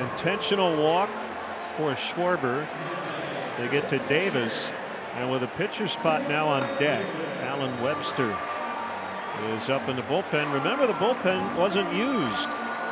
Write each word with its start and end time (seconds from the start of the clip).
Intentional 0.00 0.76
walk 0.82 1.08
for 1.76 1.94
Schwarber. 1.94 2.66
They 3.58 3.68
get 3.68 3.88
to 3.90 3.98
Davis. 4.08 4.66
And 5.14 5.30
with 5.30 5.44
a 5.44 5.48
pitcher 5.56 5.86
spot 5.86 6.28
now 6.28 6.48
on 6.48 6.62
deck, 6.78 7.06
Allen 7.42 7.70
Webster 7.82 8.36
is 9.54 9.68
up 9.68 9.88
in 9.88 9.94
the 9.94 10.02
bullpen. 10.02 10.52
Remember, 10.52 10.86
the 10.88 10.94
bullpen 10.94 11.56
wasn't 11.56 11.92
used 11.92 12.48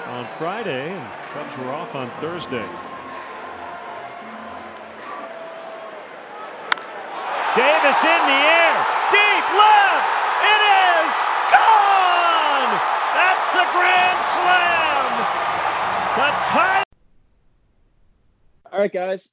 on 0.06 0.28
Friday, 0.38 0.90
and 0.90 1.22
Cubs 1.32 1.58
were 1.58 1.72
off 1.72 1.94
on 1.96 2.10
Thursday. 2.20 2.66
Davis 7.56 7.98
in 8.02 8.22
the 8.30 8.40
air, 8.46 8.86
deep 9.10 9.46
left. 9.58 10.06
It 10.46 10.62
is 10.62 11.12
gone. 11.50 12.70
That's 13.18 13.52
a 13.58 13.66
grand 13.74 14.20
slam. 14.30 15.10
The 16.16 16.28
tie. 16.48 16.91
All 18.82 18.86
right, 18.86 18.92
guys, 18.92 19.30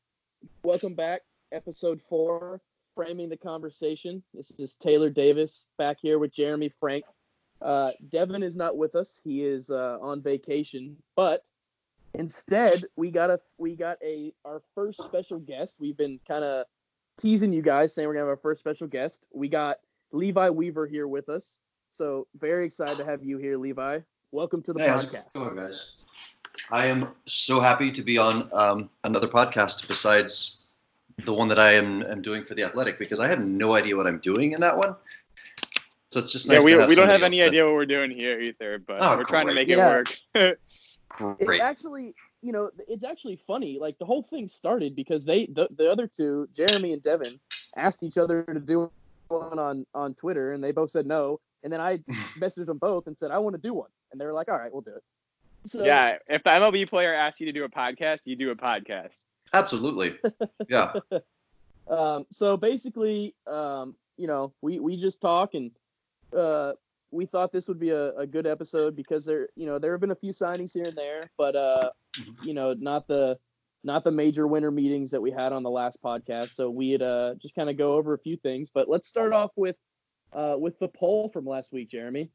welcome 0.62 0.94
back. 0.94 1.22
Episode 1.52 2.00
four, 2.04 2.62
framing 2.94 3.30
the 3.30 3.36
conversation. 3.36 4.22
This 4.32 4.52
is 4.60 4.76
Taylor 4.76 5.10
Davis 5.10 5.66
back 5.80 5.98
here 6.00 6.20
with 6.20 6.32
Jeremy 6.32 6.70
Frank. 6.70 7.04
Uh, 7.60 7.90
Devin 8.10 8.44
is 8.44 8.56
not 8.56 8.78
with 8.78 8.94
us; 8.94 9.20
he 9.24 9.44
is 9.44 9.72
uh, 9.72 9.98
on 10.02 10.22
vacation. 10.22 10.98
But 11.16 11.42
instead, 12.14 12.84
we 12.96 13.10
got 13.10 13.32
a 13.32 13.40
we 13.58 13.76
got 13.76 13.98
a 14.04 14.34
our 14.46 14.62
first 14.76 15.04
special 15.04 15.40
guest. 15.40 15.78
We've 15.80 15.98
been 15.98 16.20
kind 16.28 16.44
of 16.44 16.68
teasing 17.18 17.52
you 17.52 17.64
guys, 17.64 17.96
saying 17.96 18.08
we're 18.08 18.14
gonna 18.14 18.26
have 18.26 18.30
our 18.30 18.38
first 18.38 18.60
special 18.60 18.86
guest. 18.86 19.26
We 19.34 19.48
got 19.48 19.78
Levi 20.12 20.50
Weaver 20.52 20.86
here 20.86 21.08
with 21.08 21.28
us, 21.28 21.58
so 21.90 22.28
very 22.36 22.68
excited 22.68 23.00
to 23.00 23.04
have 23.04 23.24
you 23.24 23.40
here, 23.40 23.58
Levi. 23.58 24.02
Welcome 24.32 24.62
to 24.62 24.74
the 24.74 24.84
Hey, 24.84 24.90
podcast. 24.90 25.34
going, 25.34 25.56
guys? 25.56 25.94
I 26.72 26.86
am 26.86 27.08
so 27.26 27.60
happy 27.60 27.92
to 27.92 28.02
be 28.02 28.18
on 28.18 28.50
um, 28.54 28.90
another 29.04 29.28
podcast 29.28 29.88
besides 29.88 30.64
the 31.26 31.34
one 31.34 31.48
that 31.48 31.60
I 31.60 31.74
am, 31.74 32.04
am 32.04 32.22
doing 32.22 32.44
for 32.44 32.56
the 32.56 32.64
Athletic 32.64 32.98
because 32.98 33.20
I 33.20 33.28
have 33.28 33.44
no 33.44 33.74
idea 33.76 33.96
what 33.96 34.08
I'm 34.08 34.20
doing 34.20 34.54
in 34.54 34.62
that 34.62 34.78
one. 34.78 34.96
So 36.12 36.20
it's 36.20 36.32
just 36.32 36.48
nice 36.48 36.56
yeah, 36.56 36.64
we, 36.64 36.72
to 36.72 36.80
have 36.80 36.90
we 36.90 36.96
don't 36.96 37.10
have 37.10 37.24
any 37.24 37.40
else 37.40 37.50
idea 37.50 37.66
what 37.66 37.76
we're 37.76 37.86
doing 37.86 38.12
here 38.12 38.40
either, 38.40 38.80
but 38.80 39.02
Oh, 39.02 39.18
we're 39.18 39.24
trying 39.24 39.48
to 39.48 39.54
make 39.54 39.70
it 39.70 39.78
Yeah. 39.78 39.88
work. 39.88 40.18
To, 41.18 41.36
it 41.40 41.46
great. 41.46 41.60
actually 41.60 42.16
you 42.42 42.52
know 42.52 42.70
it's 42.88 43.04
actually 43.04 43.36
funny 43.36 43.78
like 43.80 43.98
the 43.98 44.06
whole 44.06 44.24
thing 44.24 44.48
started 44.48 44.96
because 44.96 45.26
they 45.26 45.48
the, 45.48 45.68
the 45.76 45.92
other 45.92 46.08
two 46.08 46.48
jeremy 46.54 46.94
and 46.94 47.02
devin 47.02 47.40
asked 47.76 48.04
each 48.04 48.18
other 48.18 48.44
to 48.44 48.60
do 48.60 48.92
one 49.28 49.60
on 49.60 49.86
on 49.94 50.14
twitter 50.14 50.54
and 50.54 50.64
they 50.64 50.72
both 50.72 50.92
said 50.92 51.06
no 51.06 51.40
and 51.64 51.74
then 51.74 51.82
i 51.82 51.98
messaged 52.40 52.68
them 52.68 52.78
both 52.78 53.08
and 53.08 53.18
said 53.18 53.32
i 53.32 53.38
want 53.38 53.54
to 53.56 53.62
do 53.62 53.74
one 53.74 53.90
and 54.12 54.22
they 54.22 54.26
were 54.26 54.34
like 54.34 54.48
all 54.50 54.58
right 54.58 54.72
we'll 54.72 54.82
do 54.82 54.96
it 54.96 55.04
so 55.70 55.86
yeah, 55.86 56.18
if 56.28 56.44
the 56.44 56.50
MLB 56.50 56.90
player 56.90 57.14
asks 57.14 57.40
you 57.40 57.46
to 57.46 57.52
do 57.54 57.64
a 57.64 57.70
podcast, 57.70 58.22
you 58.26 58.36
do 58.36 58.52
a 58.52 58.56
podcast. 58.56 59.26
Absolutely. 59.54 60.18
Yeah. 60.70 60.94
um 61.90 62.26
so 62.32 62.56
basically 62.56 63.34
um 63.48 63.96
you 64.18 64.28
know 64.28 64.54
we 64.62 64.80
we 64.80 64.96
just 64.96 65.20
talk 65.22 65.56
and 65.56 65.72
uh 66.38 66.74
we 67.12 67.26
thought 67.26 67.52
this 67.52 67.68
would 67.68 67.80
be 67.80 67.90
a, 67.90 68.16
a 68.16 68.28
good 68.28 68.46
episode 68.46 68.96
because 68.96 69.26
there 69.26 69.48
you 69.56 69.66
know 69.66 69.80
there 69.80 69.92
have 69.94 70.02
been 70.02 70.12
a 70.12 70.16
few 70.16 70.32
signings 70.32 70.74
here 70.74 70.84
and 70.86 70.96
there 70.96 71.32
but 71.38 71.56
uh 71.56 71.90
you 72.44 72.54
know 72.54 72.74
not 72.74 73.08
the 73.08 73.36
not 73.84 74.04
the 74.04 74.12
major 74.12 74.46
winter 74.46 74.70
meetings 74.70 75.10
that 75.10 75.22
we 75.22 75.32
had 75.32 75.52
on 75.52 75.64
the 75.64 75.70
last 75.70 76.04
podcast 76.04 76.52
so 76.52 76.70
we'd 76.70 77.02
uh 77.02 77.34
just 77.42 77.56
kind 77.56 77.70
of 77.70 77.78
go 77.78 77.94
over 77.94 78.14
a 78.14 78.20
few 78.20 78.38
things 78.38 78.70
but 78.72 78.88
let's 78.88 79.08
start 79.08 79.34
off 79.34 79.50
with 79.56 79.78
uh 80.34 80.56
with 80.60 80.78
the 80.78 80.88
poll 80.90 81.30
from 81.30 81.46
last 81.46 81.74
week 81.74 81.90
jeremy 81.90 82.30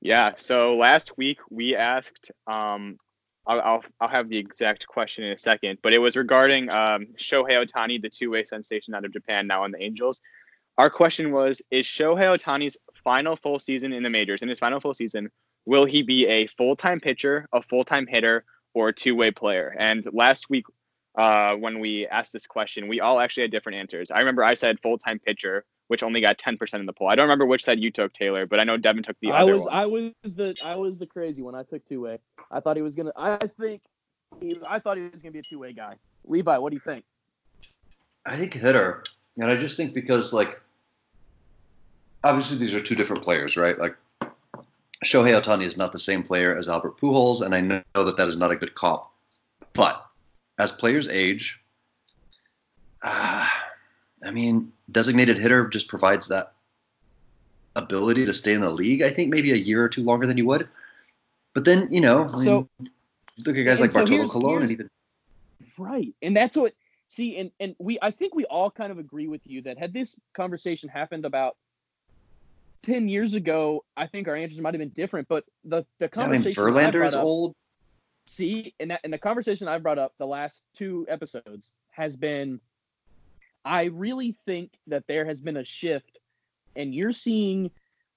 Yeah. 0.00 0.32
So 0.36 0.76
last 0.76 1.16
week 1.16 1.38
we 1.50 1.74
asked, 1.74 2.30
um, 2.46 2.98
I'll, 3.46 3.60
I'll 3.60 3.84
I'll 4.00 4.08
have 4.08 4.28
the 4.28 4.38
exact 4.38 4.86
question 4.86 5.24
in 5.24 5.32
a 5.32 5.38
second, 5.38 5.78
but 5.82 5.92
it 5.92 5.98
was 5.98 6.16
regarding 6.16 6.70
um, 6.70 7.06
Shohei 7.16 7.64
Ohtani, 7.64 8.02
the 8.02 8.10
two-way 8.10 8.44
sensation 8.44 8.94
out 8.94 9.04
of 9.04 9.12
Japan, 9.12 9.46
now 9.46 9.62
on 9.62 9.70
the 9.70 9.82
Angels. 9.82 10.20
Our 10.78 10.90
question 10.90 11.32
was: 11.32 11.62
Is 11.70 11.86
Shohei 11.86 12.36
Ohtani's 12.36 12.76
final 13.04 13.36
full 13.36 13.58
season 13.58 13.92
in 13.92 14.02
the 14.02 14.10
majors? 14.10 14.42
In 14.42 14.48
his 14.48 14.58
final 14.58 14.80
full 14.80 14.94
season, 14.94 15.30
will 15.64 15.84
he 15.84 16.02
be 16.02 16.26
a 16.26 16.46
full-time 16.48 17.00
pitcher, 17.00 17.46
a 17.52 17.62
full-time 17.62 18.06
hitter, 18.06 18.44
or 18.74 18.88
a 18.88 18.92
two-way 18.92 19.30
player? 19.30 19.74
And 19.78 20.04
last 20.12 20.50
week, 20.50 20.66
uh, 21.16 21.54
when 21.54 21.78
we 21.78 22.06
asked 22.08 22.32
this 22.32 22.46
question, 22.46 22.88
we 22.88 23.00
all 23.00 23.20
actually 23.20 23.44
had 23.44 23.52
different 23.52 23.78
answers. 23.78 24.10
I 24.10 24.18
remember 24.18 24.44
I 24.44 24.54
said 24.54 24.80
full-time 24.80 25.20
pitcher, 25.20 25.64
which 25.88 26.02
only 26.02 26.20
got 26.20 26.38
10% 26.38 26.74
in 26.74 26.86
the 26.86 26.92
poll. 26.92 27.08
I 27.08 27.14
don't 27.14 27.24
remember 27.24 27.46
which 27.46 27.64
side 27.64 27.78
you 27.80 27.90
took, 27.90 28.12
Taylor, 28.12 28.46
but 28.46 28.58
I 28.60 28.64
know 28.64 28.76
Devin 28.76 29.02
took 29.02 29.16
the 29.20 29.30
i 29.32 29.42
other 29.42 29.54
was 29.54 29.64
one. 29.64 29.74
i 29.74 29.86
was 29.86 30.12
the 30.24 30.56
i 30.64 30.74
was 30.74 30.98
the 30.98 31.06
crazy 31.06 31.42
one 31.42 31.54
i 31.54 31.62
took 31.62 31.84
two-way 31.86 32.18
i 32.50 32.60
thought 32.60 32.76
he 32.76 32.82
was 32.82 32.94
gonna 32.94 33.12
i 33.16 33.38
think 33.38 33.82
he, 34.40 34.56
i 34.68 34.78
thought 34.78 34.96
he 34.96 35.04
was 35.04 35.22
gonna 35.22 35.32
be 35.32 35.38
a 35.38 35.42
two-way 35.42 35.72
guy 35.72 35.94
levi 36.24 36.58
what 36.58 36.70
do 36.70 36.76
you 36.76 36.80
think 36.80 37.04
I 38.26 38.36
think 38.36 38.54
hitter. 38.54 39.04
And 39.38 39.50
I 39.50 39.56
just 39.56 39.76
think 39.76 39.94
because, 39.94 40.32
like, 40.32 40.60
obviously 42.24 42.58
these 42.58 42.74
are 42.74 42.80
two 42.80 42.96
different 42.96 43.22
players, 43.22 43.56
right? 43.56 43.78
Like, 43.78 43.96
Shohei 45.04 45.40
Ohtani 45.40 45.64
is 45.64 45.76
not 45.76 45.92
the 45.92 45.98
same 45.98 46.22
player 46.22 46.56
as 46.56 46.68
Albert 46.68 46.98
Pujols, 46.98 47.42
and 47.42 47.54
I 47.54 47.60
know 47.60 47.82
that 47.94 48.16
that 48.16 48.26
is 48.26 48.36
not 48.36 48.50
a 48.50 48.56
good 48.56 48.74
comp. 48.74 49.04
But 49.74 50.04
as 50.58 50.72
players 50.72 51.06
age, 51.06 51.62
uh, 53.02 53.46
I 54.24 54.30
mean, 54.30 54.72
designated 54.90 55.38
hitter 55.38 55.66
just 55.68 55.88
provides 55.88 56.28
that 56.28 56.52
ability 57.74 58.24
to 58.26 58.32
stay 58.32 58.54
in 58.54 58.60
the 58.62 58.70
league. 58.70 59.02
I 59.02 59.10
think 59.10 59.30
maybe 59.30 59.52
a 59.52 59.56
year 59.56 59.84
or 59.84 59.88
two 59.88 60.02
longer 60.02 60.26
than 60.26 60.36
you 60.38 60.46
would. 60.46 60.68
But 61.54 61.64
then, 61.64 61.88
you 61.90 62.00
know, 62.00 62.22
I 62.24 62.26
So- 62.26 62.68
mean, 62.80 62.90
look 63.44 63.56
at 63.56 63.64
guys 63.64 63.80
like 63.80 63.92
so 63.92 64.00
Bartolo 64.00 64.16
here's- 64.16 64.32
Colon 64.32 64.50
here's- 64.50 64.70
and 64.70 64.72
even 64.72 64.90
Right. 65.78 66.14
And 66.22 66.34
that's 66.36 66.56
what 66.56 66.72
see 67.08 67.36
and 67.38 67.52
and 67.60 67.76
we 67.78 67.98
I 68.02 68.10
think 68.10 68.34
we 68.34 68.44
all 68.46 68.70
kind 68.70 68.90
of 68.90 68.98
agree 68.98 69.28
with 69.28 69.46
you 69.46 69.62
that 69.62 69.78
had 69.78 69.92
this 69.92 70.18
conversation 70.32 70.88
happened 70.88 71.24
about 71.24 71.56
10 72.82 73.08
years 73.08 73.34
ago, 73.34 73.84
I 73.96 74.06
think 74.06 74.26
our 74.26 74.34
answers 74.36 74.60
might 74.60 74.74
have 74.74 74.78
been 74.80 74.88
different, 74.90 75.28
but 75.28 75.44
the 75.64 75.84
the 75.98 76.06
I 76.06 76.08
mean, 76.08 76.10
conversation 76.40 76.62
I 76.64 76.66
Verlander 76.66 76.92
brought 76.92 77.06
is 77.06 77.14
up- 77.14 77.24
old. 77.24 77.54
See, 78.26 78.74
and 78.80 78.90
that 78.90 79.00
and 79.04 79.12
the 79.12 79.18
conversation 79.18 79.68
I 79.68 79.78
brought 79.78 79.98
up 79.98 80.14
the 80.18 80.26
last 80.26 80.64
two 80.74 81.04
episodes 81.08 81.70
has 81.90 82.16
been 82.16 82.58
I 83.66 83.86
really 83.86 84.32
think 84.46 84.78
that 84.86 85.06
there 85.08 85.24
has 85.26 85.40
been 85.40 85.56
a 85.56 85.64
shift 85.64 86.20
and 86.76 86.94
you're 86.94 87.12
seeing 87.12 87.72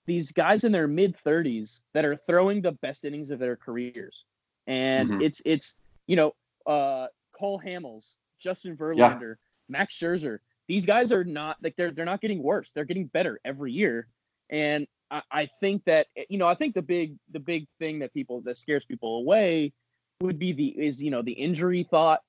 these 0.06 0.32
guys 0.32 0.64
in 0.64 0.72
their 0.72 0.88
mid 0.88 1.16
30s 1.18 1.82
that 1.94 2.06
are 2.06 2.16
throwing 2.16 2.62
the 2.62 2.72
best 2.74 3.04
innings 3.04 3.32
of 3.32 3.40
their 3.40 3.56
careers. 3.56 4.26
And 4.68 5.10
Mhm. 5.10 5.22
it's 5.24 5.42
it's 5.46 5.76
you 6.08 6.16
know, 6.16 6.36
uh 6.68 7.08
Cole 7.34 7.60
Hamels, 7.60 8.16
Justin 8.40 8.78
Verlander, 8.78 9.36
Max 9.68 9.96
Scherzer. 9.98 10.40
These 10.68 10.86
guys 10.86 11.12
are 11.12 11.24
not 11.24 11.58
like 11.64 11.76
they're 11.76 11.92
they're 11.92 12.06
not 12.06 12.22
getting 12.22 12.44
worse. 12.44 12.72
They're 12.72 12.86
getting 12.86 13.08
better 13.08 13.40
every 13.44 13.72
year. 13.72 14.08
And 14.52 14.88
I, 15.10 15.24
I 15.32 15.46
think 15.48 15.84
that 15.86 16.08
you 16.30 16.38
know, 16.38 16.48
I 16.48 16.54
think 16.56 16.76
the 16.76 16.84
big 16.84 17.18
the 17.32 17.40
big 17.40 17.68
thing 17.80 18.00
that 18.00 18.14
people 18.14 18.42
that 18.42 18.58
scares 18.58 18.86
people 18.86 19.18
away 19.18 19.74
would 20.22 20.38
be 20.38 20.54
the 20.54 20.68
is 20.68 21.02
you 21.02 21.10
know 21.10 21.24
the 21.24 21.32
injury 21.34 21.84
thought. 21.84 22.22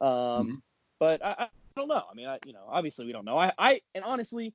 Um, 0.00 0.46
Mhm. 0.46 0.62
but 1.00 1.24
I 1.24 1.48
don't 1.78 1.88
know. 1.88 2.02
I 2.10 2.14
mean, 2.14 2.26
I 2.26 2.38
you 2.44 2.52
know 2.52 2.64
obviously 2.68 3.06
we 3.06 3.12
don't 3.12 3.24
know. 3.24 3.38
I 3.38 3.52
I 3.58 3.80
and 3.94 4.04
honestly, 4.04 4.52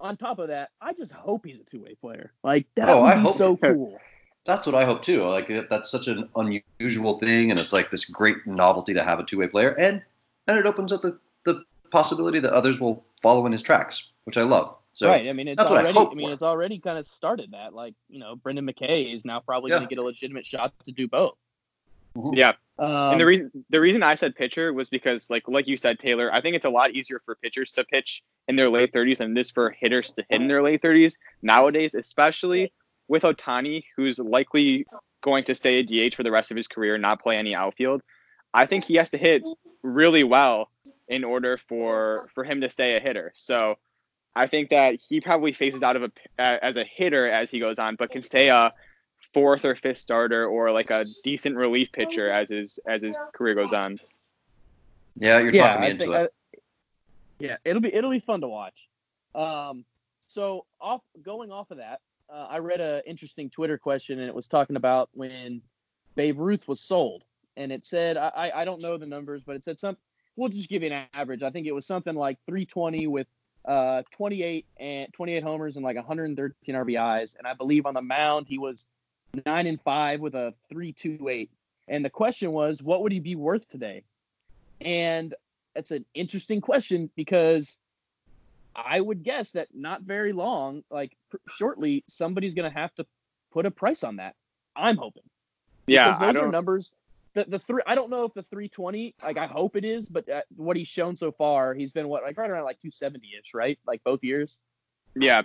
on 0.00 0.16
top 0.16 0.38
of 0.38 0.48
that, 0.48 0.70
I 0.80 0.92
just 0.92 1.12
hope 1.12 1.46
he's 1.46 1.60
a 1.60 1.64
two 1.64 1.82
way 1.82 1.94
player. 1.94 2.32
Like 2.44 2.66
that 2.76 2.88
Oh, 2.90 3.02
would 3.02 3.12
I 3.12 3.22
be 3.22 3.28
so 3.28 3.56
cool. 3.56 3.98
That's 4.44 4.66
what 4.66 4.76
I 4.76 4.84
hope 4.84 5.02
too. 5.02 5.24
Like 5.24 5.48
that's 5.68 5.90
such 5.90 6.06
an 6.08 6.28
unusual 6.36 7.18
thing, 7.18 7.50
and 7.50 7.58
it's 7.58 7.72
like 7.72 7.90
this 7.90 8.04
great 8.04 8.46
novelty 8.46 8.94
to 8.94 9.02
have 9.02 9.18
a 9.18 9.24
two-way 9.24 9.48
player, 9.48 9.70
and 9.70 10.02
and 10.46 10.58
it 10.58 10.66
opens 10.66 10.92
up 10.92 11.02
the, 11.02 11.18
the 11.44 11.64
possibility 11.90 12.38
that 12.38 12.52
others 12.52 12.78
will 12.78 13.04
follow 13.20 13.46
in 13.46 13.52
his 13.52 13.62
tracks, 13.62 14.10
which 14.24 14.36
I 14.36 14.42
love. 14.42 14.76
So 14.92 15.10
right. 15.10 15.28
I 15.28 15.32
mean, 15.32 15.48
it's 15.48 15.62
what 15.62 15.72
I 15.72 15.80
already. 15.80 15.98
I, 15.98 16.14
mean, 16.14 16.28
for. 16.28 16.32
it's 16.32 16.42
already 16.42 16.78
kind 16.78 16.96
of 16.96 17.06
started 17.06 17.50
that. 17.52 17.74
Like 17.74 17.94
you 18.08 18.20
know, 18.20 18.36
Brendan 18.36 18.66
McKay 18.66 19.12
is 19.12 19.24
now 19.24 19.40
probably 19.40 19.70
Yeah. 19.70 19.78
going 19.78 19.88
to 19.88 19.94
get 19.94 20.00
a 20.00 20.04
legitimate 20.04 20.46
shot 20.46 20.72
to 20.84 20.92
do 20.92 21.08
both. 21.08 21.36
Yeah. 22.34 22.52
Um, 22.78 23.12
and 23.12 23.20
the 23.20 23.26
reason 23.26 23.50
the 23.70 23.80
reason 23.80 24.02
I 24.02 24.14
said 24.14 24.34
pitcher 24.34 24.72
was 24.72 24.90
because 24.90 25.30
like 25.30 25.44
like 25.48 25.66
you 25.66 25.76
said, 25.76 25.98
Taylor, 25.98 26.32
I 26.32 26.40
think 26.40 26.56
it's 26.56 26.66
a 26.66 26.70
lot 26.70 26.92
easier 26.92 27.18
for 27.18 27.34
pitchers 27.36 27.72
to 27.72 27.84
pitch 27.84 28.22
in 28.48 28.56
their 28.56 28.68
late 28.68 28.92
30s 28.92 29.18
than 29.18 29.34
this 29.34 29.50
for 29.50 29.70
hitters 29.70 30.12
to 30.12 30.24
hit 30.28 30.40
in 30.40 30.48
their 30.48 30.62
late 30.62 30.82
30s 30.82 31.14
nowadays, 31.42 31.94
especially 31.94 32.72
with 33.08 33.22
Ohtani, 33.22 33.84
who's 33.96 34.18
likely 34.18 34.86
going 35.22 35.44
to 35.44 35.54
stay 35.54 35.78
a 35.78 35.82
DH 35.82 36.14
for 36.14 36.22
the 36.22 36.30
rest 36.30 36.50
of 36.50 36.56
his 36.56 36.66
career 36.66 36.94
and 36.94 37.02
not 37.02 37.22
play 37.22 37.36
any 37.36 37.54
outfield. 37.54 38.02
I 38.52 38.66
think 38.66 38.84
he 38.84 38.94
has 38.96 39.10
to 39.10 39.18
hit 39.18 39.42
really 39.82 40.24
well 40.24 40.70
in 41.08 41.24
order 41.24 41.56
for 41.56 42.28
for 42.34 42.44
him 42.44 42.60
to 42.60 42.68
stay 42.68 42.96
a 42.96 43.00
hitter. 43.00 43.32
So 43.34 43.76
I 44.34 44.46
think 44.46 44.68
that 44.68 45.00
he 45.00 45.20
probably 45.20 45.52
faces 45.52 45.82
out 45.82 45.96
of 45.96 46.02
a 46.02 46.10
as 46.38 46.76
a 46.76 46.84
hitter 46.84 47.28
as 47.28 47.50
he 47.50 47.58
goes 47.58 47.78
on, 47.78 47.96
but 47.96 48.10
can 48.10 48.22
stay 48.22 48.48
a 48.48 48.72
fourth 49.32 49.64
or 49.64 49.74
fifth 49.74 49.98
starter 49.98 50.46
or 50.46 50.70
like 50.70 50.90
a 50.90 51.04
decent 51.24 51.56
relief 51.56 51.90
pitcher 51.92 52.30
as 52.30 52.48
his 52.48 52.78
as 52.86 53.02
his 53.02 53.16
career 53.34 53.54
goes 53.54 53.72
on. 53.72 53.98
yeah, 55.16 55.38
you're 55.38 55.54
yeah, 55.54 55.68
talking 55.68 55.80
me 55.82 55.86
I 55.86 55.90
into 55.90 56.04
think 56.04 56.14
it. 56.14 56.20
I- 56.54 56.58
yeah, 57.38 57.56
it'll 57.64 57.82
be 57.82 57.92
it'll 57.94 58.10
be 58.10 58.18
fun 58.20 58.40
to 58.40 58.48
watch. 58.48 58.88
Um, 59.34 59.84
so 60.26 60.64
off 60.80 61.02
going 61.22 61.52
off 61.52 61.70
of 61.70 61.76
that, 61.78 62.00
uh, 62.32 62.46
I 62.50 62.58
read 62.58 62.80
a 62.80 63.02
interesting 63.06 63.50
Twitter 63.50 63.76
question, 63.76 64.18
and 64.18 64.26
it 64.28 64.34
was 64.34 64.48
talking 64.48 64.76
about 64.76 65.10
when 65.12 65.60
Babe 66.14 66.38
Ruth 66.38 66.66
was 66.66 66.80
sold, 66.80 67.24
and 67.58 67.70
it 67.70 67.84
said 67.84 68.16
I 68.16 68.28
I 68.34 68.60
I 68.62 68.64
don't 68.64 68.80
know 68.80 68.96
the 68.96 69.06
numbers, 69.06 69.44
but 69.44 69.54
it 69.56 69.64
said 69.64 69.78
some. 69.78 69.96
We'll 70.36 70.48
just 70.48 70.68
give 70.70 70.82
you 70.82 70.90
an 70.92 71.06
average. 71.14 71.42
I 71.42 71.50
think 71.50 71.66
it 71.66 71.74
was 71.74 71.86
something 71.86 72.14
like 72.14 72.38
320 72.46 73.06
with 73.06 73.26
uh 73.66 74.02
28 74.12 74.64
and 74.78 75.12
28 75.12 75.42
homers 75.42 75.76
and 75.76 75.84
like 75.84 75.96
113 75.96 76.74
RBIs, 76.74 77.36
and 77.36 77.46
I 77.46 77.52
believe 77.52 77.84
on 77.84 77.92
the 77.94 78.02
mound 78.02 78.48
he 78.48 78.56
was 78.58 78.86
nine 79.44 79.66
and 79.66 79.80
five 79.80 80.20
with 80.20 80.34
a 80.34 80.54
328. 80.70 81.50
And 81.88 82.04
the 82.04 82.10
question 82.10 82.52
was, 82.52 82.82
what 82.82 83.02
would 83.02 83.12
he 83.12 83.20
be 83.20 83.36
worth 83.36 83.68
today? 83.68 84.02
And 84.80 85.34
that's 85.74 85.90
an 85.90 86.04
interesting 86.14 86.60
question 86.60 87.10
because 87.16 87.78
I 88.74 89.00
would 89.00 89.22
guess 89.22 89.52
that 89.52 89.68
not 89.74 90.02
very 90.02 90.32
long, 90.32 90.82
like 90.90 91.16
pr- 91.30 91.36
shortly, 91.48 92.04
somebody's 92.08 92.54
going 92.54 92.70
to 92.70 92.78
have 92.78 92.94
to 92.96 93.06
put 93.52 93.66
a 93.66 93.70
price 93.70 94.04
on 94.04 94.16
that. 94.16 94.34
I'm 94.74 94.96
hoping. 94.96 95.22
Yeah, 95.86 96.06
because 96.08 96.20
those 96.20 96.42
are 96.42 96.50
numbers. 96.50 96.92
The 97.34 97.44
the 97.44 97.58
three. 97.58 97.82
I 97.86 97.94
don't 97.94 98.10
know 98.10 98.24
if 98.24 98.34
the 98.34 98.42
320. 98.42 99.14
Like 99.22 99.38
I 99.38 99.46
hope 99.46 99.76
it 99.76 99.84
is, 99.84 100.08
but 100.08 100.28
uh, 100.28 100.40
what 100.56 100.76
he's 100.76 100.88
shown 100.88 101.14
so 101.14 101.30
far, 101.30 101.74
he's 101.74 101.92
been 101.92 102.08
what 102.08 102.22
like 102.22 102.36
right 102.36 102.50
around 102.50 102.64
like 102.64 102.78
270 102.80 103.28
ish, 103.40 103.54
right? 103.54 103.78
Like 103.86 104.02
both 104.04 104.24
years. 104.24 104.58
Yeah, 105.14 105.42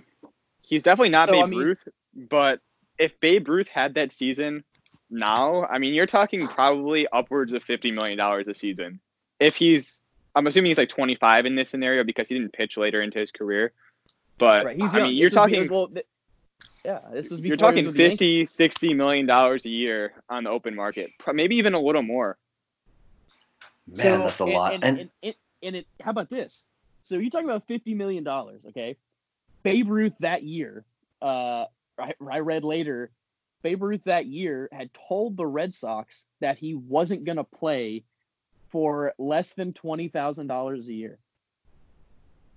he's 0.62 0.84
definitely 0.84 1.10
not 1.10 1.28
So, 1.28 1.38
I 1.38 1.42
Babe 1.44 1.50
mean- 1.52 1.60
Ruth, 1.60 1.88
but 2.30 2.60
if 3.02 3.20
Babe 3.20 3.48
Ruth 3.50 3.68
had 3.68 3.96
that 3.96 4.14
season 4.14 4.64
now, 5.10 5.66
I 5.66 5.80
mean, 5.80 5.94
you're 5.94 6.06
talking 6.06 6.48
probably 6.48 7.08
upwards 7.12 7.52
of 7.54 7.64
fifty 7.64 7.92
million 7.92 8.18
dollars 8.18 8.48
a 8.48 8.54
season. 8.54 9.00
If 9.40 9.56
he's, 9.56 10.02
I'm 10.36 10.46
assuming 10.48 10.70
he's 10.70 10.78
like 10.78 10.88
25 10.90 11.46
in 11.48 11.56
this 11.56 11.70
scenario 11.70 12.04
because 12.04 12.30
he 12.30 12.36
didn't 12.38 12.54
pitch 12.54 12.78
later 12.78 13.02
into 13.02 13.18
his 13.20 13.32
career. 13.32 13.74
But 14.38 14.66
Right. 14.66 14.76
He's 14.80 14.94
I 14.94 15.00
young. 15.00 15.08
mean, 15.08 15.18
you're 15.18 15.30
This 15.30 15.36
was 15.36 15.46
be- 15.48 15.54
talking, 15.56 15.72
well, 15.72 15.88
th- 15.88 16.06
yeah, 16.86 17.00
this 17.12 17.32
was 17.32 17.40
you're 17.42 17.58
talking 17.58 17.78
was 17.86 17.88
with 17.88 17.96
the 17.98 18.04
Yankees. 18.04 18.52
50, 18.52 18.64
60 18.90 18.94
million 18.94 19.26
dollars 19.26 19.66
a 19.66 19.70
year 19.70 20.14
on 20.30 20.44
the 20.44 20.50
open 20.52 20.76
market, 20.76 21.10
maybe 21.34 21.56
even 21.56 21.74
a 21.74 21.80
little 21.80 22.04
more. 22.04 22.38
Man, 23.98 24.20
that's 24.20 24.40
a 24.40 24.44
and- 24.44 24.54
lot. 24.54 24.74
And, 24.76 24.84
And, 24.84 25.00
and, 25.00 25.10
and, 25.24 25.36
and 25.64 25.76
it, 25.78 25.88
how 26.02 26.12
about 26.12 26.30
this? 26.30 26.66
So 27.04 27.16
you're 27.18 27.30
talking 27.32 27.50
about 27.50 27.64
fifty 27.68 27.94
million 27.96 28.24
dollars, 28.24 28.66
okay? 28.68 28.96
Babe 29.64 29.90
Ruth 29.90 30.14
that 30.20 30.44
year, 30.44 30.86
uh, 31.22 31.66
I, 32.00 32.14
I 32.30 32.40
read 32.40 32.64
later, 32.64 33.12
Babe 33.64 33.84
Ruth 33.84 34.04
that 34.06 34.26
year 34.26 34.70
had 34.72 34.90
told 34.94 35.38
the 35.38 35.46
Red 35.46 35.74
Sox 35.74 36.26
that 36.40 36.58
he 36.58 36.74
wasn't 36.76 37.26
going 37.26 37.38
to 37.38 37.44
play 37.44 38.04
for 38.70 39.14
less 39.18 39.54
than 39.54 39.74
twenty 39.74 40.08
thousand 40.08 40.48
dollars 40.48 40.88
a 40.90 40.94
year. 40.94 41.20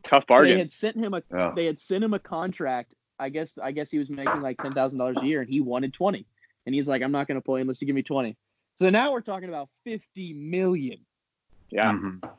Tough 0.03 0.27
They 0.27 0.35
bargain. 0.35 0.59
had 0.59 0.73
sent 0.73 0.97
him 0.97 1.15
a 1.15 1.23
yeah. 1.33 1.53
they 1.55 1.67
had 1.67 1.81
sent 1.81 2.05
him 2.05 2.15
a 2.15 2.19
contract. 2.19 2.95
I 3.19 3.29
guess 3.29 3.59
I 3.59 3.73
guess 3.73 3.91
he 3.91 3.99
was 3.99 4.11
making 4.11 4.43
like 4.43 4.59
ten 4.59 4.73
thousand 4.73 4.99
dollars 4.99 5.19
a 5.23 5.27
year, 5.27 5.41
and 5.41 5.49
he 5.51 5.61
wanted 5.61 5.93
twenty. 5.93 6.27
And 6.67 6.75
he's 6.75 6.89
like, 6.89 7.03
I'm 7.03 7.13
not 7.13 7.27
going 7.27 7.37
to 7.37 7.45
play 7.45 7.61
unless 7.61 7.81
you 7.83 7.87
give 7.87 7.95
me 7.97 8.03
twenty. 8.03 8.37
So 8.77 8.91
now 8.91 9.13
we're 9.13 9.21
talking 9.21 9.49
about 9.49 9.69
fifty 9.85 10.33
million. 10.33 10.99
yeah. 11.71 11.93
Mhm. 11.93 12.31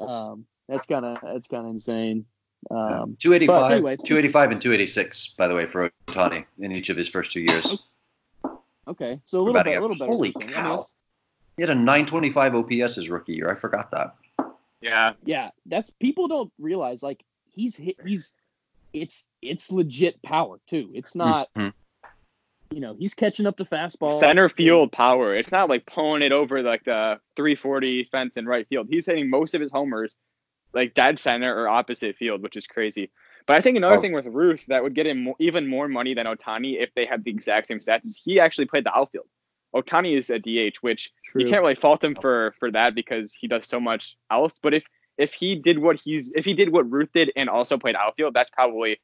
Um, 0.00 0.46
that's 0.68 0.86
kind 0.86 1.04
of 1.04 1.18
that's 1.22 1.48
kind 1.48 1.64
of 1.64 1.70
insane. 1.72 2.24
Um, 2.70 3.16
285, 3.18 3.70
anyway, 3.72 3.96
285 3.96 4.50
and 4.52 4.60
286, 4.60 5.28
by 5.38 5.46
the 5.46 5.54
way, 5.54 5.64
for 5.64 5.90
Ohtani 6.08 6.44
in 6.58 6.72
each 6.72 6.90
of 6.90 6.96
his 6.96 7.08
first 7.08 7.30
two 7.30 7.40
years. 7.40 7.78
okay, 8.86 9.20
so 9.24 9.40
a 9.40 9.42
little 9.42 9.62
bit, 9.62 9.76
a 9.76 9.80
little 9.80 9.96
better. 9.96 10.10
Holy 10.10 10.32
for. 10.32 10.42
I 10.42 10.46
mean, 10.46 10.54
cow. 10.54 10.84
He 11.56 11.62
had 11.62 11.70
a 11.70 11.74
925 11.74 12.54
OPS 12.54 12.94
his 12.96 13.10
rookie 13.10 13.34
year. 13.34 13.50
I 13.50 13.54
forgot 13.54 13.90
that. 13.90 14.14
Yeah. 14.80 15.14
yeah, 15.24 15.50
that's 15.66 15.90
people 15.90 16.28
don't 16.28 16.52
realize 16.58 17.02
like 17.02 17.24
he's 17.50 17.74
hit, 17.74 17.96
he's 18.06 18.36
it's 18.92 19.26
it's 19.42 19.72
legit 19.72 20.22
power 20.22 20.60
too. 20.68 20.90
It's 20.94 21.14
not 21.16 21.48
Mhm. 21.54 21.72
you 22.70 22.80
know 22.80 22.94
he's 22.98 23.12
catching 23.12 23.46
up 23.46 23.56
to 23.56 23.64
fastball. 23.64 24.18
Center 24.18 24.48
field 24.48 24.92
power. 24.92 25.34
It's 25.34 25.50
not 25.50 25.68
like 25.68 25.84
pulling 25.86 26.22
it 26.22 26.30
over 26.32 26.62
like 26.62 26.84
the 26.84 27.18
340 27.34 28.04
fence 28.04 28.36
in 28.36 28.46
right 28.46 28.68
field. 28.68 28.86
He's 28.88 29.06
hitting 29.06 29.28
most 29.28 29.54
of 29.54 29.60
his 29.60 29.72
homers 29.72 30.14
like 30.72 30.94
dead 30.94 31.18
center 31.18 31.54
or 31.56 31.68
opposite 31.68 32.16
field, 32.16 32.42
which 32.42 32.56
is 32.56 32.66
crazy. 32.66 33.10
But 33.46 33.56
I 33.56 33.60
think 33.60 33.78
another 33.78 33.96
Oh. 33.96 34.00
thing 34.00 34.12
with 34.12 34.26
Ruth 34.26 34.64
that 34.68 34.82
would 34.82 34.94
get 34.94 35.06
him 35.06 35.24
mo- 35.24 35.36
even 35.38 35.66
more 35.66 35.88
money 35.88 36.12
than 36.14 36.26
Ohtani 36.26 36.80
if 36.80 36.92
they 36.94 37.06
had 37.06 37.24
the 37.24 37.30
exact 37.30 37.66
same 37.66 37.80
stats 37.80 38.04
is 38.04 38.20
he 38.22 38.38
actually 38.38 38.66
played 38.66 38.84
the 38.84 38.94
outfield. 38.96 39.26
Ohtani 39.74 40.18
is 40.18 40.28
a 40.30 40.38
DH, 40.38 40.78
which 40.82 41.12
True. 41.24 41.42
you 41.42 41.48
can't 41.48 41.62
really 41.62 41.74
fault 41.74 42.02
him 42.04 42.14
for 42.14 42.54
for 42.58 42.70
that 42.70 42.94
because 42.94 43.32
he 43.34 43.46
does 43.48 43.66
so 43.66 43.80
much 43.80 44.16
else. 44.30 44.58
But 44.62 44.74
if 44.74 44.84
if 45.16 45.32
he 45.34 45.54
did 45.56 45.78
what 45.78 45.96
he's 45.96 46.30
if 46.34 46.44
he 46.44 46.54
did 46.54 46.70
what 46.72 46.90
Ruth 46.90 47.10
did 47.12 47.32
and 47.36 47.48
also 47.48 47.76
played 47.78 47.96
outfield, 47.96 48.34
that's 48.34 48.50
probably 48.50 49.00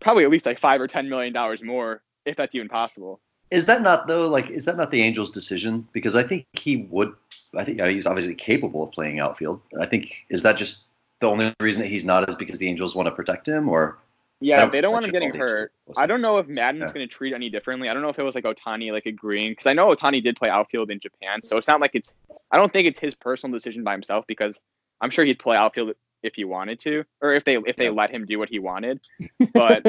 probably 0.00 0.24
at 0.24 0.30
least 0.30 0.46
like 0.46 0.58
five 0.58 0.80
or 0.80 0.86
ten 0.86 1.08
million 1.08 1.32
dollars 1.32 1.62
more 1.62 2.02
if 2.26 2.36
that's 2.36 2.54
even 2.54 2.68
possible. 2.68 3.20
Is 3.50 3.64
that 3.66 3.82
not 3.82 4.06
though? 4.06 4.28
Like, 4.28 4.48
is 4.50 4.64
that 4.66 4.76
not 4.76 4.90
the 4.90 5.02
Angels' 5.02 5.30
decision? 5.30 5.88
Because 5.92 6.14
I 6.14 6.22
think 6.22 6.46
he 6.52 6.86
would. 6.90 7.12
I 7.56 7.64
think 7.64 7.82
he's 7.82 8.06
obviously 8.06 8.34
capable 8.34 8.84
of 8.84 8.92
playing 8.92 9.18
outfield. 9.18 9.60
I 9.80 9.86
think 9.86 10.24
is 10.30 10.42
that 10.42 10.56
just 10.56 10.89
the 11.20 11.28
only 11.28 11.54
reason 11.60 11.82
that 11.82 11.88
he's 11.88 12.04
not 12.04 12.28
is 12.28 12.34
because 12.34 12.58
the 12.58 12.68
Angels 12.68 12.94
want 12.94 13.06
to 13.06 13.12
protect 13.12 13.46
him, 13.46 13.68
or 13.68 13.98
Yeah, 14.40 14.66
they 14.66 14.80
don't 14.80 14.92
want 14.92 15.04
him 15.04 15.12
getting 15.12 15.30
call 15.30 15.38
the 15.38 15.44
Angels. 15.44 15.58
hurt. 15.58 15.72
I 15.98 16.06
don't 16.06 16.20
know 16.22 16.38
if 16.38 16.48
Maddon's 16.48 16.88
Yeah. 16.88 16.92
going 16.94 17.08
to 17.08 17.14
treat 17.14 17.34
any 17.34 17.50
differently. 17.50 17.88
I 17.88 17.94
don't 17.94 18.02
know 18.02 18.08
if 18.08 18.18
it 18.18 18.22
was 18.22 18.34
like 18.34 18.44
Ohtani 18.44 18.92
like 18.92 19.06
agreeing 19.06 19.52
because 19.52 19.66
I 19.66 19.72
know 19.74 19.94
Ohtani 19.94 20.22
did 20.22 20.36
play 20.36 20.48
outfield 20.48 20.90
in 20.90 20.98
Japan, 20.98 21.42
so 21.42 21.56
it's 21.56 21.68
not 21.68 21.80
like 21.80 21.94
it's. 21.94 22.14
I 22.50 22.56
don't 22.56 22.72
think 22.72 22.86
it's 22.88 22.98
his 22.98 23.14
personal 23.14 23.52
decision 23.52 23.84
by 23.84 23.92
himself 23.92 24.24
because 24.26 24.60
I'm 25.00 25.10
sure 25.10 25.24
he'd 25.24 25.38
play 25.38 25.56
outfield 25.56 25.94
if 26.22 26.34
he 26.34 26.44
wanted 26.44 26.80
to, 26.80 27.04
or 27.20 27.32
if 27.34 27.44
they 27.44 27.56
if 27.66 27.76
they 27.76 27.84
Yeah. 27.84 27.90
let 27.90 28.10
him 28.10 28.24
do 28.26 28.38
what 28.38 28.48
he 28.48 28.58
wanted. 28.58 29.00
But 29.54 29.84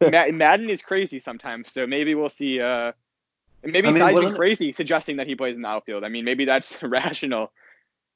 Maddon 0.00 0.68
is 0.70 0.82
crazy 0.82 1.20
sometimes, 1.20 1.70
so 1.72 1.86
maybe 1.86 2.14
we'll 2.14 2.28
see. 2.28 2.60
Uh, 2.60 2.92
maybe 3.62 3.88
I 3.88 3.90
he's 3.90 3.94
mean, 3.94 3.98
not 4.00 4.12
even 4.12 4.24
wasn't 4.24 4.36
crazy 4.38 4.72
suggesting 4.72 5.16
that 5.18 5.26
he 5.26 5.34
plays 5.36 5.56
in 5.56 5.62
the 5.62 5.68
outfield. 5.68 6.02
I 6.02 6.08
mean, 6.08 6.24
maybe 6.24 6.44
that's 6.44 6.82
rational. 6.82 7.52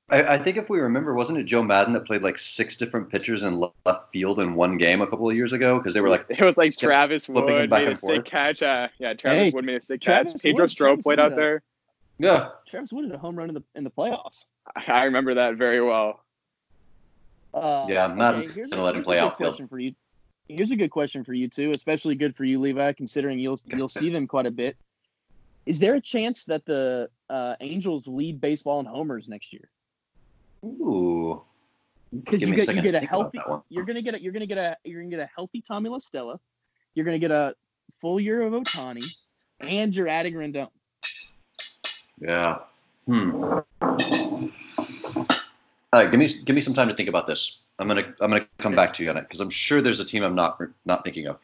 I, 0.08 0.34
I 0.34 0.38
think 0.38 0.56
if 0.56 0.70
we 0.70 0.78
remember, 0.78 1.14
wasn't 1.14 1.38
it 1.38 1.44
Joe 1.44 1.62
Maddon 1.62 1.92
that 1.94 2.06
played 2.06 2.22
like 2.22 2.38
six 2.38 2.76
different 2.76 3.10
pitchers 3.10 3.42
in 3.42 3.58
left 3.58 4.12
field 4.12 4.38
in 4.38 4.54
one 4.54 4.78
game 4.78 5.02
a 5.02 5.06
couple 5.06 5.28
of 5.28 5.34
years 5.34 5.52
ago? 5.52 5.78
Because 5.78 5.94
they 5.94 6.00
were 6.00 6.08
like, 6.08 6.26
It 6.30 6.40
was 6.40 6.56
like 6.56 6.76
Travis 6.76 7.26
flipping 7.26 7.54
him 7.54 7.60
Wood 7.62 7.70
back 7.70 7.80
made 7.80 7.86
a 7.86 7.90
and 7.90 7.98
sick 7.98 8.24
catch. 8.24 8.62
Uh, 8.62 8.88
yeah, 8.98 9.14
Travis 9.14 9.48
Hey, 9.48 9.50
Wood 9.52 9.64
made 9.64 9.76
a 9.76 9.80
sick 9.80 10.00
Travis 10.00 10.34
catch. 10.34 10.42
Pedro 10.42 10.66
Wood- 10.66 11.00
played 11.02 11.18
out 11.18 11.32
uh, 11.32 11.36
there. 11.36 11.62
yeah, 12.18 12.50
Travis 12.68 12.92
Wood 12.92 13.06
had 13.06 13.14
a 13.14 13.18
home 13.18 13.36
run 13.36 13.48
in 13.48 13.54
the 13.54 13.64
in 13.74 13.82
the 13.82 13.90
playoffs. 13.90 14.46
I 14.86 15.04
remember 15.04 15.34
that 15.34 15.56
very 15.56 15.82
well. 15.82 16.22
Uh, 17.52 17.86
Yeah, 17.88 18.06
Maddon's 18.06 18.54
here's 18.54 18.70
gonna 18.70 18.84
let 18.84 18.94
him 18.94 19.02
play 19.02 19.16
a 19.16 19.22
good 19.22 19.26
outfield. 19.26 19.50
Question 19.50 19.68
for 19.68 19.78
you. 19.78 19.94
Here's 20.48 20.70
a 20.70 20.76
good 20.76 20.90
question 20.90 21.24
for 21.24 21.32
you 21.32 21.48
too, 21.48 21.72
especially 21.72 22.14
good 22.14 22.36
for 22.36 22.44
you, 22.44 22.60
Levi, 22.60 22.92
considering 22.92 23.40
you'll 23.40 23.58
you'll 23.66 23.88
see 23.88 24.10
them 24.10 24.28
quite 24.28 24.46
a 24.46 24.52
bit. 24.52 24.76
Is 25.64 25.80
there 25.80 25.94
a 25.94 26.00
chance 26.00 26.44
that 26.44 26.64
the 26.64 27.10
uh, 27.28 27.56
Angels 27.60 28.06
lead 28.06 28.40
baseball 28.40 28.78
in 28.78 28.86
homers 28.86 29.28
next 29.28 29.52
year? 29.52 29.68
Ooh, 30.66 31.42
Because 32.14 32.42
you 32.48 32.54
get 32.54 32.74
you 32.74 32.82
get 32.82 32.94
a 32.94 33.00
healthy. 33.00 33.38
You're 33.68 33.84
gonna 33.84 34.02
get 34.02 34.14
a 34.14 34.20
you're 34.22 34.32
gonna 34.32 34.46
get 34.46 34.58
a 34.58 34.76
you're 34.84 35.00
gonna 35.02 35.10
get 35.10 35.20
a 35.20 35.30
healthy 35.34 35.60
Tommy 35.60 35.88
La 35.90 35.98
Stella. 35.98 36.38
You're 36.94 37.04
gonna 37.04 37.18
get 37.18 37.30
a 37.30 37.54
full 38.00 38.18
year 38.20 38.42
of 38.42 38.52
Ohtani, 38.52 39.04
and 39.60 39.94
you're 39.94 40.08
adding 40.08 40.34
Rendon. 40.34 40.68
yeah. 42.20 42.58
Hmm. 43.06 43.60
All 45.92 46.02
right, 46.02 46.10
give 46.10 46.18
me 46.18 46.26
give 46.44 46.54
me 46.54 46.60
some 46.60 46.74
time 46.74 46.88
to 46.88 46.94
think 46.94 47.08
about 47.08 47.26
this. 47.26 47.60
I'm 47.78 47.86
gonna 47.88 48.12
I'm 48.20 48.30
gonna 48.30 48.46
come 48.58 48.74
back 48.74 48.92
to 48.94 49.04
you 49.04 49.10
on 49.10 49.16
it 49.16 49.22
because 49.22 49.40
I'm 49.40 49.50
sure 49.50 49.80
there's 49.80 50.00
a 50.00 50.04
team 50.04 50.22
I'm 50.24 50.34
not 50.34 50.60
not 50.84 51.04
thinking 51.04 51.26
of. 51.26 51.38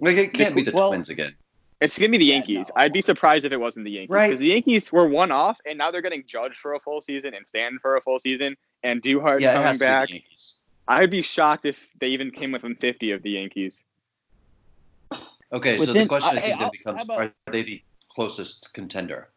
Like, 0.00 0.16
it 0.16 0.32
can't 0.32 0.54
be 0.54 0.62
the 0.62 0.70
Well- 0.72 0.88
Twins 0.90 1.08
again. 1.08 1.34
It's 1.80 1.96
gonna 1.98 2.10
be 2.10 2.18
the 2.18 2.24
Yeah, 2.24 2.34
Yankees. 2.34 2.70
no. 2.74 2.82
I'd 2.82 2.92
be 2.92 3.00
surprised 3.00 3.44
if 3.44 3.52
it 3.52 3.56
wasn't 3.56 3.84
the 3.84 3.92
Yankees 3.92 4.10
Right. 4.10 4.26
because 4.28 4.40
the 4.40 4.48
Yankees 4.48 4.90
were 4.92 5.06
one 5.08 5.30
off, 5.30 5.60
and 5.64 5.78
now 5.78 5.90
they're 5.92 6.02
getting 6.02 6.24
judged 6.26 6.56
for 6.56 6.74
a 6.74 6.80
full 6.80 7.00
season 7.00 7.34
and 7.34 7.46
stand 7.46 7.80
for 7.80 7.96
a 7.96 8.00
full 8.00 8.18
season, 8.18 8.56
and 8.82 9.02
Duhar's 9.02 9.42
Yeah, 9.42 9.52
coming 9.54 9.66
has 9.66 9.78
be 9.78 9.84
back. 9.84 10.08
I'd 10.88 11.10
be 11.10 11.22
shocked 11.22 11.64
if 11.66 11.88
they 12.00 12.08
even 12.08 12.30
came 12.30 12.52
within 12.52 12.74
50 12.74 13.12
of 13.12 13.22
the 13.22 13.30
Yankees. 13.32 13.82
Okay, 15.52 15.78
so 15.78 15.92
the 15.92 16.06
question 16.06 16.28
uh, 16.30 16.32
I 16.32 16.40
hey, 16.40 16.48
think 16.50 16.60
I'll- 16.60 16.60
then 16.60 16.70
becomes: 16.72 17.04
about- 17.04 17.20
Are 17.20 17.32
they 17.52 17.62
the 17.62 17.82
closest 18.10 18.72
contender? 18.74 19.28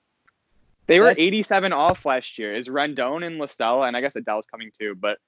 They 0.87 0.99
were 0.99 1.07
That's- 1.07 1.25
87 1.25 1.71
off 1.73 2.05
last 2.05 2.37
year. 2.37 2.53
Is 2.53 2.67
Rendon 2.67 3.25
and 3.25 3.37
La 3.37 3.45
Stella, 3.45 3.83
and 3.87 3.95
I 3.95 4.01
guess 4.01 4.15
Adell's 4.15 4.45
coming 4.45 4.71
too. 4.77 4.93
But 4.95 5.19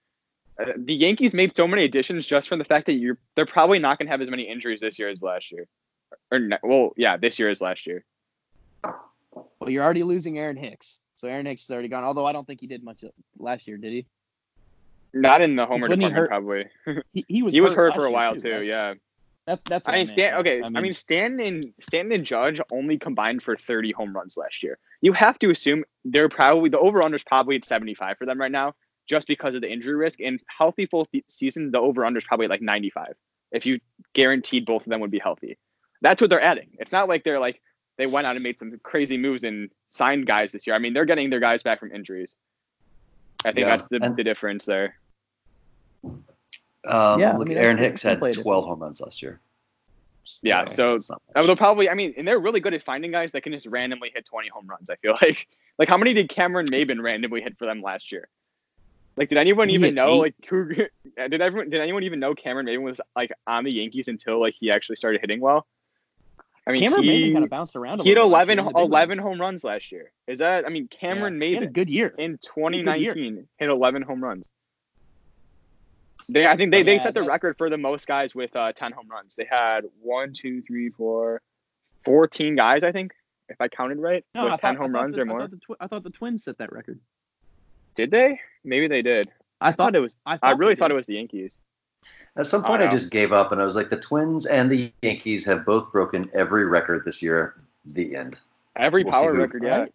uh, 0.59 0.73
the 0.77 0.93
Yankees 0.93 1.33
made 1.33 1.55
so 1.55 1.65
many 1.67 1.83
additions 1.85 2.27
just 2.27 2.49
from 2.49 2.59
the 2.59 2.65
fact 2.65 2.85
that 2.87 2.95
you're 2.95 3.17
they're 3.35 3.45
probably 3.45 3.79
not 3.79 3.97
going 3.97 4.07
to 4.07 4.11
have 4.11 4.19
as 4.21 4.29
many 4.29 4.43
injuries 4.43 4.81
this 4.81 4.99
year 4.99 5.07
as 5.09 5.21
last 5.21 5.51
year. 5.51 5.67
Or 6.31 6.39
ne- 6.39 6.57
well, 6.63 6.91
yeah, 6.97 7.15
this 7.15 7.39
year 7.39 7.49
as 7.49 7.61
last 7.61 7.87
year. 7.87 8.03
Well, 8.83 9.69
you're 9.69 9.83
already 9.83 10.03
losing 10.03 10.37
Aaron 10.37 10.57
Hicks, 10.57 10.99
so 11.23 11.29
Aaron 11.29 11.45
Hicks 11.45 11.63
is 11.63 11.71
already 11.71 11.87
gone. 11.87 12.03
Although 12.03 12.25
I 12.25 12.33
don't 12.33 12.45
think 12.45 12.59
he 12.59 12.67
did 12.67 12.83
much 12.83 13.05
last 13.39 13.65
year, 13.65 13.77
did 13.77 13.93
he? 13.93 14.05
Not 15.13 15.41
in 15.41 15.55
the 15.55 15.65
homer 15.65 15.87
department, 15.87 16.13
hurt- 16.13 16.27
probably. 16.27 16.65
He, 17.13 17.23
he 17.29 17.43
was 17.43 17.53
he 17.53 17.61
was 17.61 17.73
hurt 17.73 17.93
for 17.93 18.05
a 18.05 18.11
while 18.11 18.35
too. 18.35 18.51
right? 18.51 18.65
Yeah. 18.65 18.95
That's 19.47 19.63
that's. 19.63 19.87
I 19.87 19.93
mean, 19.93 20.07
Stan. 20.07 20.33
Okay, 20.35 20.61
I 20.61 20.81
mean, 20.81 20.91
Stanton 20.91 21.39
and 21.39 21.73
Stanton 21.79 22.11
and 22.11 22.25
Judge 22.25 22.59
only 22.73 22.97
combined 22.97 23.41
for 23.41 23.55
30 23.55 23.93
home 23.93 24.13
runs 24.13 24.35
last 24.35 24.63
year. 24.63 24.77
You 24.99 25.13
have 25.13 25.39
to 25.39 25.49
assume 25.49 25.85
they're 26.03 26.27
probably 26.27 26.69
the 26.69 26.79
over 26.79 27.01
under 27.01 27.15
is 27.15 27.23
probably 27.23 27.55
at 27.55 27.63
75 27.63 28.17
for 28.17 28.25
them 28.25 28.37
right 28.37 28.51
now, 28.51 28.73
just 29.07 29.27
because 29.27 29.55
of 29.55 29.61
the 29.61 29.71
injury 29.71 29.95
risk. 29.95 30.19
And 30.19 30.41
healthy 30.47 30.85
full 30.87 31.05
th- 31.05 31.23
season, 31.29 31.71
the 31.71 31.79
over 31.79 32.05
under 32.05 32.17
is 32.17 32.25
probably 32.25 32.47
like 32.47 32.61
95 32.61 33.15
if 33.53 33.65
you 33.65 33.79
guaranteed 34.11 34.65
both 34.65 34.83
of 34.83 34.89
them 34.89 34.99
would 34.99 35.11
be 35.11 35.19
healthy. 35.19 35.57
That's 36.01 36.19
what 36.19 36.29
they're 36.29 36.41
adding. 36.41 36.71
It's 36.79 36.91
not 36.91 37.07
like 37.07 37.23
they're 37.23 37.39
like 37.39 37.61
they 37.97 38.05
went 38.07 38.25
out 38.27 38.35
and 38.35 38.43
made 38.43 38.57
some 38.59 38.79
crazy 38.83 39.17
moves 39.17 39.43
and 39.43 39.69
signed 39.89 40.25
guys 40.25 40.51
this 40.51 40.65
year. 40.67 40.75
I 40.75 40.79
mean, 40.79 40.93
they're 40.93 41.05
getting 41.05 41.29
their 41.29 41.39
guys 41.39 41.61
back 41.63 41.79
from 41.79 41.91
injuries. 41.91 42.35
I 43.45 43.51
think 43.51 43.59
Yeah, 43.59 43.77
that's 43.77 43.85
the, 43.89 43.99
and- 44.03 44.15
the 44.15 44.23
difference 44.23 44.65
there. 44.65 44.95
Um, 46.85 47.19
Yeah, 47.19 47.31
I 47.33 47.37
look, 47.37 47.47
mean, 47.47 47.57
Aaron 47.57 47.77
Hicks 47.77 48.01
had 48.01 48.19
play 48.19 48.31
different. 48.31 48.45
12 48.45 48.65
home 48.65 48.79
runs 48.79 49.01
last 49.01 49.21
year. 49.21 49.39
Yeah, 50.41 50.63
so 50.65 50.95
it's 50.95 51.09
not 51.09 51.21
Uh, 51.35 51.39
much. 51.39 51.45
They'll 51.47 51.55
probably. 51.57 51.89
I 51.89 51.93
mean, 51.95 52.13
and 52.17 52.25
they're 52.25 52.39
really 52.39 52.61
good 52.61 52.73
at 52.73 52.81
finding 52.83 53.11
guys 53.11 53.33
that 53.33 53.41
can 53.41 53.51
just 53.51 53.65
randomly 53.67 54.09
hit 54.15 54.23
20 54.25 54.47
home 54.47 54.65
runs. 54.67 54.89
I 54.89 54.95
feel 54.97 55.17
like. 55.21 55.47
Like, 55.79 55.89
how 55.89 55.97
many 55.97 56.13
did 56.13 56.29
Cameron 56.29 56.65
Maybin 56.67 57.01
randomly 57.01 57.41
hit 57.41 57.57
for 57.57 57.65
them 57.65 57.81
last 57.81 58.11
year? 58.11 58.29
Like, 59.17 59.27
did 59.29 59.37
anyone 59.37 59.67
He 59.69 59.75
even 59.75 59.95
know? 59.95 60.15
eight. 60.15 60.19
Like, 60.19 60.35
who 60.47 60.65
did 61.29 61.41
everyone? 61.41 61.69
Did 61.69 61.81
anyone 61.81 62.03
even 62.03 62.19
know 62.21 62.33
Cameron 62.33 62.65
Maybin 62.67 62.83
was 62.83 63.01
like 63.17 63.31
on 63.47 63.63
the 63.65 63.71
Yankees 63.71 64.07
until 64.07 64.39
like 64.39 64.53
he 64.57 64.71
actually 64.71 64.95
started 64.95 65.19
hitting 65.19 65.41
well? 65.41 65.67
I 66.65 66.71
mean, 66.71 66.81
Cameron 66.81 67.03
he, 67.03 67.09
Maybin 67.09 67.33
kind 67.33 67.43
of 67.43 67.49
bounced 67.49 67.75
around. 67.75 67.99
A 67.99 68.03
he 68.03 68.09
had 68.09 68.15
little 68.17 68.29
11, 68.31 68.57
year 68.57 68.59
in 68.61 68.65
the 68.65 68.79
big 68.79 68.85
11 68.85 69.17
home 69.17 69.41
runs 69.41 69.63
last 69.65 69.91
year. 69.91 70.11
Is 70.27 70.39
that? 70.39 70.65
I 70.65 70.69
mean, 70.69 70.87
Cameron 70.87 71.41
Yeah, 71.41 71.59
a 71.59 71.67
good 71.67 71.89
year. 71.89 72.13
in 72.17 72.31
year. 72.31 72.39
2019 72.41 73.47
hit 73.57 73.69
11 73.69 74.01
home 74.01 74.23
runs. 74.23 74.47
They, 76.29 76.47
I 76.47 76.55
think 76.55 76.71
they, 76.71 76.83
they 76.83 76.95
Yeah, 76.95 77.01
set 77.03 77.13
the 77.15 77.21
that- 77.21 77.27
record 77.27 77.57
for 77.57 77.69
the 77.69 77.77
most 77.77 78.07
guys 78.07 78.33
with 78.33 78.55
uh, 78.55 78.71
10 78.71 78.93
home 78.93 79.09
runs. 79.09 79.35
They 79.35 79.45
had 79.49 79.83
one, 80.01 80.31
two, 80.31 80.61
three, 80.61 80.89
four, 80.89 81.41
14 82.05 82.55
guys, 82.55 82.83
I 82.83 82.93
think, 82.93 83.11
if 83.49 83.59
I 83.59 83.67
counted 83.67 83.99
right, 83.99 84.23
No, 84.33 84.45
with 84.45 84.53
I 84.53 84.57
10 84.57 84.75
thought, 84.75 84.81
home 84.83 84.91
runs 84.93 85.15
the, 85.15 85.21
or 85.21 85.25
I 85.25 85.27
more. 85.27 85.39
thought, 85.41 85.51
the 85.51 85.57
twi- 85.57 85.75
I 85.81 85.87
thought 85.87 86.03
the 86.03 86.09
Twins 86.11 86.45
set 86.45 86.57
that 86.59 86.71
record. 86.71 86.99
Did 87.95 88.09
they? 88.09 88.39
Maybe 88.63 88.87
they 88.87 89.01
did. 89.01 89.29
I 89.59 89.69
I 89.69 89.71
thought 89.73 89.95
it 89.95 89.99
was. 89.99 90.15
I, 90.25 90.39
I 90.41 90.51
really 90.51 90.75
thought 90.75 90.91
it 90.91 90.95
was 90.95 91.05
the 91.07 91.15
Yankees. 91.15 91.57
At 92.35 92.45
some 92.45 92.63
point, 92.63 92.81
I, 92.81 92.85
know. 92.85 92.91
just 92.91 93.11
gave 93.11 93.31
up, 93.31 93.51
and 93.51 93.61
I 93.61 93.65
was 93.65 93.75
like, 93.75 93.89
the 93.89 93.99
Twins 93.99 94.45
and 94.45 94.69
the 94.69 94.91
Yankees 95.01 95.45
have 95.45 95.65
both 95.65 95.91
broken 95.91 96.29
every 96.33 96.65
record 96.65 97.03
this 97.05 97.21
year. 97.21 97.55
The 97.85 98.15
end. 98.15 98.39
Every 98.75 99.03
We'll 99.03 99.11
power 99.11 99.33
record, 99.33 99.63
yeah. 99.63 99.85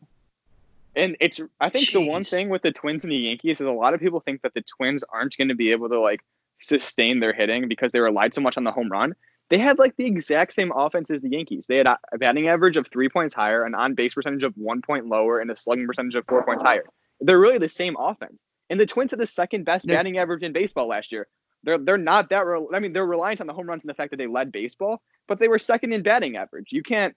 And 0.94 1.16
it's. 1.20 1.40
I 1.60 1.68
think 1.68 1.90
the 1.90 2.00
one 2.00 2.24
thing 2.24 2.48
with 2.48 2.62
the 2.62 2.72
Twins 2.72 3.02
and 3.02 3.12
the 3.12 3.16
Yankees 3.16 3.60
is 3.60 3.66
a 3.66 3.72
lot 3.72 3.94
of 3.94 4.00
people 4.00 4.20
think 4.20 4.42
that 4.42 4.54
the 4.54 4.62
Twins 4.62 5.02
aren't 5.12 5.36
going 5.36 5.48
to 5.48 5.54
be 5.54 5.72
able 5.72 5.88
to 5.88 6.00
like 6.00 6.20
sustain 6.60 7.20
their 7.20 7.32
hitting 7.32 7.68
because 7.68 7.92
they 7.92 8.00
relied 8.00 8.34
so 8.34 8.40
much 8.40 8.56
on 8.56 8.64
the 8.64 8.72
home 8.72 8.90
run. 8.90 9.14
They 9.48 9.58
had 9.58 9.78
like 9.78 9.96
the 9.96 10.04
exact 10.04 10.52
same 10.52 10.72
offense 10.74 11.10
as 11.10 11.22
the 11.22 11.30
Yankees. 11.30 11.66
They 11.66 11.76
had 11.76 11.86
a 11.86 11.98
a 12.12 12.18
batting 12.18 12.48
average 12.48 12.76
of 12.76 12.86
three 12.88 13.08
points 13.08 13.34
higher, 13.34 13.64
an 13.64 13.74
on 13.74 13.94
base 13.94 14.14
percentage 14.14 14.42
of 14.44 14.54
one 14.56 14.82
point 14.82 15.06
lower, 15.06 15.40
and 15.40 15.50
a 15.50 15.56
slugging 15.56 15.86
percentage 15.86 16.14
of 16.14 16.24
four 16.26 16.44
points 16.44 16.62
higher. 16.62 16.84
They're 17.20 17.40
really 17.40 17.58
the 17.58 17.68
same 17.68 17.96
offense. 17.98 18.38
And 18.70 18.78
the 18.78 18.86
Twins 18.86 19.12
had 19.12 19.20
the 19.20 19.26
second 19.26 19.64
best 19.64 19.86
batting 19.86 20.18
average 20.18 20.42
in 20.42 20.52
baseball 20.52 20.88
last 20.88 21.10
year. 21.10 21.26
They're 21.64 21.78
they're 21.78 21.98
not 21.98 22.30
that. 22.30 22.46
Re- 22.46 22.66
I 22.72 22.78
mean, 22.78 22.92
they're 22.92 23.06
reliant 23.06 23.40
on 23.40 23.46
the 23.46 23.52
home 23.52 23.68
runs 23.68 23.82
and 23.82 23.90
the 23.90 23.94
fact 23.94 24.10
that 24.10 24.16
they 24.16 24.26
led 24.26 24.52
baseball, 24.52 25.02
but 25.26 25.38
they 25.38 25.48
were 25.48 25.58
second 25.58 25.92
in 25.92 26.02
batting 26.02 26.36
average. 26.36 26.72
You 26.72 26.82
can't 26.82 27.14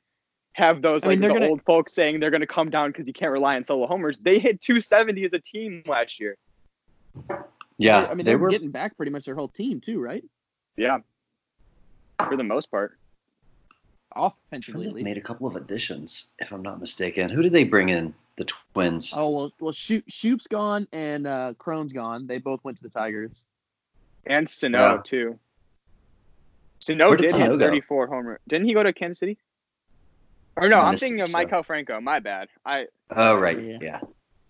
have 0.54 0.82
those 0.82 1.04
I 1.04 1.08
like 1.08 1.14
mean, 1.14 1.22
they're 1.22 1.30
the 1.30 1.40
gonna- 1.40 1.50
old 1.50 1.62
folks 1.64 1.94
saying 1.94 2.20
they're 2.20 2.32
going 2.32 2.42
to 2.42 2.48
come 2.48 2.70
down 2.70 2.90
because 2.90 3.08
you 3.08 3.14
can't 3.14 3.32
rely 3.32 3.56
on 3.56 3.64
solo 3.64 3.88
homers. 3.88 4.18
They 4.20 4.38
hit 4.40 4.60
270 4.62 5.26
as 5.26 5.32
a 5.34 5.40
team 5.40 5.84
last 5.88 6.20
year. 6.20 6.38
Yeah, 7.78 8.04
I 8.04 8.14
mean, 8.14 8.26
they 8.26 8.32
they 8.32 8.36
were. 8.36 8.44
were 8.44 8.50
getting 8.50 8.72
back 8.72 8.96
pretty 8.98 9.12
much 9.12 9.26
their 9.26 9.36
whole 9.36 9.48
team 9.48 9.80
too, 9.82 10.00
right? 10.02 10.24
Yeah, 10.76 11.00
for 12.28 12.36
the 12.38 12.44
most 12.44 12.70
part. 12.70 12.98
Offensively, 14.14 14.84
Twins 14.84 14.88
at 14.88 14.98
have 14.98 15.04
made 15.06 15.18
a 15.18 15.22
couple 15.22 15.48
of 15.48 15.56
additions, 15.56 16.32
if 16.40 16.52
I'm 16.52 16.62
not 16.62 16.82
mistaken. 16.82 17.30
Who 17.30 17.42
did 17.42 17.54
they 17.54 17.64
bring 17.64 17.90
in? 17.90 18.14
The 18.38 18.46
Twins. 18.74 19.14
Oh 19.16 19.30
well, 19.30 19.52
well, 19.60 19.72
Schoop, 19.72 20.04
Schoop's 20.10 20.48
gone 20.48 20.88
and 20.92 21.28
uh, 21.28 21.54
Cron's 21.58 21.94
gone. 21.94 22.28
They 22.28 22.38
both 22.40 22.64
went 22.64 22.78
to 22.78 22.84
the 22.84 22.90
Tigers. 22.90 23.46
And 24.26 24.48
Sano 24.48 24.80
Yeah. 24.96 25.02
too. 25.04 25.40
Sano 26.80 27.12
did 27.12 27.22
did 27.22 27.32
Sano 27.32 27.52
have 27.52 27.60
go? 27.60 27.66
34 27.66 28.08
homer. 28.08 28.40
Didn't 28.48 28.68
he 28.68 28.74
go 28.74 28.84
to 28.84 28.94
Kansas 28.94 29.20
City? 29.20 29.38
Or 30.58 30.68
no, 30.68 30.80
I 30.80 30.90
I'm 30.90 30.98
thinking 30.98 31.20
it, 31.20 31.24
of 31.24 31.30
so. 31.30 31.38
Maikel 31.38 31.66
Franco. 31.66 32.00
My 32.02 32.20
bad. 32.20 32.50
I 32.66 32.88
Oh, 33.10 33.36
right. 33.36 33.62
Yeah. 33.62 33.78
Yeah. 33.82 34.00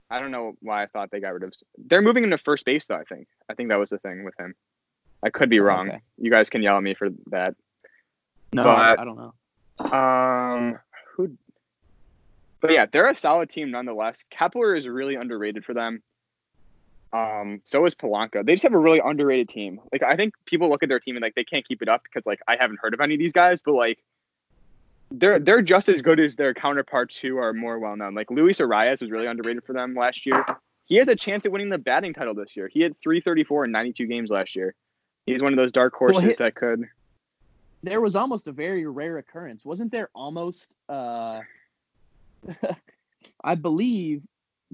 I 0.09 0.19
don't 0.19 0.31
know 0.31 0.53
why 0.61 0.83
I 0.83 0.87
thought 0.87 1.09
they 1.11 1.19
got 1.19 1.33
rid 1.33 1.43
of. 1.43 1.53
They're 1.77 2.01
moving 2.01 2.23
him 2.23 2.31
to 2.31 2.37
first 2.37 2.65
base 2.65 2.87
though. 2.87 2.95
I 2.95 3.03
think. 3.03 3.27
I 3.49 3.53
think 3.53 3.69
that 3.69 3.79
was 3.79 3.89
the 3.91 3.97
thing 3.99 4.23
with 4.23 4.33
him. 4.39 4.55
I 5.23 5.29
could 5.29 5.49
be 5.49 5.59
wrong. 5.59 5.89
okay. 5.89 6.01
You 6.17 6.31
guys 6.31 6.49
can 6.49 6.61
yell 6.63 6.77
at 6.77 6.83
me 6.83 6.93
for 6.95 7.09
that. 7.27 7.55
No, 8.53 8.63
But- 8.63 8.99
I 8.99 9.05
don't 9.05 9.17
know. 9.17 9.33
Um, 9.97 10.79
who? 11.15 11.37
But 12.59 12.71
yeah, 12.71 12.85
they're 12.91 13.09
a 13.09 13.15
solid 13.15 13.49
team 13.49 13.71
nonetheless. 13.71 14.23
Kepler 14.29 14.75
is 14.75 14.87
really 14.87 15.15
underrated 15.15 15.65
for 15.65 15.73
them. 15.73 16.03
Um, 17.13 17.61
so 17.63 17.85
is 17.85 17.93
Polanco. 17.93 18.45
They 18.45 18.53
just 18.53 18.63
have 18.63 18.73
a 18.73 18.77
really 18.77 19.01
underrated 19.03 19.49
team. 19.49 19.81
Like 19.91 20.03
I 20.03 20.15
think 20.15 20.33
people 20.45 20.69
look 20.69 20.83
at 20.83 20.89
their 20.89 20.99
team 20.99 21.15
and 21.17 21.23
like 21.23 21.35
they 21.35 21.43
can't 21.43 21.67
keep 21.67 21.81
it 21.81 21.89
up 21.89 22.03
because 22.03 22.25
like 22.25 22.39
I 22.47 22.55
haven't 22.59 22.79
heard 22.81 22.93
of 22.93 23.01
any 23.01 23.15
of 23.15 23.19
these 23.19 23.33
guys, 23.33 23.61
but 23.61 23.73
like 23.73 23.99
they're 25.11 25.39
they're 25.39 25.61
just 25.61 25.89
as 25.89 26.01
good 26.01 26.19
as 26.19 26.35
their 26.35 26.53
counterparts 26.53 27.17
who 27.17 27.37
are 27.37 27.53
more 27.53 27.79
well 27.79 27.97
known. 27.97 28.15
Like 28.15 28.31
Luis 28.31 28.59
Arraez 28.59 29.01
was 29.01 29.11
really 29.11 29.27
underrated 29.27 29.63
for 29.65 29.73
them 29.73 29.93
last 29.93 30.25
year. 30.25 30.45
He 30.85 30.95
has 30.97 31.07
a 31.07 31.15
chance 31.15 31.45
at 31.45 31.51
winning 31.51 31.69
the 31.69 31.77
batting 31.77 32.13
title 32.13 32.33
this 32.33 32.55
year. 32.55 32.67
He 32.67 32.81
had 32.81 32.99
334 33.01 33.65
in 33.65 33.71
92 33.71 34.07
games 34.07 34.29
last 34.29 34.55
year. 34.55 34.73
He's 35.25 35.41
one 35.41 35.53
of 35.53 35.57
those 35.57 35.71
dark 35.71 35.93
horses 35.93 36.23
he- 36.23 36.33
that 36.35 36.55
could. 36.55 36.85
There 37.83 38.01
was 38.01 38.15
almost 38.15 38.47
a 38.47 38.51
very 38.51 38.85
rare 38.85 39.17
occurrence, 39.17 39.65
wasn't 39.65 39.91
there? 39.91 40.09
Almost, 40.13 40.75
uh, 40.87 41.41
I 43.43 43.55
believe, 43.55 44.23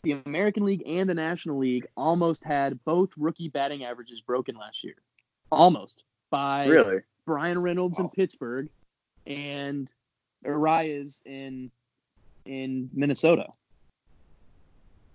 the 0.04 0.22
American 0.26 0.66
League 0.66 0.84
and 0.86 1.10
the 1.10 1.14
National 1.14 1.58
League 1.58 1.88
almost 1.96 2.44
had 2.44 2.84
both 2.86 3.10
rookie 3.18 3.50
batting 3.50 3.84
averages 3.84 4.22
broken 4.22 4.56
last 4.56 4.84
year. 4.84 4.96
Almost 5.52 6.06
by 6.30 6.68
Really? 6.68 7.00
Bryan 7.26 7.60
Reynolds 7.60 8.00
in 8.00 8.10
Pittsburgh 8.10 8.70
and 9.26 9.92
Arraez 10.46 11.22
in 11.26 11.72
in 12.46 12.90
Minnesota. 12.94 13.48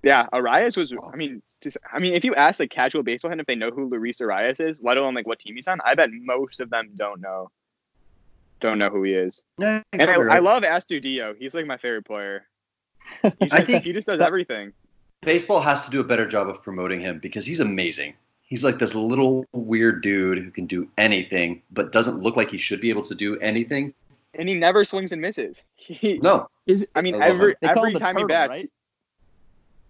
Yeah, 0.03 0.27
Arraez 0.33 0.77
was. 0.77 0.93
I 1.13 1.17
mean, 1.17 1.43
just 1.63 1.77
I 1.93 1.99
mean, 1.99 2.15
if 2.15 2.25
you 2.25 2.35
ask 2.35 2.61
like 2.61 2.71
casual 2.71 3.03
baseball 3.03 3.31
fan 3.31 3.41
if 3.41 3.47
they 3.47 3.55
know 3.55 3.71
who 3.71 3.89
Luis 3.89 4.19
Arraez 4.19 4.61
is, 4.61 4.83
let 4.83 4.97
alone 4.97 5.15
like 5.15 5.27
what 5.27 5.39
team 5.39 5.55
he's 5.55 5.69
on, 5.69 5.81
I 5.85 5.95
bet 5.95 6.11
most 6.13 6.61
of 6.61 6.71
them 6.71 6.91
don't 6.97 7.21
know. 7.21 7.51
Don't 8.61 8.79
know 8.79 8.91
who 8.91 9.03
he 9.03 9.15
is. 9.15 9.43
Yeah, 9.59 9.83
And 9.93 10.09
I, 10.09 10.15
I 10.15 10.39
love 10.39 10.63
Astudillo. 10.63 11.35
He's 11.37 11.55
like 11.55 11.67
my 11.67 11.77
favorite 11.77 12.05
player. 12.05 12.47
He 13.23 13.49
I 13.53 13.63
think 13.63 13.85
he 13.85 13.93
just 13.93 14.09
does 14.09 14.21
everything. 14.21 14.73
baseball 15.23 15.61
has 15.61 15.85
to 15.85 15.91
do 15.91 16.01
a 16.01 16.05
better 16.05 16.27
job 16.27 16.49
of 16.49 16.63
promoting 16.63 17.01
him 17.01 17.19
because 17.21 17.47
he's 17.47 17.61
amazing. 17.61 18.15
He's 18.43 18.65
like 18.65 18.79
this 18.79 18.95
little 18.95 19.47
weird 19.53 20.03
dude 20.03 20.39
who 20.39 20.51
can 20.51 20.67
do 20.67 20.89
anything, 20.99 21.63
but 21.71 21.93
doesn't 21.93 22.19
look 22.19 22.37
like 22.37 22.51
he 22.51 22.59
should 22.59 22.81
be 22.81 22.91
able 22.91 23.03
to 23.05 23.15
do 23.15 23.39
anything. 23.39 23.95
And 24.35 24.49
he 24.49 24.55
never 24.55 24.85
swings 24.85 25.13
and 25.13 25.23
misses. 25.23 25.63
He, 25.77 26.19
No, 26.23 26.49
Is? 26.67 26.87
I 26.95 27.01
mean, 27.01 27.23
I 27.23 27.29
every 27.29 27.53
him. 27.53 27.57
They 27.63 27.69
call 27.69 27.87
every 27.87 27.95
time 27.99 28.15
turtle, 28.15 28.29
he 28.29 28.33
bats, 28.33 28.51
right? 28.51 28.71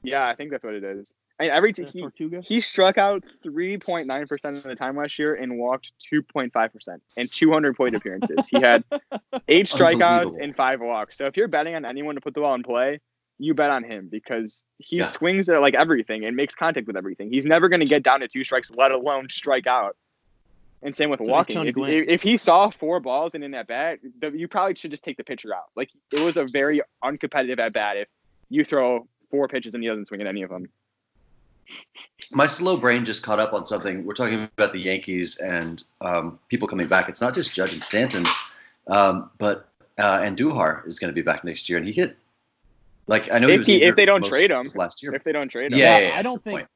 yeah, 0.02 0.28
I 0.28 0.34
think 0.34 0.50
that's 0.50 0.64
what 0.64 0.74
it 0.74 0.84
is. 0.84 1.12
I 1.40 1.44
mean, 1.44 1.52
every 1.52 1.72
The 1.72 1.84
t- 1.84 1.90
he, 1.92 2.00
Tortuga. 2.00 2.40
he 2.42 2.60
struck 2.60 2.98
out 2.98 3.24
3.9% 3.44 4.56
of 4.56 4.62
the 4.62 4.74
time 4.74 4.96
last 4.96 5.18
year 5.18 5.34
and 5.34 5.58
walked 5.58 5.92
2.5% 6.12 7.00
in 7.16 7.28
200 7.28 7.76
plate 7.76 7.94
appearances. 7.94 8.48
He 8.48 8.60
had 8.60 8.84
eight 9.48 9.66
strikeouts 9.66 10.36
and 10.40 10.54
five 10.54 10.80
walks. 10.80 11.16
So 11.18 11.26
if 11.26 11.36
you're 11.36 11.48
betting 11.48 11.74
on 11.74 11.84
anyone 11.84 12.14
to 12.14 12.20
put 12.20 12.34
the 12.34 12.40
ball 12.40 12.54
in 12.54 12.62
play, 12.62 13.00
you 13.38 13.54
bet 13.54 13.70
on 13.70 13.82
him 13.82 14.08
because 14.10 14.64
he 14.78 14.98
Yeah. 14.98 15.06
swings 15.06 15.48
at 15.48 15.60
like 15.60 15.74
everything 15.74 16.24
and 16.24 16.36
makes 16.36 16.54
contact 16.54 16.86
with 16.86 16.96
everything. 16.96 17.32
He's 17.32 17.46
never 17.46 17.68
going 17.68 17.80
to 17.80 17.86
get 17.86 18.02
down 18.02 18.20
to 18.20 18.28
two 18.28 18.44
strikes, 18.44 18.70
let 18.76 18.92
alone 18.92 19.28
strike 19.30 19.66
out. 19.66 19.96
And 20.82 20.94
same 20.94 21.10
with 21.10 21.20
So 21.24 21.30
walking. 21.30 21.66
If, 21.66 21.76
if, 21.76 22.08
if 22.08 22.22
he 22.22 22.36
saw 22.36 22.68
four 22.70 23.00
balls 23.00 23.34
and 23.34 23.42
in 23.42 23.52
that 23.52 23.68
bat, 23.68 23.98
the, 24.20 24.30
you 24.30 24.48
probably 24.48 24.74
should 24.74 24.90
just 24.90 25.04
take 25.04 25.16
the 25.16 25.24
pitcher 25.24 25.54
out. 25.54 25.64
Like 25.76 25.90
it 26.12 26.20
was 26.20 26.36
a 26.36 26.44
very 26.44 26.82
uncompetitive 27.04 27.58
at 27.58 27.72
bat 27.72 27.96
if 27.96 28.08
you 28.48 28.64
throw 28.64 29.06
four 29.30 29.48
pitches 29.48 29.74
and 29.74 29.82
he 29.82 29.88
doesn't 29.88 30.06
swing 30.06 30.20
at 30.20 30.26
any 30.26 30.42
of 30.42 30.50
them. 30.50 30.66
My 32.32 32.46
slow 32.46 32.76
brain 32.76 33.04
just 33.04 33.22
caught 33.22 33.38
up 33.38 33.52
on 33.52 33.66
something. 33.66 34.04
We're 34.04 34.14
talking 34.14 34.48
about 34.56 34.72
the 34.72 34.78
Yankees 34.80 35.38
and 35.40 35.82
um, 36.00 36.38
people 36.48 36.66
coming 36.68 36.86
back. 36.88 37.08
It's 37.08 37.20
not 37.20 37.34
just 37.34 37.54
Judge 37.54 37.72
and 37.72 37.82
Stanton, 37.82 38.24
um, 38.88 39.30
but 39.38 39.68
uh, 39.98 40.20
Andujar 40.20 40.86
is 40.86 40.98
going 40.98 41.08
to 41.10 41.14
be 41.14 41.22
back 41.22 41.44
next 41.44 41.68
year, 41.68 41.78
and 41.78 41.86
he 41.86 41.92
hit 41.92 42.16
like 43.06 43.30
I 43.32 43.38
know 43.38 43.48
he 43.48 43.54
If 43.54 43.60
was 43.60 43.66
he- 43.66 43.82
if 43.82 43.96
they 43.96 44.06
don't 44.06 44.24
trade 44.24 44.50
him, 44.50 44.70
last 44.74 45.02
year. 45.02 45.14
If 45.14 45.24
they 45.24 45.32
don't 45.32 45.48
trade 45.48 45.72
him. 45.72 45.78
Yeah, 45.78 45.98
Yeah, 45.98 46.08
yeah, 46.08 46.18
I 46.18 46.22
don't 46.22 46.42
think. 46.42 46.58
point. 46.60 46.68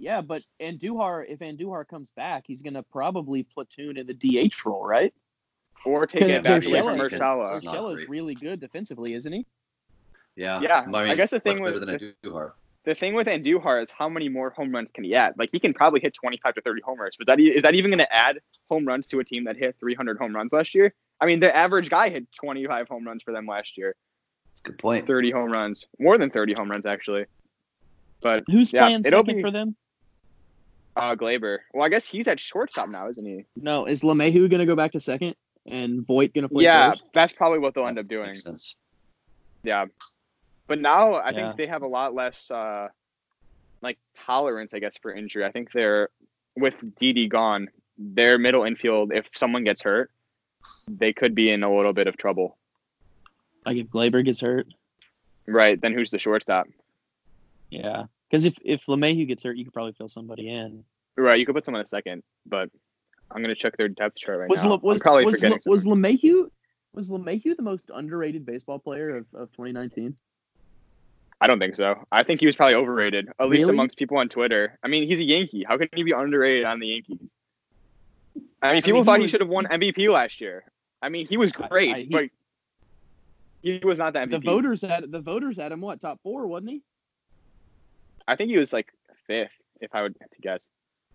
Yeah, 0.00 0.20
but 0.20 0.42
Andujar, 0.60 1.24
if 1.28 1.40
Andujar 1.40 1.86
comes 1.88 2.10
back, 2.10 2.44
he's 2.46 2.62
gonna 2.62 2.82
probably 2.84 3.42
platoon 3.42 3.96
in 3.96 4.06
the 4.06 4.14
DH 4.14 4.64
role, 4.64 4.84
right? 4.86 5.12
Or 5.84 6.06
take 6.06 6.22
it 6.22 6.44
back 6.44 6.64
away 6.66 6.82
from 6.82 6.98
Urshela- 6.98 7.08
Urshela. 7.10 7.56
It's 7.56 7.64
not 7.64 7.74
Urshela's 7.76 7.96
great. 7.96 8.08
really 8.08 8.34
good 8.34 8.60
defensively, 8.60 9.14
isn't 9.14 9.32
he? 9.32 9.46
Yeah, 10.36 10.60
Yeah, 10.60 10.84
I 10.92 11.14
guess 11.16 11.30
the 11.30 11.40
thing 11.40 11.60
with- 11.62 11.74
better 11.74 11.84
than 11.84 12.14
Andujar. 12.24 12.52
The 12.88 12.94
thing 12.94 13.12
with 13.12 13.26
Andujar 13.26 13.82
is 13.82 13.90
how 13.90 14.08
many 14.08 14.30
more 14.30 14.48
home 14.48 14.72
runs 14.74 14.90
can 14.90 15.04
he 15.04 15.14
add? 15.14 15.34
Like 15.36 15.50
he 15.52 15.60
can 15.60 15.74
probably 15.74 16.00
hit 16.00 16.14
25 16.14 16.54
to 16.54 16.62
30 16.62 16.80
homers, 16.80 17.16
but 17.18 17.26
that 17.26 17.38
e- 17.38 17.54
is 17.54 17.62
that 17.62 17.74
even 17.74 17.90
going 17.90 17.98
to 17.98 18.10
add 18.10 18.38
home 18.70 18.86
runs 18.86 19.06
to 19.08 19.20
a 19.20 19.24
team 19.24 19.44
that 19.44 19.58
hit 19.58 19.76
300 19.78 20.16
home 20.16 20.34
runs 20.34 20.54
last 20.54 20.74
year? 20.74 20.94
I 21.20 21.26
mean, 21.26 21.38
the 21.38 21.54
average 21.54 21.90
guy 21.90 22.08
hit 22.08 22.26
25 22.40 22.88
home 22.88 23.04
runs 23.06 23.22
for 23.22 23.32
them 23.32 23.44
last 23.46 23.76
year, 23.76 23.94
That's 24.54 24.62
a 24.64 24.68
Good 24.70 24.78
point. 24.78 25.06
30 25.06 25.30
home 25.32 25.52
runs, 25.52 25.84
more 25.98 26.16
than 26.16 26.30
30 26.30 26.54
home 26.54 26.70
runs 26.70 26.86
actually. 26.86 27.26
But 28.22 28.44
Who's 28.50 28.72
Yeah, 28.72 28.84
playing 28.86 29.04
second 29.04 29.36
be- 29.36 29.42
for 29.42 29.50
them? 29.50 29.76
uh, 30.96 31.14
Gleyber, 31.14 31.58
well, 31.74 31.84
I 31.84 31.90
guess 31.90 32.08
he's 32.08 32.26
at 32.26 32.40
shortstop 32.40 32.88
now, 32.88 33.10
isn't 33.10 33.26
he? 33.26 33.44
No, 33.54 33.84
is 33.84 34.00
LeMahieu 34.00 34.48
gonna 34.50 34.64
go 34.64 34.76
back 34.76 34.92
to 34.92 35.00
second 35.00 35.34
and 35.66 36.06
Voit 36.06 36.32
gonna 36.32 36.48
play 36.48 36.64
yeah, 36.64 36.88
first? 36.92 37.04
that's 37.12 37.34
probably 37.34 37.58
what 37.58 37.74
they'll 37.74 37.86
end 37.86 37.98
up 37.98 38.08
doing. 38.08 38.28
Makes 38.28 38.44
sense. 38.44 38.78
Yeah, 39.62 39.84
But 40.68 40.80
now 40.80 41.14
I 41.14 41.30
Yeah. 41.30 41.46
think 41.48 41.56
they 41.56 41.66
have 41.66 41.82
a 41.82 41.88
lot 41.88 42.14
less 42.14 42.50
uh, 42.50 42.88
like 43.82 43.98
tolerance, 44.14 44.74
I 44.74 44.78
guess, 44.78 44.96
for 44.98 45.12
injury. 45.12 45.44
I 45.44 45.50
think 45.50 45.72
they're 45.72 46.10
with 46.56 46.76
Didi 46.96 47.26
gone, 47.26 47.68
their 47.96 48.38
middle 48.38 48.64
infield. 48.64 49.12
If 49.12 49.28
someone 49.34 49.64
gets 49.64 49.82
hurt, 49.82 50.10
they 50.86 51.12
could 51.12 51.34
be 51.34 51.50
in 51.50 51.64
a 51.64 51.74
little 51.74 51.92
bit 51.92 52.06
of 52.06 52.16
trouble. 52.16 52.56
Like 53.64 53.78
if 53.78 53.88
Gleyber 53.88 54.24
gets 54.24 54.40
hurt. 54.40 54.68
Right? 55.46 55.80
Then 55.80 55.94
who's 55.94 56.10
the 56.10 56.18
shortstop? 56.18 56.68
Yeah. 57.70 58.04
Because 58.30 58.44
if 58.44 58.58
if 58.62 58.84
LeMahieu 58.86 59.26
gets 59.26 59.42
hurt, 59.42 59.56
you 59.56 59.64
could 59.64 59.72
probably 59.72 59.92
fill 59.92 60.08
somebody 60.08 60.50
in. 60.50 60.84
Right? 61.16 61.38
You 61.38 61.46
could 61.46 61.54
put 61.54 61.64
someone 61.64 61.82
a 61.82 61.86
second, 61.86 62.22
but 62.44 62.70
I'm 63.30 63.42
gonna 63.42 63.54
check 63.54 63.76
their 63.78 63.88
depth 63.88 64.16
chart 64.16 64.40
right 64.40 64.50
Was 64.50 64.64
now. 64.64 64.72
Le, 64.72 64.76
was 64.78 65.00
I'm 65.06 65.24
was, 65.24 65.36
forgetting 65.36 65.60
Le, 65.64 65.70
was 65.70 65.82
someone. 65.84 66.02
LeMahieu 66.02 66.50
was 66.94 67.08
LeMahieu 67.08 67.56
the 67.56 67.62
most 67.62 67.90
underrated 67.94 68.44
baseball 68.44 68.78
player 68.78 69.16
of, 69.16 69.26
of 69.34 69.50
2019? 69.52 70.14
I 71.40 71.46
don't 71.46 71.58
think 71.60 71.76
so. 71.76 72.04
I 72.10 72.22
think 72.24 72.40
he 72.40 72.46
was 72.46 72.56
probably 72.56 72.74
overrated, 72.74 73.28
at 73.38 73.48
least 73.48 73.62
Really? 73.62 73.74
amongst 73.74 73.96
people 73.96 74.16
on 74.18 74.28
Twitter. 74.28 74.76
I 74.82 74.88
mean, 74.88 75.06
he's 75.06 75.20
a 75.20 75.24
Yankee. 75.24 75.64
How 75.64 75.76
can 75.78 75.88
he 75.94 76.02
be 76.02 76.10
underrated 76.12 76.64
on 76.64 76.80
the 76.80 76.88
Yankees? 76.88 77.30
I 78.60 78.72
mean, 78.72 78.82
people 78.82 78.98
mean, 78.98 79.02
he 79.02 79.04
thought 79.04 79.20
he 79.20 79.28
should 79.28 79.40
have 79.40 79.48
won 79.48 79.66
MVP 79.66 80.10
last 80.10 80.40
year. 80.40 80.64
I 81.00 81.08
mean, 81.10 81.28
he 81.28 81.36
was 81.36 81.52
great, 81.52 81.94
I- 81.94 82.00
he- 82.00 82.06
but 82.06 82.24
he 83.62 83.78
was 83.84 83.98
not 83.98 84.14
that. 84.14 84.30
The 84.30 84.40
voters 84.40 84.82
had 84.82 85.10
the 85.12 85.20
voters 85.20 85.56
had 85.56 85.70
him 85.70 85.80
what 85.80 86.00
top 86.00 86.20
four, 86.22 86.46
wasn't 86.48 86.70
he? 86.70 86.82
I 88.26 88.34
think 88.36 88.50
he 88.50 88.58
was 88.58 88.72
like 88.72 88.92
fifth, 89.26 89.52
if 89.80 89.94
I 89.94 90.02
would 90.02 90.16
have 90.20 90.30
to 90.30 90.40
guess. 90.40 90.68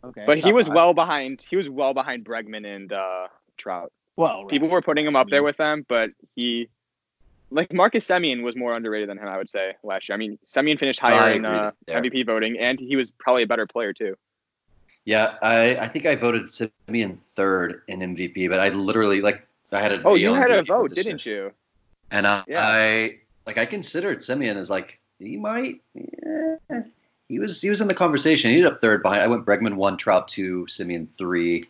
Okay. 0.03 0.23
But 0.25 0.39
he 0.39 0.51
was 0.53 0.67
five. 0.67 0.75
well 0.75 0.93
behind. 0.93 1.41
He 1.41 1.55
was 1.57 1.69
well 1.69 1.93
behind 1.93 2.25
Bregman 2.25 2.65
and 2.65 2.91
uh, 2.93 3.27
Trout. 3.57 3.91
well. 4.15 4.41
right. 4.43 4.49
People 4.49 4.67
were 4.69 4.81
putting 4.81 5.05
him 5.05 5.15
up 5.15 5.29
there 5.29 5.43
with 5.43 5.57
them, 5.57 5.85
but 5.87 6.11
he, 6.35 6.69
like 7.53 7.71
Marcus 7.71 8.05
Semien, 8.07 8.43
was 8.43 8.55
more 8.55 8.75
underrated 8.75 9.09
than 9.09 9.17
him. 9.17 9.27
I 9.27 9.37
would 9.37 9.49
say 9.49 9.73
last 9.83 10.09
year. 10.09 10.15
I 10.15 10.17
mean, 10.17 10.37
Semien 10.47 10.77
finished 10.77 10.99
higher 10.99 11.33
in 11.33 11.45
uh. 11.45 11.71
MVP 11.87 12.25
voting, 12.25 12.57
and 12.59 12.79
he 12.79 12.95
was 12.95 13.11
probably 13.11 13.43
a 13.43 13.47
better 13.47 13.67
player 13.67 13.93
too. 13.93 14.15
Yeah, 15.05 15.35
I, 15.41 15.75
I 15.77 15.87
think 15.87 16.05
I 16.05 16.15
voted 16.15 16.43
Semien 16.45 17.17
third 17.17 17.81
in 17.87 17.99
MVP, 17.99 18.49
but 18.49 18.59
I 18.59 18.69
literally 18.69 19.21
like 19.21 19.45
I 19.71 19.81
had 19.81 19.93
a 19.93 20.01
Oh, 20.03 20.15
you 20.15 20.33
had 20.33 20.51
a 20.51 20.63
vote, 20.63 20.93
didn't 20.93 21.25
you? 21.25 21.51
And 22.11 22.25
I, 22.27 22.43
Yeah. 22.47 22.65
I 22.65 23.19
like 23.45 23.57
I 23.57 23.65
considered 23.65 24.19
Semien 24.19 24.55
as 24.55 24.69
like 24.69 24.99
he 25.19 25.37
might. 25.37 25.81
eh, 25.97 26.81
he 27.29 27.39
was 27.39 27.61
he 27.61 27.69
was 27.69 27.81
in 27.81 27.87
the 27.87 27.93
conversation. 27.93 28.51
He 28.51 28.57
ended 28.57 28.71
up 28.71 28.81
third 28.81 29.01
behind. 29.03 29.21
I 29.23 29.27
went 29.27 29.45
Bregman 29.45 29.75
one, 29.75 29.97
Trout 29.97 30.27
two, 30.27 30.65
Semien 30.69 31.07
three. 31.17 31.65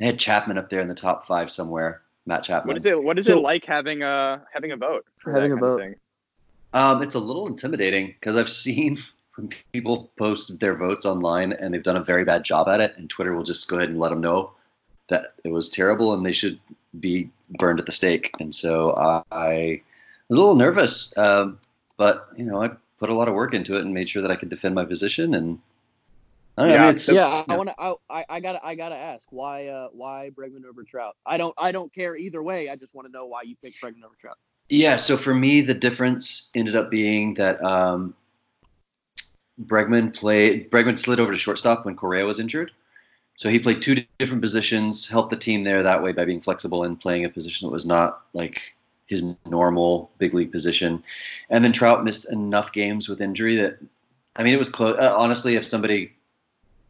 I 0.00 0.04
had 0.04 0.18
Chapman 0.18 0.58
up 0.58 0.70
there 0.70 0.80
in 0.80 0.88
the 0.88 0.94
top 0.94 1.26
five 1.26 1.50
somewhere. 1.50 2.02
Matt 2.26 2.42
Chapman. 2.42 2.68
What 2.68 2.76
is 2.76 2.86
it? 2.86 3.02
What 3.02 3.18
is 3.18 3.26
So- 3.26 3.38
it 3.38 3.42
like 3.42 3.64
having 3.64 4.02
a 4.02 4.42
having 4.52 4.72
a 4.72 4.76
vote? 4.76 5.04
Having 5.24 5.52
a 5.52 5.56
vote. 5.56 5.78
thing? 5.78 5.94
Um, 6.72 7.02
it's 7.02 7.14
a 7.14 7.20
little 7.20 7.46
intimidating 7.46 8.08
because 8.08 8.36
I've 8.36 8.50
seen 8.66 8.98
when 9.36 9.50
people 9.72 10.10
post 10.18 10.58
their 10.60 10.74
votes 10.74 11.06
online 11.06 11.52
and 11.52 11.72
they've 11.72 11.82
done 11.82 11.96
a 11.96 12.04
very 12.04 12.24
bad 12.24 12.44
job 12.44 12.68
at 12.68 12.80
it, 12.80 12.94
and 12.96 13.08
Twitter 13.08 13.34
will 13.34 13.44
just 13.44 13.68
go 13.68 13.76
ahead 13.76 13.90
and 13.90 13.98
let 14.00 14.10
them 14.10 14.20
know 14.20 14.50
that 15.08 15.32
it 15.44 15.50
was 15.52 15.68
terrible 15.68 16.12
and 16.14 16.26
they 16.26 16.32
should 16.32 16.58
be 16.98 17.30
burned 17.58 17.78
at 17.78 17.86
the 17.86 17.92
stake. 17.92 18.32
And 18.40 18.52
so 18.54 18.92
I, 18.94 19.22
I 19.30 19.82
was 20.28 20.36
a 20.36 20.40
little 20.40 20.56
nervous, 20.56 21.16
um, 21.16 21.58
but 21.96 22.28
you 22.36 22.44
know 22.44 22.62
I 22.62 22.70
put 22.98 23.10
a 23.10 23.14
lot 23.14 23.28
of 23.28 23.34
work 23.34 23.54
into 23.54 23.76
it 23.76 23.82
and 23.82 23.94
made 23.94 24.08
sure 24.08 24.22
that 24.22 24.30
I 24.30 24.36
could 24.36 24.48
defend 24.50 24.74
my 24.74 24.84
position. 24.84 25.34
And 25.34 25.58
I 26.56 26.62
don't 26.62 26.68
know, 26.68 26.74
I 26.74 26.78
Yeah, 26.78 26.86
mean, 26.86 26.94
it's, 26.94 27.12
yeah, 27.12 27.26
I, 27.26 27.36
yeah. 27.36 27.44
I 27.48 27.56
want 27.56 27.68
to. 27.68 27.74
I, 27.78 27.94
I, 28.08 28.24
I 28.30 28.40
gotta. 28.40 28.64
I 28.64 28.74
gotta 28.74 28.96
ask 28.96 29.26
why. 29.30 29.66
Uh, 29.66 29.88
why 29.92 30.30
Bregman 30.34 30.64
over 30.64 30.84
Trout? 30.84 31.16
I 31.26 31.36
don't. 31.36 31.54
I 31.58 31.70
don't 31.72 31.92
care 31.92 32.16
either 32.16 32.42
way. 32.42 32.70
I 32.70 32.76
just 32.76 32.94
want 32.94 33.06
to 33.06 33.12
know 33.12 33.26
why 33.26 33.42
you 33.42 33.56
picked 33.62 33.82
Bregman 33.82 34.04
over 34.04 34.14
Trout. 34.20 34.38
Yeah, 34.68 34.96
so 34.96 35.16
for 35.16 35.34
me, 35.34 35.60
the 35.60 35.74
difference 35.74 36.50
ended 36.54 36.74
up 36.74 36.90
being 36.90 37.34
that 37.34 37.62
um, 37.62 38.14
Bregman 39.64 40.14
played. 40.14 40.70
Bregman 40.70 40.98
slid 40.98 41.20
over 41.20 41.30
to 41.30 41.38
shortstop 41.38 41.84
when 41.84 41.94
Correa 41.94 42.24
was 42.24 42.40
injured, 42.40 42.72
so 43.36 43.50
he 43.50 43.58
played 43.58 43.82
two 43.82 44.02
different 44.18 44.42
positions, 44.42 45.06
helped 45.08 45.30
the 45.30 45.36
team 45.36 45.62
there 45.62 45.82
that 45.82 46.02
way 46.02 46.12
by 46.12 46.24
being 46.24 46.40
flexible 46.40 46.84
and 46.84 46.98
playing 46.98 47.26
a 47.26 47.28
position 47.28 47.68
that 47.68 47.72
was 47.72 47.86
not 47.86 48.22
like 48.32 48.74
his 49.06 49.36
normal 49.46 50.10
big 50.18 50.34
league 50.34 50.50
position. 50.50 51.02
And 51.50 51.62
then 51.62 51.72
Trout 51.72 52.02
missed 52.02 52.32
enough 52.32 52.72
games 52.72 53.08
with 53.08 53.20
injury 53.20 53.54
that, 53.56 53.78
I 54.34 54.42
mean, 54.42 54.54
it 54.54 54.58
was 54.58 54.68
close. 54.68 54.98
Uh, 54.98 55.14
honestly, 55.16 55.54
if 55.54 55.64
somebody 55.64 56.15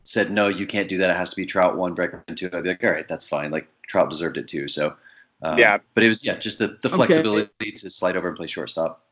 said 0.06 0.30
no, 0.30 0.48
you 0.48 0.66
can't 0.66 0.88
do 0.88 0.98
that, 0.98 1.10
it 1.10 1.16
has 1.16 1.30
to 1.30 1.36
be 1.36 1.44
Trout 1.46 1.76
one, 1.76 1.94
Bregman 1.94 2.36
two, 2.36 2.48
I'd 2.52 2.62
be 2.62 2.68
like, 2.70 2.84
all 2.84 2.90
right, 2.90 3.06
that's 3.08 3.24
fine. 3.28 3.50
Like 3.50 3.68
Trout 3.86 4.10
deserved 4.10 4.36
it 4.36 4.48
too. 4.48 4.68
So. 4.68 4.94
Um, 5.42 5.58
Yeah. 5.58 5.78
but 5.94 6.02
it 6.02 6.08
was 6.08 6.24
yeah, 6.24 6.36
just 6.36 6.58
the, 6.58 6.78
the 6.80 6.88
Okay. 6.88 6.96
flexibility 6.96 7.72
to 7.72 7.90
slide 7.90 8.16
over 8.16 8.28
and 8.28 8.36
play 8.36 8.46
shortstop. 8.46 9.04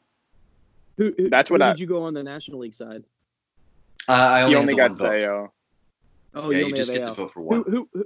Who, 0.96 1.12
who, 1.18 1.28
That's 1.28 1.50
what 1.50 1.60
who 1.60 1.66
I- 1.66 1.70
did 1.72 1.80
you 1.80 1.86
go 1.86 2.02
on 2.04 2.14
the 2.14 2.22
National 2.22 2.60
League 2.60 2.72
side? 2.72 3.04
Uh, 4.08 4.12
I 4.12 4.42
only, 4.42 4.56
only 4.56 4.74
got 4.74 4.96
the 4.96 5.02
one. 5.02 5.12
Sayo. 5.12 5.50
Oh, 6.34 6.50
yeah, 6.50 6.58
you 6.60 6.66
you 6.68 6.72
just 6.74 6.90
have 6.92 7.00
get 7.00 7.06
to 7.08 7.14
vote 7.14 7.30
for 7.32 7.40
Who, 7.40 7.46
one. 7.46 7.62
who, 7.64 7.88
who, 7.92 8.04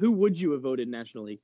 who 0.00 0.12
would 0.12 0.38
you 0.40 0.52
have 0.52 0.62
voted 0.62 0.88
National 0.88 1.24
League? 1.24 1.40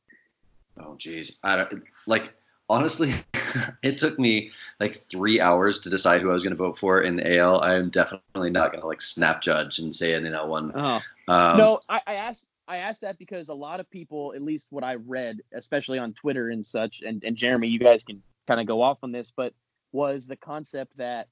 Oh, 0.78 0.94
geez, 0.96 1.38
I 1.44 1.57
don't 1.57 1.83
like. 2.07 2.33
Honestly, 2.68 3.14
it 3.83 3.98
took 3.98 4.18
me 4.18 4.50
like 4.81 4.94
three 4.94 5.40
hours 5.40 5.79
to 5.81 5.90
decide 5.90 6.20
who 6.22 6.31
I 6.31 6.35
was 6.35 6.42
going 6.42 6.57
to 6.57 6.62
vote 6.62 6.79
for 6.79 7.03
in 7.03 7.16
the 7.16 7.38
AL. 7.38 7.61
I 7.62 7.74
am 7.74 7.90
definitely 7.90 8.50
not 8.50 8.70
going 8.70 8.81
to 8.81 8.87
like 8.87 9.03
snap 9.03 9.42
judge 9.42 9.79
and 9.79 9.94
say 9.94 10.12
it 10.12 10.24
in 10.24 10.33
that 10.33 10.48
one. 10.48 10.72
Oh 10.74 11.00
Um, 11.29 11.57
no, 11.59 11.81
I, 11.88 12.00
I 12.07 12.14
asked. 12.14 12.48
I 12.66 12.79
asked 12.79 13.03
that 13.03 13.18
because 13.18 13.50
a 13.50 13.55
lot 13.55 13.79
of 13.79 13.90
people, 13.90 14.33
at 14.35 14.40
least 14.40 14.68
what 14.70 14.85
I 14.85 14.94
read, 14.94 15.40
especially 15.53 15.98
on 15.98 16.14
Twitter 16.14 16.48
and 16.48 16.64
such, 16.64 17.03
and, 17.03 17.22
and 17.22 17.37
Jeremy, 17.37 17.68
you 17.68 17.79
guys 17.79 18.05
can 18.05 18.22
kind 18.46 18.59
of 18.59 18.66
go 18.66 18.81
off 18.81 18.98
on 19.03 19.12
this, 19.12 19.31
but 19.31 19.53
was 19.92 20.27
the 20.27 20.37
concept 20.37 20.96
that 20.96 21.29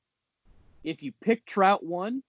if 0.85 1.03
you 1.03 1.13
pick 1.23 1.47
Trout 1.47 1.83
one, 1.83 2.23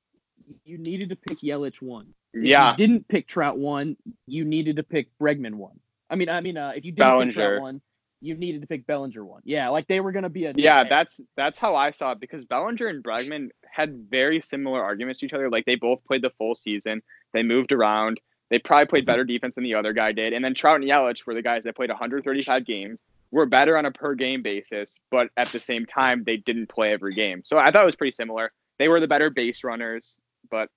you 0.64 0.78
needed 0.78 1.10
to 1.10 1.16
pick 1.16 1.40
Yelich 1.40 1.82
one. 1.82 2.14
If 2.34 2.44
Yeah, 2.44 2.72
you 2.72 2.78
didn't 2.78 3.08
pick 3.08 3.28
Trout 3.28 3.58
one, 3.58 3.98
you 4.26 4.46
needed 4.46 4.78
to 4.78 4.84
pick 4.84 5.10
Bregman 5.20 5.56
one. 5.56 5.80
I 6.10 6.16
mean, 6.16 6.30
I 6.30 6.42
mean, 6.42 6.58
uh, 6.58 6.72
if 6.76 6.86
you 6.86 6.92
didn't 6.92 7.26
pick 7.26 7.34
Trout 7.34 7.62
one, 7.62 7.82
you 8.24 8.36
needed 8.36 8.62
to 8.62 8.68
pick 8.68 8.88
Bellinger 8.88 9.26
one. 9.26 9.42
Yeah, 9.44 9.70
like 9.70 9.88
they 9.88 10.00
were 10.00 10.14
gonna 10.14 10.30
be 10.30 10.46
a 10.46 10.54
yeah. 10.56 10.86
That's 10.88 11.20
that's 11.36 11.60
how 11.60 11.76
I 11.76 11.92
saw 11.92 12.14
it 12.14 12.22
because 12.22 12.46
Bellinger 12.46 12.88
and 12.88 13.04
Bregman 13.04 13.50
had 13.70 14.08
very 14.10 14.40
similar 14.40 14.82
arguments 14.82 15.20
to 15.20 15.26
each 15.26 15.34
other. 15.34 15.50
Like 15.50 15.66
they 15.66 15.76
both 15.76 16.04
played 16.06 16.22
the 16.22 16.30
full 16.32 16.56
season. 16.56 17.02
They 17.34 17.44
moved 17.44 17.74
around. 17.74 18.22
They 18.50 18.60
probably 18.60 18.86
played 18.86 19.06
better 19.06 19.26
defense 19.26 19.56
than 19.56 19.64
the 19.64 19.76
other 19.76 19.94
guy 19.94 20.12
did. 20.14 20.32
And 20.32 20.44
then 20.44 20.54
Trout 20.54 20.80
and 20.80 20.90
Yelich 20.90 21.26
were 21.26 21.34
the 21.34 21.42
guys 21.42 21.64
that 21.64 21.76
played 21.76 21.90
135 21.90 22.66
games. 22.66 23.02
Were 23.32 23.46
better 23.46 23.78
on 23.78 23.86
a 23.86 23.92
per 23.92 24.14
game 24.14 24.44
basis, 24.44 25.00
but 25.10 25.30
at 25.38 25.52
the 25.52 25.60
same 25.60 25.86
time 25.86 26.24
they 26.24 26.38
didn't 26.38 26.70
play 26.70 26.94
every 26.94 27.14
game. 27.14 27.42
So 27.44 27.58
I 27.58 27.72
thought 27.72 27.82
it 27.82 27.86
was 27.86 27.96
pretty 27.96 28.12
similar. 28.12 28.52
They 28.80 28.88
were 28.88 29.00
the 29.00 29.08
better 29.08 29.30
base 29.30 29.64
runners, 29.64 30.20
but 30.50 30.70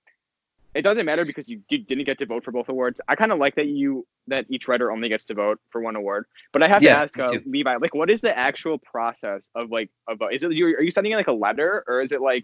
it 0.77 0.83
doesn't 0.83 1.05
matter 1.05 1.25
because 1.25 1.49
you 1.49 1.61
did- 1.67 1.87
didn't 1.87 2.05
get 2.05 2.17
to 2.19 2.25
vote 2.25 2.43
for 2.43 2.51
both 2.51 2.69
awards. 2.69 3.01
I 3.07 3.15
kind 3.15 3.31
of 3.31 3.39
like 3.39 3.55
that 3.55 3.67
you 3.67 4.05
that 4.27 4.45
each 4.49 4.67
writer 4.67 4.91
only 4.91 5.09
gets 5.09 5.25
to 5.25 5.33
vote 5.33 5.59
for 5.71 5.81
one 5.81 5.95
award. 5.95 6.25
But 6.53 6.61
I 6.63 6.67
have 6.67 6.83
Yeah, 6.83 6.95
to 6.95 7.01
ask 7.03 7.19
uh. 7.19 7.39
Levi, 7.45 7.75
like, 7.77 7.95
what 7.95 8.09
is 8.09 8.21
the 8.21 8.37
actual 8.37 8.77
process 8.77 9.49
of 9.55 9.71
like 9.71 9.89
of 10.07 10.19
vote? 10.19 10.33
Is 10.33 10.43
it 10.43 10.51
you? 10.53 10.67
Are 10.67 10.81
you 10.83 10.91
sending 10.91 11.11
in 11.13 11.17
like 11.17 11.27
a 11.27 11.39
letter 11.47 11.83
or 11.87 12.01
is 12.01 12.11
it 12.11 12.21
like 12.21 12.43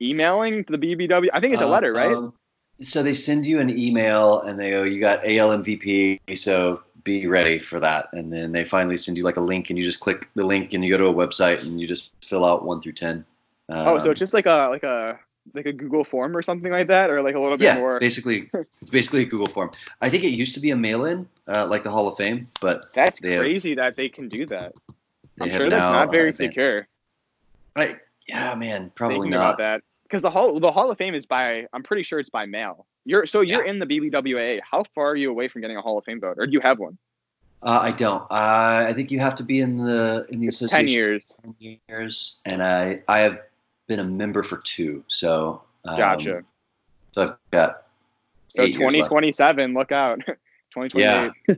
emailing 0.00 0.64
to 0.64 0.76
the 0.76 0.78
BBW? 0.78 1.28
I 1.32 1.40
think 1.40 1.52
it's 1.54 1.62
a 1.62 1.66
letter, 1.66 1.92
right? 1.92 2.14
Um, 2.16 2.32
so 2.80 3.02
they 3.02 3.14
send 3.14 3.46
you 3.46 3.60
an 3.60 3.70
email 3.70 4.40
and 4.42 4.58
they 4.58 4.70
go, 4.70 4.82
"You 4.82 5.00
got 5.00 5.24
AL 5.26 5.52
MVP, 5.52 6.20
so 6.36 6.82
be 7.04 7.26
ready 7.26 7.58
for 7.58 7.80
that." 7.80 8.08
And 8.12 8.32
then 8.32 8.52
they 8.52 8.64
finally 8.64 8.96
send 8.96 9.16
you 9.16 9.24
like 9.24 9.36
a 9.36 9.40
link, 9.40 9.70
and 9.70 9.78
you 9.78 9.84
just 9.84 10.00
click 10.00 10.28
the 10.34 10.44
link, 10.44 10.72
and 10.72 10.84
you 10.84 10.90
go 10.90 10.98
to 10.98 11.06
a 11.06 11.14
website, 11.14 11.60
and 11.62 11.80
you 11.80 11.86
just 11.86 12.12
fill 12.24 12.44
out 12.44 12.64
one 12.64 12.80
through 12.80 12.92
ten. 12.92 13.24
oh, 13.68 13.98
so 13.98 14.06
Um, 14.06 14.10
it's 14.10 14.18
just 14.20 14.34
like 14.34 14.46
a 14.46 14.68
like 14.70 14.82
a 14.82 15.18
like 15.54 15.66
a 15.66 15.72
Google 15.72 16.04
form 16.04 16.36
or 16.36 16.42
something 16.42 16.72
like 16.72 16.86
that, 16.88 17.10
or 17.10 17.22
like 17.22 17.34
a 17.34 17.40
little 17.40 17.58
bit 17.58 17.64
yeah, 17.64 17.76
more. 17.76 17.98
basically, 18.00 18.44
it's 18.54 18.90
basically 18.90 19.22
a 19.22 19.26
Google 19.26 19.48
form. 19.48 19.70
I 20.00 20.08
think 20.08 20.24
it 20.24 20.28
used 20.30 20.54
to 20.54 20.60
be 20.60 20.70
a 20.70 20.76
mail-in, 20.76 21.28
uh, 21.48 21.66
like 21.66 21.82
the 21.82 21.90
Hall 21.90 22.08
of 22.08 22.16
Fame, 22.16 22.46
but 22.60 22.84
That's 22.94 23.20
they 23.20 23.32
have- 23.32 23.40
crazy 23.40 23.74
that 23.74 23.96
they 23.96 24.08
can 24.08 24.28
do 24.28 24.46
that. 24.46 24.72
I'm 25.40 25.48
sure 25.50 25.68
that's 25.68 25.72
not 25.72 26.12
very 26.12 26.28
advanced- 26.30 26.54
secure. 26.54 26.86
I, 27.74 27.96
yeah, 28.28 28.54
man, 28.54 28.92
probably 28.94 29.16
thinking 29.16 29.32
not. 29.32 29.54
about 29.54 29.58
that 29.58 29.82
because 30.04 30.20
the 30.22 30.30
hall 30.30 30.60
the 30.60 30.70
Hall 30.70 30.90
of 30.90 30.98
Fame 30.98 31.14
is 31.14 31.24
by 31.24 31.66
I'm 31.72 31.82
pretty 31.82 32.02
sure 32.02 32.18
it's 32.20 32.28
by 32.30 32.44
mail. 32.44 32.86
You're 33.04 33.26
so 33.26 33.40
you're 33.40 33.64
in 33.64 33.78
the 33.78 33.86
BBWA. 33.86 34.60
How 34.70 34.84
far 34.94 35.08
are 35.10 35.16
you 35.16 35.30
away 35.30 35.48
from 35.48 35.62
getting 35.62 35.76
a 35.78 35.80
Hall 35.80 35.96
of 35.98 36.04
Fame 36.04 36.20
vote, 36.20 36.36
or 36.38 36.46
do 36.46 36.52
you 36.52 36.60
have 36.60 36.78
one? 36.78 36.98
Uh, 37.62 37.78
I 37.82 37.90
don't. 37.92 38.22
Uh, 38.30 38.86
I 38.88 38.92
think 38.92 39.10
you 39.10 39.20
have 39.20 39.34
to 39.36 39.42
be 39.42 39.60
in 39.60 39.78
the 39.78 40.26
in 40.28 40.40
the 40.40 40.48
It's 40.48 40.60
association 40.60 40.84
ten 40.84 40.88
years. 40.88 41.32
10 41.42 41.78
years, 41.88 42.42
and 42.44 42.62
I 42.62 43.00
I 43.08 43.18
have 43.20 43.38
been 43.88 44.00
a 44.00 44.04
member 44.04 44.42
for 44.42 44.58
two. 44.58 45.04
So 45.08 45.62
um, 45.84 45.96
Gotcha. 45.96 46.44
So 47.14 47.22
I've 47.22 47.36
got 47.50 47.82
So 48.48 48.62
eight 48.62 48.78
years 48.78 48.94
left. 48.94 49.10
2027, 49.10 49.74
look 49.74 49.92
out. 49.92 50.20
2028. 50.74 51.32
Yeah. 51.46 51.54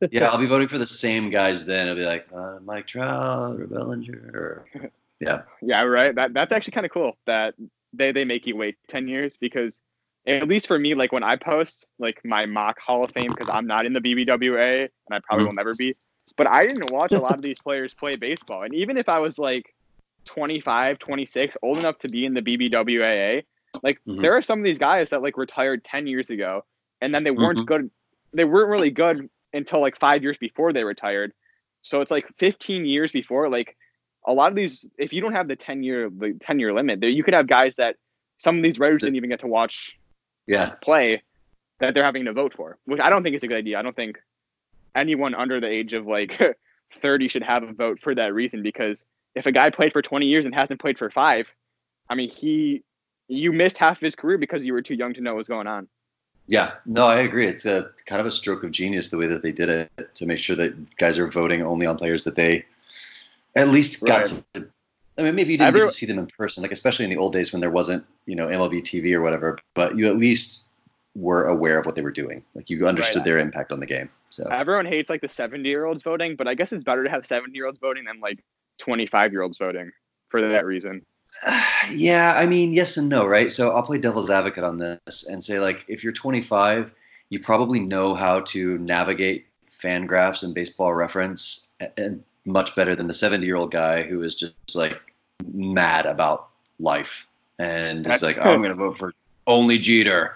yeah. 0.10 0.28
I'll 0.28 0.38
be 0.38 0.46
voting 0.46 0.68
for 0.68 0.78
the 0.78 0.86
same 0.86 1.28
guys 1.30 1.66
then. 1.66 1.88
I'll 1.88 1.94
be 1.94 2.04
like 2.06 2.26
uh, 2.34 2.58
Mike 2.64 2.86
Trout 2.86 3.60
or 3.60 3.66
Bellinger. 3.66 4.30
Or, 4.34 4.64
yeah, 5.20 5.42
Yeah, 5.60 5.82
right. 5.82 6.14
That 6.14 6.32
that's 6.32 6.52
actually 6.52 6.72
kind 6.72 6.86
of 6.86 6.92
cool 6.92 7.16
that 7.26 7.54
they 7.92 8.12
they 8.12 8.24
make 8.24 8.46
you 8.46 8.56
wait 8.56 8.76
10 8.88 9.08
years 9.08 9.36
because 9.36 9.80
at 10.26 10.48
least 10.48 10.66
for 10.66 10.78
me, 10.78 10.94
like 10.94 11.12
when 11.12 11.22
I 11.22 11.36
post 11.36 11.86
like 11.98 12.20
my 12.24 12.46
mock 12.46 12.78
Hall 12.80 13.04
of 13.04 13.10
Fame, 13.12 13.30
because 13.30 13.48
I'm 13.52 13.66
not 13.66 13.86
in 13.86 13.92
the 13.92 14.00
BBWA 14.00 14.80
and 14.82 14.90
I 15.12 15.20
probably 15.20 15.44
Mhm. 15.44 15.48
will 15.48 15.54
never 15.54 15.74
be. 15.74 15.94
But 16.36 16.48
I 16.48 16.66
didn't 16.66 16.90
watch 16.90 17.12
a 17.12 17.20
lot 17.20 17.34
of 17.34 17.42
these 17.42 17.58
players 17.60 17.94
play 17.94 18.16
baseball, 18.16 18.62
and 18.64 18.74
even 18.74 18.96
if 18.96 19.08
I 19.08 19.18
was 19.20 19.38
like 19.38 19.72
25, 20.26 20.98
26, 20.98 21.56
old 21.62 21.78
enough 21.78 21.98
to 21.98 22.08
be 22.08 22.26
in 22.26 22.34
the 22.34 22.42
BBWAA. 22.42 23.44
Like 23.82 23.98
Mhm. 24.06 24.20
there 24.22 24.36
are 24.36 24.42
some 24.42 24.58
of 24.58 24.64
these 24.64 24.78
guys 24.78 25.10
that 25.10 25.22
like 25.22 25.36
retired 25.36 25.84
10 25.84 26.06
years 26.06 26.30
ago 26.30 26.64
and 27.00 27.14
then 27.14 27.24
they 27.24 27.30
weren't 27.30 27.58
Mhm. 27.60 27.66
good. 27.66 27.90
They 28.32 28.44
weren't 28.44 28.68
really 28.70 28.90
good 28.90 29.28
until 29.52 29.80
like 29.80 29.96
5 29.96 30.22
years 30.22 30.36
before 30.36 30.72
they 30.72 30.84
retired. 30.84 31.32
So 31.82 32.00
it's 32.00 32.10
like 32.10 32.26
15 32.38 32.84
years 32.84 33.12
before 33.12 33.48
like 33.48 33.76
a 34.26 34.32
lot 34.32 34.50
of 34.50 34.56
these 34.56 34.84
if 34.98 35.12
you 35.12 35.20
don't 35.20 35.32
have 35.34 35.46
the 35.48 35.56
10 35.56 35.82
year 35.82 36.10
the 36.10 36.34
10 36.40 36.58
year 36.58 36.72
limit, 36.72 37.00
there 37.00 37.10
you 37.10 37.22
could 37.22 37.34
have 37.34 37.46
guys 37.46 37.76
that 37.76 37.96
some 38.38 38.56
of 38.56 38.62
these 38.62 38.78
writers 38.78 39.02
didn't 39.02 39.16
even 39.16 39.30
get 39.30 39.40
to 39.40 39.46
watch 39.46 39.96
Yeah. 40.46 40.70
play 40.82 41.22
that 41.78 41.94
they're 41.94 42.04
having 42.04 42.24
to 42.24 42.32
vote 42.32 42.52
for, 42.54 42.78
which 42.86 43.00
I 43.00 43.08
don't 43.10 43.22
think 43.22 43.36
is 43.36 43.42
a 43.42 43.48
good 43.48 43.58
idea. 43.58 43.78
I 43.78 43.82
don't 43.82 43.94
think 43.96 44.18
anyone 44.94 45.34
under 45.34 45.60
the 45.60 45.68
age 45.68 45.92
of 45.92 46.06
like 46.06 46.32
30 46.94 47.28
should 47.28 47.42
have 47.42 47.62
a 47.62 47.72
vote 47.72 48.00
for 48.00 48.14
that 48.14 48.32
reason 48.34 48.62
because 48.62 49.04
if 49.36 49.46
a 49.46 49.52
guy 49.52 49.70
played 49.70 49.92
for 49.92 50.02
20 50.02 50.26
years 50.26 50.44
and 50.44 50.54
hasn't 50.54 50.80
played 50.80 50.98
for 50.98 51.10
5, 51.10 51.46
I 52.08 52.14
mean, 52.14 52.30
he 52.30 52.82
you 53.28 53.52
missed 53.52 53.76
half 53.76 53.98
of 53.98 54.00
his 54.00 54.14
career 54.14 54.38
because 54.38 54.64
you 54.64 54.72
were 54.72 54.82
too 54.82 54.94
young 54.94 55.12
to 55.14 55.20
know 55.20 55.32
what 55.32 55.38
was 55.38 55.48
going 55.48 55.66
on. 55.66 55.88
Yeah, 56.46 56.74
no, 56.86 57.06
I 57.08 57.20
agree. 57.20 57.46
It's 57.48 57.66
a 57.66 57.90
kind 58.06 58.20
of 58.20 58.26
a 58.26 58.30
stroke 58.30 58.62
of 58.62 58.70
genius 58.70 59.10
the 59.10 59.18
way 59.18 59.26
that 59.26 59.42
they 59.42 59.50
did 59.50 59.68
it 59.68 60.14
to 60.14 60.26
make 60.26 60.38
sure 60.38 60.54
that 60.56 60.96
guys 60.96 61.18
are 61.18 61.26
voting 61.26 61.60
only 61.64 61.86
on 61.86 61.98
players 61.98 62.22
that 62.22 62.36
they 62.36 62.64
at 63.56 63.68
least 63.68 64.04
got 64.04 64.30
Right. 64.30 64.42
to. 64.54 64.68
I 65.18 65.22
mean, 65.22 65.34
maybe 65.34 65.52
you 65.52 65.58
didn't 65.58 65.74
Every- 65.76 65.88
see 65.88 66.06
them 66.06 66.18
in 66.20 66.26
person, 66.28 66.62
like 66.62 66.70
especially 66.70 67.04
in 67.04 67.10
the 67.10 67.16
old 67.16 67.32
days 67.32 67.52
when 67.52 67.60
there 67.60 67.70
wasn't, 67.70 68.04
you 68.26 68.36
know, 68.36 68.46
MLB 68.46 68.80
TV 68.80 69.12
or 69.12 69.22
whatever. 69.22 69.58
But 69.74 69.96
you 69.96 70.06
at 70.06 70.16
least 70.18 70.66
were 71.16 71.46
aware 71.46 71.78
of 71.80 71.86
what 71.86 71.96
they 71.96 72.02
were 72.02 72.12
doing. 72.12 72.44
Like 72.54 72.70
you 72.70 72.86
understood 72.86 73.20
Right. 73.20 73.24
their 73.24 73.38
impact 73.38 73.72
on 73.72 73.80
the 73.80 73.86
game. 73.86 74.08
So 74.30 74.44
Everyone 74.52 74.86
hates 74.86 75.10
like 75.10 75.22
the 75.22 75.28
70 75.28 75.68
year 75.68 75.84
olds 75.86 76.02
voting, 76.02 76.36
but 76.36 76.46
I 76.46 76.54
guess 76.54 76.72
it's 76.72 76.84
better 76.84 77.02
to 77.02 77.10
have 77.10 77.26
70 77.26 77.56
year 77.56 77.66
olds 77.66 77.78
voting 77.80 78.04
than 78.04 78.20
like 78.20 78.38
25 78.78 79.32
year 79.32 79.42
olds 79.42 79.58
voting 79.58 79.90
for 80.28 80.40
that 80.40 80.64
reason. 80.64 81.02
yeah, 81.90 82.34
I 82.36 82.46
mean, 82.46 82.72
yes 82.72 82.96
and 82.96 83.08
no, 83.08 83.26
right? 83.26 83.52
So 83.52 83.70
I'll 83.70 83.82
play 83.82 83.98
devil's 83.98 84.30
advocate 84.30 84.64
on 84.64 84.78
this 84.78 85.26
and 85.28 85.42
say, 85.42 85.58
like, 85.60 85.84
if 85.88 86.02
you're 86.04 86.12
25, 86.12 86.90
you 87.30 87.40
probably 87.40 87.80
know 87.80 88.14
how 88.14 88.40
to 88.40 88.78
navigate 88.78 89.46
fan 89.70 90.06
graphs 90.06 90.42
and 90.42 90.54
baseball 90.54 90.94
reference 90.94 91.70
and 91.96 92.22
much 92.44 92.74
better 92.76 92.94
than 92.94 93.06
the 93.06 93.12
70 93.14 93.44
year 93.44 93.56
old 93.56 93.70
guy 93.70 94.02
who 94.02 94.22
is 94.22 94.34
just 94.34 94.54
like 94.74 95.00
mad 95.52 96.06
about 96.06 96.48
life 96.78 97.26
and 97.58 97.98
it's 98.00 98.08
That's- 98.08 98.22
like, 98.22 98.38
oh, 98.38 98.50
I'm 98.50 98.60
going 98.60 98.70
to 98.70 98.74
vote 98.74 98.98
for 98.98 99.14
only 99.46 99.78
Jeter. 99.78 100.34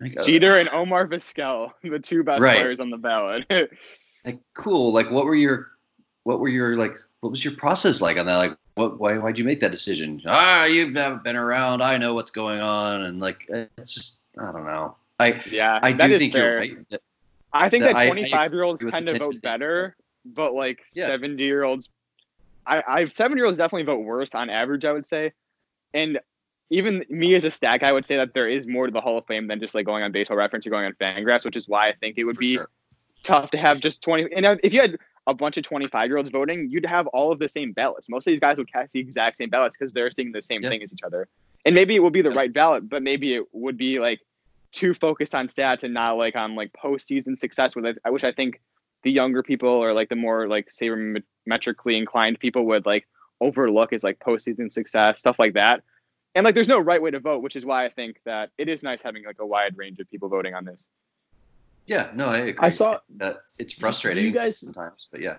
Like, 0.00 0.16
uh, 0.18 0.22
Jeter 0.22 0.58
and 0.58 0.68
Omar 0.68 1.06
Vizquel, 1.06 1.72
the 1.82 1.98
two 1.98 2.22
best 2.22 2.42
Right. 2.42 2.58
players 2.58 2.80
on 2.80 2.90
the 2.90 2.96
ballot. 2.96 3.46
like, 4.24 4.38
cool. 4.54 4.92
Like, 4.92 5.10
what 5.10 5.24
were 5.24 5.34
your, 5.34 5.68
what 6.24 6.40
were 6.40 6.48
your 6.48 6.76
like, 6.76 6.94
what 7.20 7.30
was 7.30 7.44
your 7.44 7.54
process 7.54 8.00
like 8.00 8.16
on 8.16 8.26
that? 8.26 8.36
Like, 8.36 8.56
what, 8.74 8.98
why, 9.00 9.18
why'd 9.18 9.38
you 9.38 9.44
make 9.44 9.60
that 9.60 9.72
decision? 9.72 10.22
Ah, 10.26 10.64
you've 10.64 10.92
never 10.92 11.16
been 11.16 11.36
around. 11.36 11.82
I 11.82 11.96
know 11.98 12.14
what's 12.14 12.30
going 12.30 12.60
on, 12.60 13.02
and 13.02 13.20
like, 13.20 13.48
it's 13.76 13.92
just, 13.94 14.20
I 14.38 14.52
don't 14.52 14.64
know. 14.64 14.94
I, 15.18 15.42
yeah, 15.50 15.80
I 15.82 15.90
do 15.92 16.16
think 16.18 16.32
fair. 16.32 16.50
you're 16.50 16.58
right. 16.76 16.90
that- 16.90 17.02
I 17.52 17.68
think 17.70 17.82
that 17.84 17.94
that 17.94 17.96
I- 17.96 18.04
I 18.04 18.10
25 18.10 18.52
year 18.52 18.62
olds 18.62 18.80
tend 18.80 19.06
to 19.06 19.14
10 19.14 19.18
vote 19.18 19.40
better, 19.42 19.96
but 20.26 20.52
like 20.54 20.84
Yeah. 20.94 21.06
70 21.06 21.42
year 21.42 21.64
olds, 21.64 21.88
I, 22.66 22.82
I 22.86 23.06
70 23.06 23.38
year 23.38 23.46
olds 23.46 23.56
definitely 23.56 23.84
vote 23.84 24.00
worse 24.04 24.34
on 24.34 24.50
average, 24.50 24.84
I 24.84 24.92
would 24.92 25.06
say. 25.06 25.32
And 25.94 26.20
even 26.70 27.04
me 27.08 27.34
as 27.34 27.44
a 27.44 27.50
stat 27.50 27.80
guy 27.80 27.90
would 27.90 28.04
say 28.04 28.16
that 28.16 28.34
there 28.34 28.46
is 28.46 28.68
more 28.68 28.86
to 28.86 28.92
the 28.92 29.00
Hall 29.00 29.16
of 29.16 29.26
Fame 29.26 29.46
than 29.46 29.58
just 29.60 29.74
like 29.74 29.86
going 29.86 30.04
on 30.04 30.12
baseball 30.12 30.36
reference 30.36 30.66
or 30.66 30.70
going 30.70 30.84
on 30.84 30.92
Fangraphs, 31.00 31.46
which 31.46 31.56
is 31.56 31.66
why 31.66 31.88
I 31.88 31.92
think 31.94 32.18
it 32.18 32.24
would 32.24 32.36
for 32.36 32.40
be 32.40 32.54
sure. 32.56 32.68
tough 33.24 33.50
to 33.52 33.56
have 33.58 33.80
just 33.80 34.02
20. 34.02 34.30
And 34.36 34.60
if 34.62 34.74
you 34.74 34.82
had 34.82 34.98
a 35.28 35.34
bunch 35.34 35.58
of 35.58 35.62
25 35.62 36.08
year 36.08 36.16
olds 36.16 36.30
voting, 36.30 36.68
you'd 36.70 36.86
have 36.86 37.06
all 37.08 37.30
of 37.30 37.38
the 37.38 37.48
same 37.48 37.72
ballots. 37.72 38.08
Most 38.08 38.26
of 38.26 38.32
these 38.32 38.40
guys 38.40 38.56
would 38.58 38.72
cast 38.72 38.94
the 38.94 39.00
exact 39.00 39.36
same 39.36 39.50
ballots 39.50 39.76
because 39.76 39.92
they're 39.92 40.10
seeing 40.10 40.32
the 40.32 40.42
same 40.42 40.62
Yeah. 40.62 40.70
thing 40.70 40.82
as 40.82 40.92
each 40.92 41.02
other. 41.04 41.28
And 41.66 41.74
maybe 41.74 41.94
it 41.94 42.00
would 42.00 42.14
be 42.14 42.22
the 42.22 42.30
right 42.30 42.52
ballot, 42.52 42.88
but 42.88 43.02
maybe 43.02 43.34
it 43.34 43.44
would 43.52 43.76
be 43.76 44.00
like 44.00 44.20
too 44.72 44.94
focused 44.94 45.34
on 45.34 45.46
stats 45.48 45.82
and 45.82 45.92
not 45.92 46.16
like 46.16 46.34
on 46.34 46.54
like 46.54 46.72
postseason 46.72 47.38
success. 47.38 47.76
Which 47.76 48.24
I 48.24 48.32
think 48.32 48.60
the 49.02 49.12
younger 49.12 49.42
people 49.42 49.68
or 49.68 49.92
like 49.92 50.08
the 50.08 50.16
more 50.16 50.48
like 50.48 50.70
sabermetrically 50.70 51.96
inclined 51.96 52.40
people 52.40 52.64
would 52.66 52.86
like 52.86 53.06
overlook 53.40 53.92
as 53.92 54.02
like 54.02 54.18
postseason 54.20 54.72
success, 54.72 55.18
stuff 55.18 55.38
like 55.38 55.52
that. 55.54 55.84
And 56.34 56.44
like, 56.44 56.54
there's 56.54 56.68
no 56.68 56.80
right 56.80 57.02
way 57.02 57.10
to 57.10 57.20
vote, 57.20 57.42
which 57.42 57.56
is 57.56 57.66
why 57.66 57.84
I 57.84 57.88
think 57.90 58.20
that 58.24 58.50
it 58.58 58.68
is 58.68 58.82
nice 58.82 59.02
having 59.02 59.24
like 59.24 59.40
a 59.40 59.46
wide 59.46 59.76
range 59.76 59.98
of 59.98 60.08
people 60.10 60.28
voting 60.28 60.54
on 60.54 60.64
this. 60.64 60.86
Yeah, 61.88 62.10
no, 62.14 62.26
I 62.26 62.38
agree. 62.38 62.66
I 62.66 62.68
saw. 62.68 62.98
that 63.16 63.38
it's 63.58 63.72
frustrating 63.72 64.30
guys- 64.32 64.60
sometimes, 64.60 65.08
but 65.10 65.22
yeah. 65.22 65.38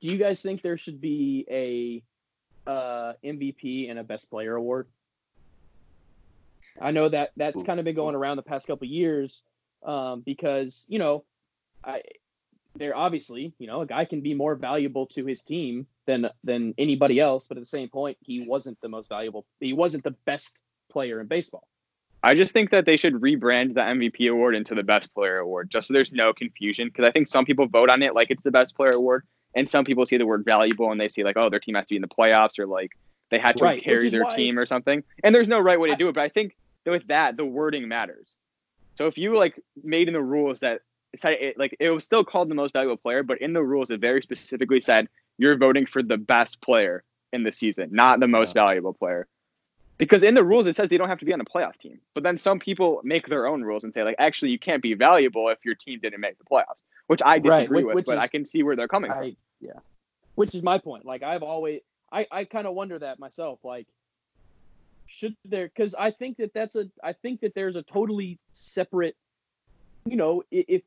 Do 0.00 0.10
you 0.10 0.18
guys 0.18 0.42
think 0.42 0.60
there 0.60 0.76
should 0.76 1.00
be 1.00 1.46
a 1.50 2.70
uh, 2.70 3.14
MVP 3.24 3.88
and 3.88 3.98
a 3.98 4.04
Best 4.04 4.28
Player 4.28 4.56
award? 4.56 4.88
I 6.80 6.90
know 6.90 7.08
that 7.08 7.30
that's 7.36 7.62
Ooh. 7.62 7.64
kind 7.64 7.78
of 7.78 7.84
been 7.84 7.94
going 7.94 8.14
around 8.14 8.36
the 8.36 8.42
past 8.42 8.66
couple 8.66 8.84
of 8.84 8.90
years 8.90 9.42
um, 9.84 10.20
because 10.20 10.84
you 10.88 10.98
know, 10.98 11.24
I 11.82 12.02
they're 12.74 12.96
obviously 12.96 13.54
you 13.58 13.66
know 13.66 13.80
a 13.80 13.86
guy 13.86 14.04
can 14.04 14.20
be 14.20 14.34
more 14.34 14.54
valuable 14.54 15.06
to 15.06 15.24
his 15.24 15.42
team 15.42 15.86
than 16.06 16.28
than 16.44 16.74
anybody 16.76 17.20
else, 17.20 17.46
but 17.46 17.56
at 17.56 17.62
the 17.62 17.66
same 17.66 17.88
point, 17.88 18.18
he 18.20 18.44
wasn't 18.46 18.78
the 18.82 18.88
most 18.88 19.08
valuable. 19.08 19.46
He 19.60 19.72
wasn't 19.72 20.04
the 20.04 20.14
best 20.26 20.60
player 20.90 21.20
in 21.20 21.26
baseball. 21.26 21.66
I 22.22 22.34
just 22.34 22.52
think 22.52 22.70
that 22.70 22.86
they 22.86 22.96
should 22.96 23.14
rebrand 23.14 23.74
the 23.74 23.80
MVP 23.80 24.30
award 24.30 24.54
into 24.54 24.74
the 24.74 24.82
best 24.82 25.12
player 25.14 25.38
award, 25.38 25.70
just 25.70 25.88
so 25.88 25.94
there's 25.94 26.12
no 26.12 26.32
confusion. 26.32 26.88
Because 26.88 27.04
I 27.04 27.10
think 27.10 27.26
some 27.26 27.44
people 27.44 27.66
vote 27.66 27.90
on 27.90 28.02
it 28.02 28.14
like 28.14 28.30
it's 28.30 28.44
the 28.44 28.50
best 28.50 28.76
player 28.76 28.92
award, 28.92 29.24
and 29.56 29.68
some 29.68 29.84
people 29.84 30.06
see 30.06 30.16
the 30.16 30.26
word 30.26 30.44
valuable 30.44 30.92
and 30.92 31.00
they 31.00 31.08
see 31.08 31.24
like, 31.24 31.36
oh, 31.36 31.50
their 31.50 31.60
team 31.60 31.74
has 31.74 31.86
to 31.86 31.90
be 31.90 31.96
in 31.96 32.02
the 32.02 32.08
playoffs 32.08 32.58
or 32.58 32.66
like 32.66 32.92
they 33.30 33.38
had 33.38 33.56
to 33.56 33.64
Right, 33.64 33.82
carry 33.82 34.08
their 34.08 34.24
why- 34.24 34.36
team 34.36 34.58
or 34.58 34.66
something. 34.66 35.02
And 35.24 35.34
there's 35.34 35.48
no 35.48 35.58
right 35.60 35.80
way 35.80 35.88
to 35.90 35.96
do 35.96 36.08
it. 36.08 36.14
But 36.14 36.22
I 36.22 36.28
think 36.28 36.56
that 36.84 36.90
with 36.92 37.06
that, 37.08 37.36
the 37.36 37.44
wording 37.44 37.88
matters. 37.88 38.36
So 38.96 39.06
if 39.06 39.16
you 39.18 39.34
like 39.34 39.60
made 39.82 40.06
in 40.08 40.14
the 40.14 40.22
rules 40.22 40.60
that 40.60 40.82
it, 41.24 41.58
like 41.58 41.76
it 41.80 41.90
was 41.90 42.04
still 42.04 42.24
called 42.24 42.48
the 42.50 42.54
most 42.54 42.72
valuable 42.72 42.96
player, 42.98 43.22
but 43.22 43.40
in 43.40 43.52
the 43.52 43.62
rules 43.62 43.90
it 43.90 44.00
very 44.00 44.22
specifically 44.22 44.80
said 44.80 45.08
you're 45.38 45.56
voting 45.56 45.86
for 45.86 46.02
the 46.02 46.18
best 46.18 46.60
player 46.62 47.02
in 47.32 47.42
the 47.42 47.52
season, 47.52 47.88
not 47.90 48.20
the 48.20 48.28
most 48.28 48.52
valuable 48.54 48.92
player. 48.92 49.26
Because 50.02 50.24
in 50.24 50.34
the 50.34 50.42
rules 50.42 50.66
it 50.66 50.74
says 50.74 50.90
you 50.90 50.98
don't 50.98 51.08
have 51.08 51.20
to 51.20 51.24
be 51.24 51.32
on 51.32 51.40
a 51.40 51.44
playoff 51.44 51.76
team. 51.78 52.00
But 52.12 52.24
then 52.24 52.36
some 52.36 52.58
people 52.58 53.00
make 53.04 53.28
their 53.28 53.46
own 53.46 53.62
rules 53.62 53.84
and 53.84 53.94
say 53.94 54.02
like 54.02 54.16
actually 54.18 54.50
you 54.50 54.58
can't 54.58 54.82
be 54.82 54.94
valuable 54.94 55.48
if 55.48 55.58
your 55.64 55.76
team 55.76 56.00
didn't 56.02 56.20
make 56.20 56.36
the 56.38 56.44
playoffs, 56.44 56.82
which 57.06 57.22
I 57.22 57.34
Right, 57.36 57.42
disagree 57.42 57.76
which- 57.78 57.86
with, 57.86 57.94
which 57.94 58.06
but 58.06 58.18
I 58.18 58.26
can 58.26 58.44
see 58.44 58.64
where 58.64 58.74
they're 58.74 58.88
coming 58.88 59.12
from. 59.12 59.36
Yeah, 59.60 59.74
which 60.34 60.56
is 60.56 60.62
my 60.64 60.78
point. 60.78 61.04
Like 61.04 61.22
I've 61.22 61.44
always, 61.44 61.82
I 62.10 62.26
I 62.32 62.44
kind 62.46 62.66
of 62.66 62.74
wonder 62.74 62.98
that 62.98 63.20
myself. 63.20 63.60
Like, 63.62 63.86
should 65.06 65.36
there? 65.44 65.68
Because 65.68 65.94
I 65.94 66.10
think 66.10 66.38
that 66.38 66.52
that's 66.52 66.74
a, 66.74 66.90
I 67.04 67.12
think 67.12 67.42
that 67.42 67.54
there's 67.54 67.76
a 67.76 67.82
totally 67.84 68.40
separate, 68.50 69.14
you 70.04 70.16
know, 70.16 70.42
if 70.50 70.82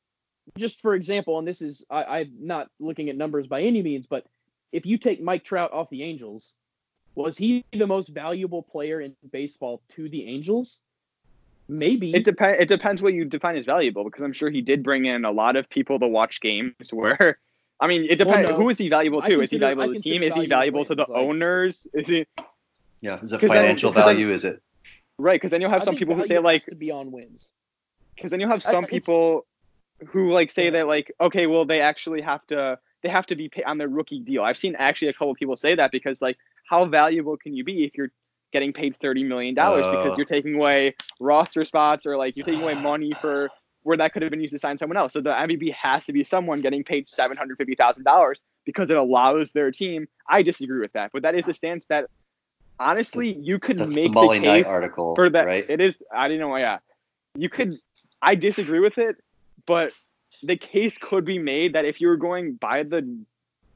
just 0.58 0.82
for 0.82 0.93
example, 0.93 1.39
and 1.39 1.47
this 1.47 1.62
is 1.62 1.86
I, 1.89 2.04
I'm 2.19 2.34
not 2.41 2.69
looking 2.82 3.08
at 3.10 3.15
numbers 3.15 3.47
by 3.47 3.62
any 3.62 3.82
means, 3.82 4.08
but 4.08 4.25
if 4.73 4.86
you 4.86 4.97
take 4.97 5.21
Mike 5.21 5.45
Trout 5.45 5.71
off 5.71 5.89
the 5.89 6.04
Angels, 6.04 6.56
was 7.15 7.38
he 7.38 7.63
the 7.73 7.88
most 7.88 8.10
valuable 8.10 8.62
player 8.62 9.01
in 9.01 9.15
baseball 9.32 9.82
to 9.89 10.10
the 10.10 10.28
Angels? 10.28 10.82
Maybe. 11.67 12.13
It 12.13 12.25
depends. 12.25 12.62
It 12.62 12.67
depends 12.67 13.01
what 13.01 13.13
you 13.13 13.25
define 13.25 13.56
as 13.58 13.65
valuable, 13.65 14.04
because 14.04 14.21
I'm 14.21 14.34
sure 14.34 14.49
he 14.51 14.62
did 14.62 14.84
bring 14.84 15.06
in 15.06 15.25
a 15.25 15.32
lot 15.32 15.56
of 15.56 15.67
people 15.69 15.97
to 15.99 16.08
watch 16.08 16.39
games. 16.41 16.75
Where, 16.93 17.39
I 17.80 17.88
mean, 17.88 18.06
it 18.08 18.17
depends. 18.17 18.49
no. 18.49 18.56
Who 18.56 18.69
is 18.69 18.78
he 18.78 18.88
valuable 18.89 19.21
I 19.23 19.30
to? 19.30 19.41
is 19.41 19.49
he 19.49 19.58
valuable 19.58 19.88
to 19.88 19.93
the 19.93 19.99
team? 19.99 20.21
Is 20.21 20.36
he 20.36 20.45
valuable 20.45 20.84
valuable 20.84 20.86
to 20.86 20.95
the 20.95 21.01
like- 21.12 21.21
owners? 21.21 21.88
Is 21.93 22.08
he 22.08 22.25
Yeah, 23.01 23.19
is 23.21 23.34
it 23.34 23.39
'Cause 23.39 23.49
then- 23.49 23.60
financial 23.63 23.89
because 23.91 24.06
then- 24.06 24.15
value? 24.15 24.32
Is 24.34 24.43
it? 24.45 24.62
right? 25.17 25.36
Because 25.39 25.51
then 25.51 25.62
you'll 25.62 25.71
have 25.71 25.82
I 25.82 25.86
some 25.86 25.95
people 25.95 26.13
who 26.15 26.25
say 26.25 26.36
has 26.36 26.43
like, 26.43 26.65
to 26.65 26.75
be 26.75 26.91
on 26.91 27.10
wins. 27.12 27.51
because 28.15 28.32
then 28.32 28.39
you'll 28.41 28.49
have 28.49 28.62
some 28.62 28.84
it's- 28.84 28.91
people 28.91 29.45
who 30.08 30.32
like 30.34 30.51
say 30.51 30.65
Yeah. 30.65 30.71
that 30.71 30.88
like, 30.88 31.12
okay, 31.21 31.47
well 31.47 31.65
they 31.65 31.80
actually 31.82 32.21
have 32.21 32.45
to 32.47 32.78
they 33.01 33.10
have 33.10 33.25
to 33.28 33.36
be 33.36 33.47
paid 33.49 33.63
on 33.63 33.78
their 33.80 33.88
rookie 33.88 34.19
deal. 34.19 34.43
I've 34.43 34.58
seen 34.58 34.75
actually 34.75 35.08
a 35.08 35.13
couple 35.13 35.32
of 35.32 35.38
people 35.38 35.56
say 35.56 35.73
that 35.75 35.91
because 35.91 36.21
like, 36.21 36.38
how 36.69 36.86
valuable 36.86 37.38
can 37.38 37.54
you 37.56 37.63
be 37.63 37.84
if 37.86 37.95
you're 37.97 38.12
getting 38.54 38.71
paid 38.73 38.95
thirty 38.97 39.23
million 39.23 39.54
dollars 39.56 39.86
because 39.88 40.13
Oh. 40.13 40.17
you're 40.17 40.25
taking 40.25 40.56
away 40.56 40.95
roster 41.19 41.65
spots 41.65 42.06
or 42.06 42.17
like 42.17 42.36
you're 42.36 42.45
taking 42.45 42.62
away 42.63 42.73
money 42.91 43.12
for 43.21 43.49
where 43.84 43.97
that 43.97 44.13
could 44.13 44.21
have 44.23 44.32
been 44.32 44.41
used 44.41 44.54
to 44.54 44.58
sign 44.60 44.78
someone 44.78 44.97
else. 44.97 45.13
So 45.13 45.21
the 45.21 45.30
MVP 45.32 45.71
has 45.73 46.06
to 46.06 46.13
be 46.13 46.23
someone 46.23 46.62
getting 46.62 46.84
paid 46.84 47.08
seven 47.10 47.38
hundred 47.38 47.58
fifty 47.58 47.75
thousand 47.75 48.04
dollars 48.04 48.39
because 48.65 48.89
it 48.89 48.97
allows 48.97 49.51
their 49.51 49.71
team. 49.71 50.08
I 50.30 50.41
disagree 50.41 50.80
with 50.80 50.93
that, 50.93 51.12
but 51.13 51.21
that 51.23 51.36
is 51.36 51.47
a 51.47 51.54
stance 51.54 51.86
that 51.88 52.06
honestly 52.80 53.34
you 53.39 53.60
could 53.60 53.78
That's 53.78 53.93
the 53.95 54.04
make 54.04 54.12
Molly 54.13 54.39
the 54.39 54.45
Knight 54.47 54.63
case 54.65 54.67
article, 54.67 55.15
for 55.15 55.30
that. 55.30 55.45
right? 55.45 55.65
It 55.69 55.82
is. 55.82 55.97
I 56.13 56.28
didn't 56.28 56.41
know. 56.41 56.56
Yeah, 56.56 56.80
you 57.36 57.49
could. 57.49 57.78
I 58.21 58.36
disagree 58.36 58.80
with 58.80 58.97
it, 58.97 59.17
but 59.65 59.91
the 60.43 60.58
case 60.58 60.97
could 60.97 61.25
be 61.25 61.38
made 61.39 61.73
that 61.73 61.86
if 61.86 62.01
you 62.01 62.08
were 62.08 62.17
going 62.17 62.54
by 62.56 62.84
the 62.84 63.08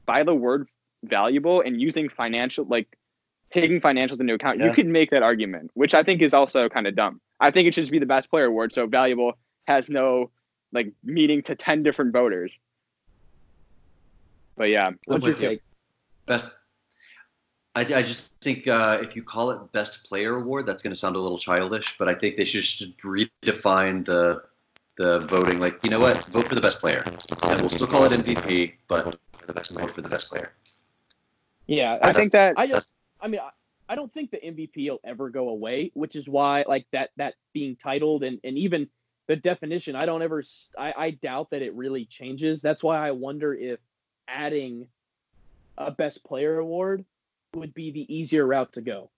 by 0.06 0.24
the 0.24 0.34
word 0.34 0.68
valuable 1.04 1.60
and 1.62 1.80
using 1.80 2.08
financial 2.08 2.64
like 2.66 2.86
taking 3.50 3.80
financials 3.80 4.20
into 4.20 4.34
account, 4.34 4.58
Yeah. 4.60 4.66
you 4.66 4.72
could 4.72 4.86
make 4.86 5.10
that 5.10 5.22
argument, 5.22 5.70
which 5.74 5.94
I 5.94 6.02
think 6.02 6.22
is 6.22 6.34
also 6.34 6.68
kind 6.68 6.86
of 6.86 6.94
dumb. 6.94 7.20
I 7.40 7.50
think 7.50 7.66
it 7.66 7.74
should 7.74 7.82
just 7.82 7.92
be 7.92 7.98
the 7.98 8.06
best 8.06 8.30
player 8.30 8.44
award. 8.44 8.72
So 8.72 8.86
valuable 8.86 9.32
has 9.66 9.88
no 9.88 10.30
like 10.72 10.92
meaning 11.02 11.42
to 11.42 11.54
ten 11.54 11.82
different 11.82 12.12
voters. 12.12 12.52
But 14.56 14.68
yeah, 14.70 14.90
What's 15.06 15.26
with 15.26 15.40
your 15.40 15.50
you. 15.52 15.56
take? 15.56 15.62
Best. 16.26 16.54
I, 17.74 17.80
I 17.82 18.02
just 18.02 18.32
think 18.40 18.66
uh, 18.66 18.98
if 19.00 19.14
you 19.16 19.22
call 19.22 19.50
it 19.52 19.72
best 19.72 20.04
player 20.04 20.36
award, 20.36 20.66
that's 20.66 20.82
going 20.82 20.90
to 20.92 20.96
sound 20.98 21.16
a 21.16 21.18
little 21.20 21.38
childish. 21.38 21.96
But 21.98 22.08
I 22.08 22.14
think 22.14 22.36
they 22.36 22.44
should 22.44 22.62
just 22.62 22.98
redefine 22.98 24.04
the 24.04 24.42
the 24.98 25.20
voting. 25.20 25.58
Like, 25.60 25.78
you 25.82 25.90
know 25.90 26.00
what? 26.00 26.24
Vote 26.26 26.46
for 26.48 26.54
the 26.54 26.60
best 26.60 26.78
player, 26.80 27.02
and 27.06 27.60
we'll 27.60 27.70
still 27.70 27.86
call 27.86 28.04
it 28.04 28.12
MVP, 28.12 28.74
but 28.86 29.16
for 29.38 29.46
the 29.46 29.52
best 29.54 29.70
vote 29.70 29.90
for 29.90 30.02
the 30.02 30.08
best 30.08 30.28
player. 30.28 30.52
Yeah, 31.70 31.98
I 32.02 32.12
think 32.12 32.32
that 32.32 32.54
I 32.58 32.66
just, 32.66 32.96
I 33.20 33.28
mean, 33.28 33.40
I, 33.40 33.50
I 33.88 33.94
don't 33.94 34.12
think 34.12 34.32
the 34.32 34.38
MVP 34.38 34.90
will 34.90 34.98
ever 35.04 35.30
go 35.30 35.50
away, 35.50 35.92
which 35.94 36.16
is 36.16 36.28
why 36.28 36.64
like 36.66 36.86
that 36.92 37.10
that 37.16 37.34
being 37.52 37.76
titled 37.76 38.24
and 38.24 38.40
and 38.42 38.58
even 38.58 38.88
the 39.28 39.36
definition, 39.36 39.94
I 39.94 40.04
don't 40.06 40.20
ever, 40.22 40.42
I, 40.76 40.92
I 40.96 41.10
doubt 41.12 41.50
that 41.50 41.62
it 41.62 41.72
really 41.74 42.04
changes. 42.06 42.60
That's 42.60 42.82
why 42.82 43.06
I 43.06 43.12
wonder 43.12 43.54
if 43.54 43.78
adding 44.26 44.88
a 45.78 45.92
best 45.92 46.24
player 46.24 46.58
award 46.58 47.04
would 47.54 47.72
be 47.72 47.92
the 47.92 48.12
easier 48.12 48.44
route 48.44 48.72
to 48.72 48.80
go. 48.80 49.08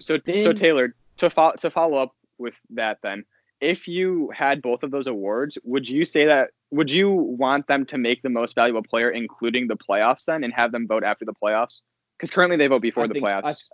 So, 0.00 0.16
so 0.16 0.20
Then- 0.24 0.54
Taylor, 0.56 0.96
to 1.18 1.30
follow 1.30 1.54
to 1.60 1.70
follow 1.70 1.98
up 1.98 2.16
with 2.38 2.54
that, 2.70 2.98
then, 3.04 3.24
if 3.60 3.86
you 3.86 4.32
had 4.34 4.60
both 4.60 4.82
of 4.82 4.90
those 4.90 5.06
awards, 5.06 5.56
would 5.62 5.88
you 5.88 6.04
say 6.04 6.24
that 6.24 6.50
would 6.72 6.90
you 6.90 7.12
want 7.12 7.68
them 7.68 7.86
to 7.86 7.98
make 7.98 8.22
the 8.22 8.28
most 8.28 8.56
valuable 8.56 8.82
player, 8.82 9.10
including 9.10 9.68
the 9.68 9.76
playoffs, 9.76 10.24
then, 10.24 10.42
and 10.42 10.52
have 10.52 10.72
them 10.72 10.88
vote 10.88 11.04
after 11.04 11.24
the 11.24 11.34
playoffs? 11.34 11.78
Because 12.22 12.30
currently 12.30 12.56
they 12.56 12.68
vote 12.68 12.82
before 12.82 13.02
I 13.02 13.06
the 13.08 13.14
think- 13.14 13.26
playoffs. 13.26 13.68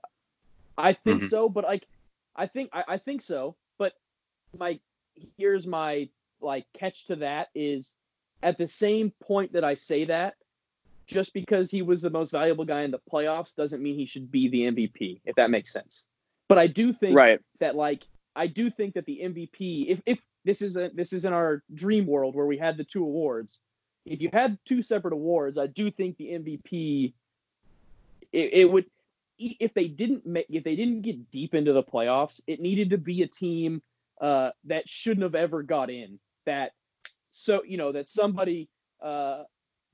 I 0.78 0.94
think 0.94 1.22
Mhm. 1.22 1.28
so, 1.28 1.50
but 1.50 1.64
like, 1.64 1.86
I 2.34 2.46
think 2.46 2.70
I, 2.72 2.82
I 2.88 2.96
think 2.96 3.20
so, 3.20 3.56
but 3.76 3.92
my 4.56 4.80
here's 5.36 5.66
my 5.66 6.08
like 6.40 6.64
catch 6.72 7.04
to 7.06 7.16
that 7.16 7.48
is 7.54 7.96
at 8.42 8.56
the 8.56 8.66
same 8.66 9.10
point 9.20 9.52
that 9.52 9.64
I 9.64 9.74
say 9.74 10.06
that, 10.06 10.36
just 11.04 11.34
because 11.34 11.70
he 11.70 11.82
was 11.82 12.00
the 12.00 12.08
most 12.08 12.30
valuable 12.30 12.64
guy 12.64 12.84
in 12.84 12.90
the 12.90 13.00
playoffs 13.12 13.54
doesn't 13.54 13.82
mean 13.82 13.96
he 13.96 14.06
should 14.06 14.30
be 14.30 14.48
the 14.48 14.62
MVP, 14.62 15.20
if 15.26 15.34
that 15.36 15.50
makes 15.50 15.70
sense. 15.70 16.06
But 16.48 16.56
I 16.56 16.68
do 16.68 16.90
think 16.94 17.16
right. 17.16 17.40
that 17.58 17.76
like 17.76 18.06
I 18.34 18.46
do 18.46 18.70
think 18.70 18.94
that 18.94 19.04
the 19.04 19.20
MVP, 19.24 19.88
if 19.88 20.00
if 20.06 20.20
this 20.46 20.62
is 20.62 20.78
a 20.78 20.88
this 20.94 21.12
is 21.12 21.26
in 21.26 21.34
our 21.34 21.62
dream 21.74 22.06
world 22.06 22.34
where 22.34 22.46
we 22.46 22.56
had 22.56 22.78
the 22.78 22.84
two 22.84 23.02
awards, 23.02 23.60
if 24.06 24.22
you 24.22 24.30
had 24.32 24.56
two 24.64 24.80
separate 24.80 25.12
awards, 25.12 25.58
I 25.58 25.66
do 25.66 25.90
think 25.90 26.16
the 26.16 26.30
MVP 26.32 27.12
it, 28.32 28.52
it 28.52 28.70
would 28.70 28.86
if 29.38 29.72
they 29.74 29.86
didn't 29.86 30.26
make 30.26 30.46
if 30.48 30.64
they 30.64 30.76
didn't 30.76 31.02
get 31.02 31.30
deep 31.30 31.54
into 31.54 31.72
the 31.72 31.82
playoffs, 31.82 32.40
it 32.46 32.60
needed 32.60 32.90
to 32.90 32.98
be 32.98 33.22
a 33.22 33.28
team 33.28 33.82
uh, 34.20 34.50
that 34.64 34.88
shouldn't 34.88 35.22
have 35.22 35.34
ever 35.34 35.62
got 35.62 35.90
in. 35.90 36.18
That 36.46 36.72
so 37.30 37.62
you 37.64 37.76
know 37.76 37.92
that 37.92 38.08
somebody 38.08 38.68
uh, 39.00 39.44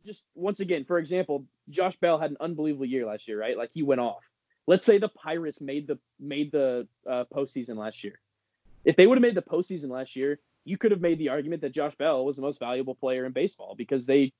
just 0.05 0.27
once 0.35 0.61
again, 0.61 0.85
for 0.85 0.99
example, 0.99 1.45
Josh 1.69 1.97
Bell 1.97 2.19
had 2.19 2.31
an 2.31 2.37
unbelievable 2.41 2.87
year 2.87 3.07
last 3.07 3.29
year, 3.29 3.39
right? 3.39 3.57
Like 3.57 3.71
he 3.73 3.83
went 3.83 4.01
off. 4.01 4.29
Let's 4.67 4.87
say 4.87 4.99
the 4.99 5.09
Pirates 5.09 5.61
made 5.61 5.87
the 5.87 5.99
made 6.19 6.53
the 6.53 6.89
uh, 7.09 7.25
postseason 7.35 7.77
last 7.77 8.03
year. 8.03 8.19
If 8.85 8.97
they 8.97 9.07
would 9.07 9.17
have 9.17 9.23
made 9.23 9.35
the 9.35 9.43
postseason 9.43 9.91
last 9.91 10.17
year, 10.17 10.39
you 10.65 10.79
could 10.79 10.91
have 10.91 11.01
made 11.01 11.19
the 11.19 11.29
argument 11.31 11.63
that 11.63 11.73
Josh 11.73 11.95
Bell 11.97 12.25
was 12.25 12.37
the 12.37 12.43
most 12.43 12.61
valuable 12.61 12.95
player 12.95 13.27
in 13.27 13.33
baseball 13.33 13.75
because 13.77 14.07
they 14.07 14.33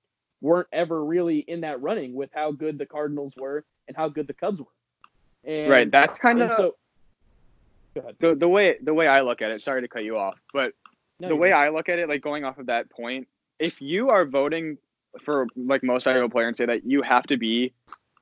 weren't 0.45 0.69
ever 0.73 1.03
really 1.03 1.39
in 1.39 1.63
that 1.63 1.81
running 1.81 2.15
with 2.15 2.29
how 2.35 2.53
good 2.53 2.79
the 2.79 2.85
Cardinals 2.85 3.35
were 3.35 3.65
and 3.89 3.97
how 3.97 4.09
good 4.09 4.27
the 4.27 4.35
Cubs 4.35 4.61
were. 4.61 4.67
And, 5.43 5.71
right. 5.71 5.91
That's 5.91 6.19
kind 6.19 6.43
of 6.43 6.53
so. 6.53 6.77
The, 7.95 8.35
the 8.35 8.49
way 8.49 8.77
the 8.83 8.93
way 8.93 9.07
I 9.07 9.21
look 9.21 9.41
at 9.41 9.51
it. 9.51 9.61
Sorry 9.61 9.81
to 9.81 9.89
cut 9.89 10.05
you 10.05 10.19
off, 10.19 10.39
but 10.53 10.75
No, 11.21 11.29
the 11.29 11.37
way 11.37 11.49
good. 11.51 11.57
I 11.57 11.69
look 11.69 11.89
at 11.89 11.99
it, 11.99 12.09
like 12.09 12.23
going 12.23 12.45
off 12.45 12.59
of 12.59 12.67
that 12.67 12.91
point, 12.91 13.27
if 13.59 13.81
you 13.81 14.11
are 14.11 14.27
voting 14.27 14.77
for 15.25 15.47
like 15.57 15.83
most 15.83 16.05
valuable 16.05 16.29
player 16.29 16.49
and 16.49 16.57
say 16.57 16.67
that 16.67 16.85
you 16.85 17.03
have 17.03 17.23
to 17.29 17.37
be 17.37 17.73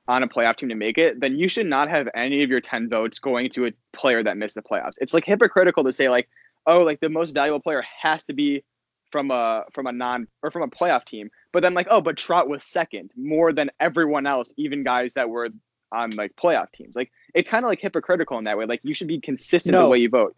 on 0.07 0.21
a 0.21 0.27
playoff 0.27 0.57
team 0.57 0.69
to 0.69 0.75
make 0.75 0.97
it, 0.97 1.19
then 1.19 1.37
you 1.37 1.47
should 1.47 1.65
not 1.65 1.89
have 1.89 2.07
any 2.13 2.43
of 2.43 2.49
your 2.49 2.61
10 2.61 2.87
votes 2.87 3.17
going 3.19 3.49
to 3.49 3.65
a 3.65 3.73
player 3.93 4.21
that 4.21 4.37
missed 4.37 4.55
the 4.55 4.61
playoffs. 4.61 4.93
It's 5.01 5.13
like 5.13 5.25
hypocritical 5.25 5.83
to 5.83 5.91
say 5.91 6.07
like, 6.07 6.29
oh, 6.67 6.83
like 6.83 6.99
the 6.99 7.09
most 7.09 7.33
valuable 7.33 7.59
player 7.59 7.83
has 8.01 8.23
to 8.25 8.33
be 8.33 8.63
from 9.11 9.31
a 9.31 9.63
from 9.71 9.87
a 9.87 9.91
non 9.91 10.27
or 10.41 10.51
from 10.51 10.61
a 10.61 10.67
playoff 10.67 11.03
team. 11.05 11.29
But 11.53 11.61
then 11.61 11.73
like, 11.73 11.87
oh, 11.89 12.01
but 12.01 12.17
Trout 12.17 12.49
was 12.49 12.63
second 12.63 13.11
more 13.15 13.53
than 13.53 13.69
everyone 13.79 14.25
else, 14.25 14.51
even 14.57 14.83
guys 14.83 15.13
that 15.13 15.29
were 15.29 15.49
on 15.93 16.09
like 16.11 16.35
playoff 16.35 16.71
teams. 16.73 16.95
Like 16.95 17.11
it's 17.33 17.47
kind 17.47 17.63
of 17.63 17.69
like 17.69 17.79
hypocritical 17.79 18.37
in 18.39 18.43
that 18.45 18.57
way. 18.57 18.65
Like 18.65 18.81
you 18.83 18.93
should 18.93 19.07
be 19.07 19.21
consistent 19.21 19.75
in 19.75 19.81
the 19.81 19.87
way 19.87 19.99
you 19.99 20.09
vote. 20.09 20.35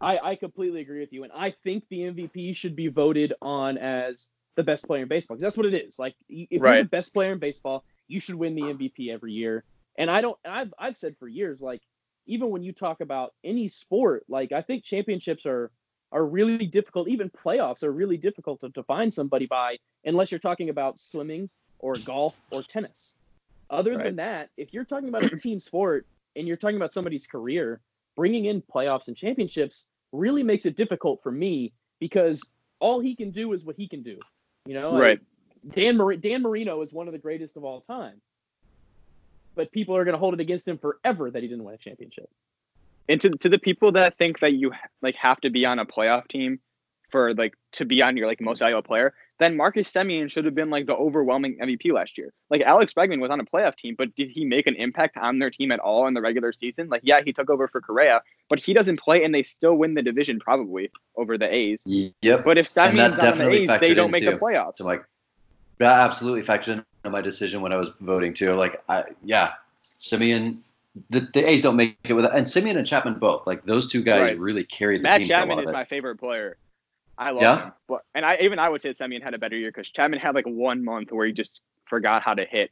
I, 0.00 0.18
I 0.22 0.34
completely 0.36 0.80
agree 0.80 1.00
with 1.00 1.12
you, 1.12 1.24
and 1.24 1.32
I 1.32 1.50
think 1.50 1.84
the 1.90 2.02
MVP 2.02 2.54
should 2.54 2.76
be 2.76 2.86
voted 2.86 3.32
on 3.42 3.78
as 3.78 4.28
the 4.54 4.62
best 4.62 4.86
player 4.86 5.02
in 5.02 5.08
baseball 5.08 5.34
because 5.36 5.42
that's 5.42 5.56
what 5.56 5.66
it 5.66 5.74
is. 5.74 5.98
Like, 5.98 6.14
if 6.28 6.60
you're 6.62 6.78
the 6.78 6.84
best 6.84 7.12
player 7.12 7.32
in 7.32 7.40
baseball, 7.40 7.84
you 8.06 8.20
should 8.20 8.36
win 8.36 8.54
the 8.54 8.62
MVP 8.62 9.10
every 9.10 9.32
year. 9.32 9.64
And 9.96 10.08
I 10.08 10.20
don't. 10.20 10.38
And 10.44 10.54
I've 10.54 10.74
I've 10.78 10.96
said 10.96 11.16
for 11.18 11.26
years, 11.26 11.60
like, 11.60 11.80
even 12.26 12.50
when 12.50 12.62
you 12.62 12.72
talk 12.72 13.00
about 13.00 13.34
any 13.42 13.66
sport, 13.66 14.24
like 14.28 14.52
I 14.52 14.60
think 14.62 14.84
championships 14.84 15.46
are 15.46 15.72
are 16.12 16.24
really 16.24 16.66
difficult. 16.66 17.08
Even 17.08 17.30
playoffs 17.30 17.82
are 17.82 17.92
really 17.92 18.16
difficult 18.16 18.60
to, 18.60 18.82
find 18.84 19.12
somebody 19.12 19.46
by 19.46 19.76
unless 20.04 20.30
you're 20.30 20.38
talking 20.38 20.70
about 20.70 20.98
swimming 20.98 21.50
or 21.78 21.96
golf 21.98 22.36
or 22.50 22.62
tennis. 22.62 23.16
Other 23.70 23.96
Right. 23.96 24.04
than 24.04 24.16
that, 24.16 24.50
if 24.56 24.72
you're 24.72 24.84
talking 24.84 25.08
about 25.08 25.24
a 25.24 25.28
team 25.36 25.58
sport 25.58 26.06
and 26.36 26.48
you're 26.48 26.56
talking 26.56 26.76
about 26.76 26.92
somebody's 26.92 27.26
career, 27.26 27.80
bringing 28.16 28.46
in 28.46 28.62
playoffs 28.62 29.08
and 29.08 29.16
championships 29.16 29.88
really 30.12 30.42
makes 30.42 30.64
it 30.64 30.76
difficult 30.76 31.22
for 31.22 31.30
me 31.30 31.72
because 32.00 32.52
all 32.80 33.00
he 33.00 33.14
can 33.14 33.30
do 33.30 33.52
is 33.52 33.64
what 33.64 33.76
he 33.76 33.86
can 33.86 34.02
do. 34.02 34.18
You 34.66 34.74
know, 34.74 34.92
Like, 34.92 35.00
Right. 35.02 35.20
Dan 35.70 35.96
Mar- 35.96 36.16
Dan 36.16 36.42
Marino 36.42 36.80
is 36.82 36.92
one 36.92 37.08
of 37.08 37.12
the 37.12 37.18
greatest 37.18 37.56
of 37.56 37.64
all 37.64 37.80
time, 37.80 38.22
but 39.56 39.70
people 39.72 39.96
are 39.96 40.04
going 40.04 40.14
to 40.14 40.18
hold 40.18 40.32
it 40.34 40.40
against 40.40 40.68
him 40.68 40.78
forever 40.78 41.30
that 41.30 41.42
he 41.42 41.48
didn't 41.48 41.64
win 41.64 41.74
a 41.74 41.78
championship. 41.78 42.30
And 43.08 43.20
to, 43.20 43.30
to 43.30 43.48
the 43.48 43.58
people 43.58 43.92
that 43.92 44.16
think 44.18 44.40
that 44.40 44.52
you 44.54 44.72
like 45.02 45.14
have 45.16 45.40
to 45.40 45.50
be 45.50 45.64
on 45.64 45.78
a 45.78 45.86
playoff 45.86 46.28
team 46.28 46.60
for 47.10 47.34
like 47.34 47.54
to 47.72 47.84
be 47.84 48.02
on 48.02 48.16
your 48.16 48.26
like 48.26 48.40
most 48.40 48.58
valuable 48.58 48.82
player, 48.82 49.14
then 49.38 49.56
Marcus 49.56 49.90
Semien 49.90 50.30
should 50.30 50.44
have 50.44 50.54
been 50.54 50.68
like 50.68 50.86
the 50.86 50.96
overwhelming 50.96 51.58
MVP 51.58 51.92
last 51.92 52.18
year. 52.18 52.32
Like 52.50 52.60
Alex 52.62 52.92
Bregman 52.92 53.20
was 53.20 53.30
on 53.30 53.40
a 53.40 53.44
playoff 53.44 53.76
team, 53.76 53.94
but 53.96 54.14
did 54.14 54.30
he 54.30 54.44
make 54.44 54.66
an 54.66 54.74
impact 54.74 55.16
on 55.16 55.38
their 55.38 55.50
team 55.50 55.70
at 55.72 55.78
all 55.78 56.06
in 56.06 56.14
the 56.14 56.20
regular 56.20 56.52
season? 56.52 56.88
Like, 56.88 57.02
yeah, 57.04 57.20
he 57.24 57.32
took 57.32 57.48
over 57.48 57.68
for 57.68 57.80
Correa, 57.80 58.20
but 58.48 58.58
he 58.58 58.74
doesn't 58.74 58.98
play, 59.00 59.24
and 59.24 59.34
they 59.34 59.42
still 59.42 59.76
win 59.76 59.94
the 59.94 60.02
division 60.02 60.40
probably 60.40 60.90
over 61.16 61.38
the 61.38 61.52
A's. 61.52 61.82
Yep. 61.86 62.44
But 62.44 62.58
if 62.58 62.76
And 62.76 62.98
Semien's 62.98 63.16
that 63.16 63.22
not 63.22 63.32
on 63.32 63.38
the 63.38 63.50
A's, 63.50 63.80
they 63.80 63.94
don't 63.94 64.10
make 64.10 64.24
the 64.24 64.32
too. 64.32 64.38
playoffs. 64.38 64.78
So 64.78 64.84
like 64.84 65.04
that 65.78 65.98
absolutely 65.98 66.42
factored 66.42 66.68
into 66.68 66.84
my 67.10 67.20
decision 67.20 67.62
when 67.62 67.72
I 67.72 67.76
was 67.76 67.90
voting 68.00 68.34
too. 68.34 68.54
Like 68.54 68.82
I 68.88 69.04
yeah, 69.24 69.54
Semien 69.82 70.58
the, 71.10 71.20
the 71.34 71.48
A's 71.48 71.62
don't 71.62 71.76
make 71.76 71.96
it 72.04 72.12
with 72.12 72.24
and 72.26 72.46
Semien 72.46 72.76
and 72.76 72.86
Chapman 72.86 73.18
both. 73.18 73.46
Like 73.46 73.64
those 73.64 73.88
two 73.88 74.02
guys 74.02 74.20
Right. 74.22 74.38
really 74.38 74.64
carried 74.64 74.98
the 75.00 75.04
Matt 75.04 75.18
team 75.18 75.26
for 75.28 75.32
a 75.32 75.36
Chapman 75.36 75.56
lot 75.56 75.62
is 75.64 75.68
of 75.70 75.74
it. 75.74 75.78
my 75.78 75.84
favorite 75.84 76.16
player. 76.18 76.56
I 77.16 77.30
love 77.30 77.42
Yeah? 77.42 77.64
him. 77.64 77.72
But 77.88 78.02
and 78.14 78.24
I 78.24 78.36
even 78.40 78.58
I 78.58 78.68
would 78.68 78.80
say 78.80 78.90
Semien 78.90 79.22
had 79.22 79.34
a 79.34 79.38
better 79.38 79.56
year 79.56 79.70
because 79.70 79.90
Chapman 79.90 80.20
had 80.20 80.34
like 80.34 80.46
one 80.46 80.84
month 80.84 81.10
where 81.12 81.26
he 81.26 81.32
just 81.32 81.62
forgot 81.86 82.22
how 82.22 82.34
to 82.34 82.44
hit. 82.44 82.70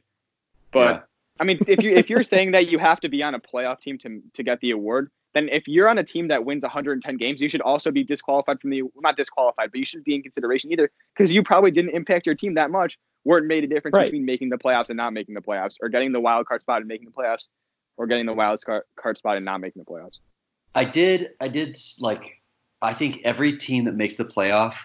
But 0.71 0.93
Yeah. 0.95 1.01
I 1.39 1.43
mean, 1.43 1.59
if 1.67 1.83
you 1.83 1.91
if 1.91 2.09
you're 2.09 2.23
saying 2.33 2.51
that 2.51 2.67
you 2.69 2.79
have 2.79 2.99
to 3.01 3.09
be 3.09 3.21
on 3.23 3.35
a 3.35 3.39
playoff 3.39 3.79
team 3.81 3.97
to 3.99 4.21
to 4.33 4.43
get 4.43 4.59
the 4.61 4.71
award, 4.71 5.09
then 5.33 5.49
if 5.49 5.67
you're 5.67 5.87
on 5.89 5.97
a 5.97 6.03
team 6.03 6.29
that 6.29 6.45
wins 6.45 6.63
110 6.63 7.17
games, 7.17 7.41
you 7.41 7.49
should 7.49 7.61
also 7.61 7.91
be 7.91 8.03
disqualified 8.03 8.59
from 8.61 8.69
the 8.71 8.83
not 8.95 9.15
disqualified, 9.15 9.71
but 9.71 9.77
you 9.79 9.85
shouldn't 9.85 10.05
be 10.05 10.15
in 10.15 10.23
consideration 10.23 10.71
either 10.71 10.89
because 11.15 11.31
you 11.31 11.43
probably 11.43 11.69
didn't 11.71 11.91
impact 11.91 12.25
your 12.25 12.33
team 12.35 12.55
that 12.55 12.71
much, 12.71 12.97
where 13.23 13.37
it 13.37 13.45
made 13.45 13.63
a 13.63 13.67
difference 13.67 13.95
Right. 13.95 14.05
between 14.05 14.25
making 14.25 14.49
the 14.49 14.57
playoffs 14.57 14.89
and 14.89 14.97
not 14.97 15.13
making 15.13 15.35
the 15.35 15.41
playoffs, 15.41 15.75
or 15.81 15.89
getting 15.89 16.11
the 16.11 16.19
wild 16.21 16.47
card 16.47 16.61
spot 16.61 16.77
and 16.79 16.87
making 16.87 17.05
the 17.05 17.11
playoffs, 17.11 17.47
or 17.97 18.07
getting 18.07 18.25
the 18.25 18.33
wild 18.33 18.63
card 18.65 18.83
card 18.95 19.17
spot 19.17 19.35
and 19.35 19.45
not 19.45 19.59
making 19.61 19.83
the 19.83 19.91
playoffs. 19.91 20.19
I 20.75 20.83
did 20.83 21.31
I 21.41 21.47
did 21.47 21.77
like 21.99 22.41
I 22.81 22.93
think 22.93 23.21
every 23.23 23.55
team 23.57 23.85
that 23.85 23.95
makes 23.95 24.15
the 24.15 24.25
playoff 24.25 24.75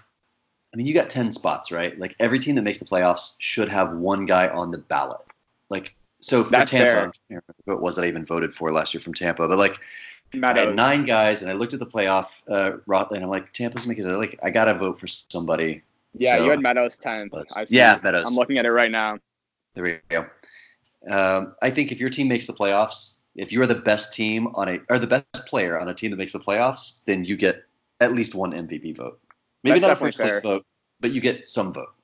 I 0.72 0.76
mean 0.76 0.86
you 0.86 0.94
got 0.94 1.10
10 1.10 1.32
spots, 1.32 1.70
right? 1.70 1.98
Like 1.98 2.16
every 2.18 2.38
team 2.38 2.54
that 2.56 2.62
makes 2.62 2.78
the 2.78 2.84
playoffs 2.86 3.36
should 3.38 3.68
have 3.68 3.92
one 3.92 4.24
guy 4.26 4.48
on 4.48 4.70
the 4.70 4.78
ballot. 4.78 5.20
Like 5.68 5.94
so 6.20 6.44
for 6.44 6.50
That's 6.50 6.70
Tampa, 6.70 7.12
fair. 7.28 7.38
I 7.38 7.52
who 7.66 7.72
it 7.74 7.80
was 7.80 7.96
that 7.96 8.04
I 8.04 8.08
even 8.08 8.24
voted 8.24 8.52
for 8.52 8.72
last 8.72 8.94
year 8.94 9.00
from 9.00 9.12
Tampa, 9.14 9.46
but 9.48 9.58
like 9.58 9.78
I 10.34 10.38
Meadows. 10.38 10.66
had 10.68 10.76
nine 10.76 11.04
guys, 11.04 11.42
and 11.42 11.50
I 11.50 11.54
looked 11.54 11.74
at 11.74 11.78
the 11.80 11.84
playoff 11.86 12.28
uh, 12.48 12.78
rot, 12.86 13.10
and 13.12 13.22
I'm 13.22 13.28
like, 13.28 13.52
Tampa's 13.52 13.86
making 13.86 14.06
it. 14.06 14.12
Like, 14.12 14.38
I 14.42 14.48
gotta 14.48 14.72
vote 14.72 14.98
for 14.98 15.06
somebody. 15.06 15.82
Yeah, 16.14 16.38
So- 16.38 16.44
you 16.44 16.50
had 16.50 16.60
Meadows 16.60 16.96
10th. 16.98 17.30
But- 17.32 17.48
I 17.54 17.66
see. 17.66 17.76
yeah, 17.76 17.98
Meadows. 18.02 18.24
I'm 18.26 18.34
looking 18.34 18.56
at 18.56 18.64
it 18.64 18.70
right 18.70 18.90
now. 18.90 19.18
There 19.74 19.84
we 19.84 19.98
go. 20.08 20.24
Um, 21.10 21.54
I 21.62 21.70
think 21.70 21.92
if 21.92 21.98
your 21.98 22.10
team 22.10 22.28
makes 22.28 22.46
the 22.46 22.52
playoffs, 22.52 23.16
if 23.34 23.52
you 23.52 23.60
are 23.62 23.66
the 23.66 23.74
best 23.74 24.12
team 24.12 24.48
on 24.54 24.68
a 24.68 24.78
or 24.88 24.98
the 24.98 25.06
best 25.06 25.46
player 25.46 25.80
on 25.80 25.88
a 25.88 25.94
team 25.94 26.10
that 26.10 26.16
makes 26.16 26.32
the 26.32 26.38
playoffs, 26.38 27.04
then 27.04 27.24
you 27.24 27.36
get 27.36 27.64
at 28.00 28.14
least 28.14 28.34
one 28.34 28.52
MVP 28.52 28.96
vote. 28.96 29.20
Maybe 29.64 29.80
That's 29.80 29.82
not 29.82 29.88
a 29.88 29.94
definitely 29.94 30.26
first 30.26 30.42
place 30.42 30.42
vote, 30.42 30.66
but 31.00 31.12
you 31.12 31.20
get 31.20 31.48
some 31.48 31.72
vote 31.72 31.94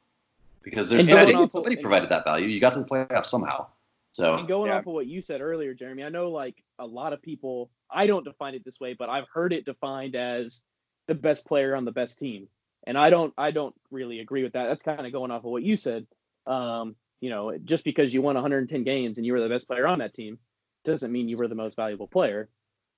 because 0.62 0.90
there's 0.90 1.08
somebody, 1.08 1.32
going 1.32 1.44
off 1.44 1.52
somebody 1.52 1.76
provided 1.76 2.10
that 2.10 2.24
value. 2.24 2.46
You 2.46 2.60
got 2.60 2.74
to 2.74 2.80
the 2.80 2.86
playoffs 2.86 3.26
somehow. 3.26 3.66
So 4.12 4.36
And 4.36 4.48
going 4.48 4.70
Yeah. 4.70 4.78
off 4.78 4.86
of 4.86 4.94
what 4.94 5.06
you 5.06 5.20
said 5.20 5.40
earlier, 5.40 5.74
Jeremy, 5.74 6.02
I 6.02 6.08
know 6.08 6.30
like 6.30 6.62
a 6.78 6.86
lot 6.86 7.12
of 7.12 7.22
people, 7.22 7.70
I 7.90 8.06
don't 8.06 8.24
define 8.24 8.54
it 8.54 8.64
this 8.64 8.80
way, 8.80 8.94
but 8.94 9.08
I've 9.08 9.28
heard 9.32 9.52
it 9.52 9.64
defined 9.64 10.16
as 10.16 10.62
the 11.06 11.14
best 11.14 11.46
player 11.46 11.76
on 11.76 11.84
the 11.84 11.92
best 11.92 12.18
team. 12.18 12.48
And 12.86 12.96
I 12.96 13.10
don't, 13.10 13.32
I 13.38 13.50
don't 13.50 13.74
really 13.90 14.20
agree 14.20 14.42
with 14.42 14.54
that. 14.54 14.66
That's 14.66 14.82
kind 14.82 15.06
of 15.06 15.12
going 15.12 15.30
off 15.30 15.44
of 15.44 15.50
what 15.50 15.62
you 15.62 15.76
said. 15.76 16.06
Um, 16.46 16.96
you 17.20 17.30
know, 17.30 17.56
just 17.64 17.84
because 17.84 18.14
you 18.14 18.22
won 18.22 18.34
110 18.34 18.84
games 18.84 19.18
and 19.18 19.26
you 19.26 19.32
were 19.32 19.40
the 19.40 19.48
best 19.48 19.66
player 19.66 19.86
on 19.86 19.98
that 19.98 20.14
team 20.14 20.38
doesn't 20.84 21.10
mean 21.12 21.28
you 21.28 21.36
were 21.36 21.48
the 21.48 21.54
most 21.54 21.76
valuable 21.76 22.06
player. 22.06 22.48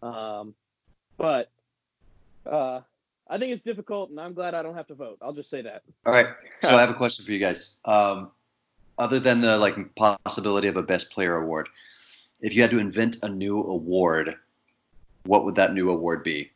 Um, 0.03 0.55
but 1.17 1.51
uh, 2.47 2.81
I 3.29 3.39
think 3.39 3.53
it's 3.53 3.63
difficult, 3.63 4.11
and 4.11 4.21
I'm 4.21 4.35
glad 4.35 4.55
I 4.55 4.63
don't 4.63 4.75
have 4.75 4.87
to 4.89 4.95
vote. 4.95 5.19
I'll 5.23 5.33
just 5.33 5.51
say 5.51 5.63
that. 5.63 5.83
All 6.07 6.13
right. 6.13 6.29
So 6.63 6.77
I 6.77 6.81
have 6.81 6.91
a 6.91 6.95
question 6.95 7.25
for 7.25 7.33
you 7.33 7.39
guys. 7.39 7.77
Um, 7.85 8.31
other 8.99 9.21
than 9.21 9.41
the 9.41 9.57
like 9.57 9.77
possibility 9.95 10.69
of 10.69 10.77
a 10.77 10.83
best 10.83 11.11
player 11.11 11.37
award, 11.37 11.69
if 12.41 12.55
you 12.55 12.63
had 12.63 12.71
to 12.71 12.79
invent 12.79 13.17
a 13.23 13.29
new 13.29 13.59
award, 13.59 14.35
what 15.25 15.45
would 15.45 15.55
that 15.57 15.75
new 15.75 15.91
award 15.91 16.23
be? 16.23 16.51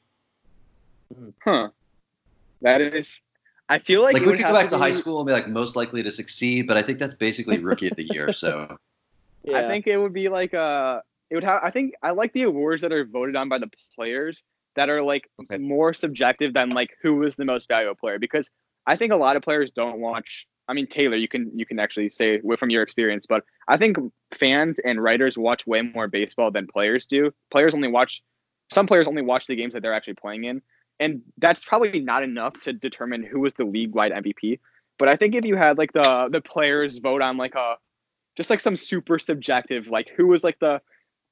Huh. 1.43 1.71
That 2.63 2.81
is. 2.81 3.21
I 3.69 3.79
feel 3.79 4.03
like, 4.03 4.15
Like 4.15 4.23
it 4.23 4.27
we 4.27 4.37
could 4.37 4.47
go 4.47 4.53
back 4.53 4.69
to 4.69 4.77
be- 4.77 4.81
high 4.83 4.91
school 4.91 5.21
and 5.21 5.27
be 5.27 5.33
like 5.33 5.49
most 5.49 5.75
likely 5.77 6.03
to 6.03 6.11
succeed, 6.11 6.67
but 6.67 6.77
I 6.77 6.83
think 6.83 6.99
that's 6.99 7.15
basically 7.15 7.59
rookie 7.59 7.89
of 7.89 7.97
the 7.97 8.05
year. 8.05 8.31
So 8.33 8.77
I 9.55 9.63
think 9.63 9.87
it 9.87 9.99
would 9.99 10.13
be 10.13 10.29
like 10.29 10.55
uh 10.55 11.01
it 11.31 11.35
would 11.35 11.45
have 11.45 11.61
I 11.63 11.71
think 11.71 11.95
I 12.03 12.11
like 12.11 12.33
the 12.33 12.43
awards 12.43 12.83
that 12.83 12.93
are 12.93 13.05
voted 13.05 13.37
on 13.37 13.49
by 13.49 13.59
the 13.59 13.71
players 13.95 14.43
that 14.77 14.89
are 14.91 15.03
like 15.03 15.29
Okay. 15.43 15.59
more 15.59 15.95
subjective 15.95 16.55
than 16.55 16.71
like 16.71 16.97
who 17.03 17.17
was 17.17 17.37
the 17.37 17.45
most 17.45 17.69
valuable 17.69 17.95
player 17.95 18.19
because 18.19 18.51
I 18.87 18.97
think 18.97 19.13
a 19.13 19.17
lot 19.17 19.37
of 19.37 19.43
players 19.43 19.73
don't 19.73 20.01
watch 20.01 20.47
I 20.69 20.73
mean 20.75 20.87
Taylor 20.87 21.17
you 21.17 21.29
can 21.29 21.51
you 21.55 21.67
can 21.67 21.79
actually 21.79 22.09
say 22.09 22.41
from 22.59 22.71
your 22.71 22.83
experience 22.83 23.27
but 23.27 23.45
I 23.69 23.77
think 23.77 23.97
fans 24.33 24.79
and 24.85 25.03
writers 25.03 25.37
watch 25.39 25.67
way 25.67 25.83
more 25.83 26.09
baseball 26.09 26.51
than 26.51 26.67
players 26.67 27.07
do. 27.07 27.31
Players 27.51 27.75
only 27.75 27.89
watch 27.89 28.23
some 28.71 28.87
players 28.87 29.07
only 29.07 29.23
watch 29.23 29.47
the 29.47 29.57
games 29.57 29.73
that 29.75 29.83
they're 29.83 29.93
actually 29.95 30.15
playing 30.15 30.45
in 30.45 30.63
and 31.01 31.23
that's 31.39 31.65
probably 31.65 32.01
not 32.01 32.23
enough 32.23 32.61
to 32.61 32.73
determine 32.73 33.23
who 33.23 33.41
was 33.41 33.53
the 33.55 33.65
league-wide 33.65 34.13
MVP. 34.13 34.61
But 34.99 35.09
I 35.09 35.17
think 35.17 35.35
if 35.35 35.45
you 35.45 35.57
had 35.57 35.79
like 35.79 35.93
the 35.93 36.29
the 36.31 36.41
players 36.41 36.99
vote 36.99 37.21
on 37.23 37.37
like 37.37 37.55
a 37.55 37.77
just 38.37 38.51
like 38.51 38.61
some 38.61 38.77
super 38.77 39.19
subjective, 39.19 39.89
like 39.89 40.09
who 40.17 40.27
was 40.27 40.45
like 40.45 40.59
the 40.61 40.81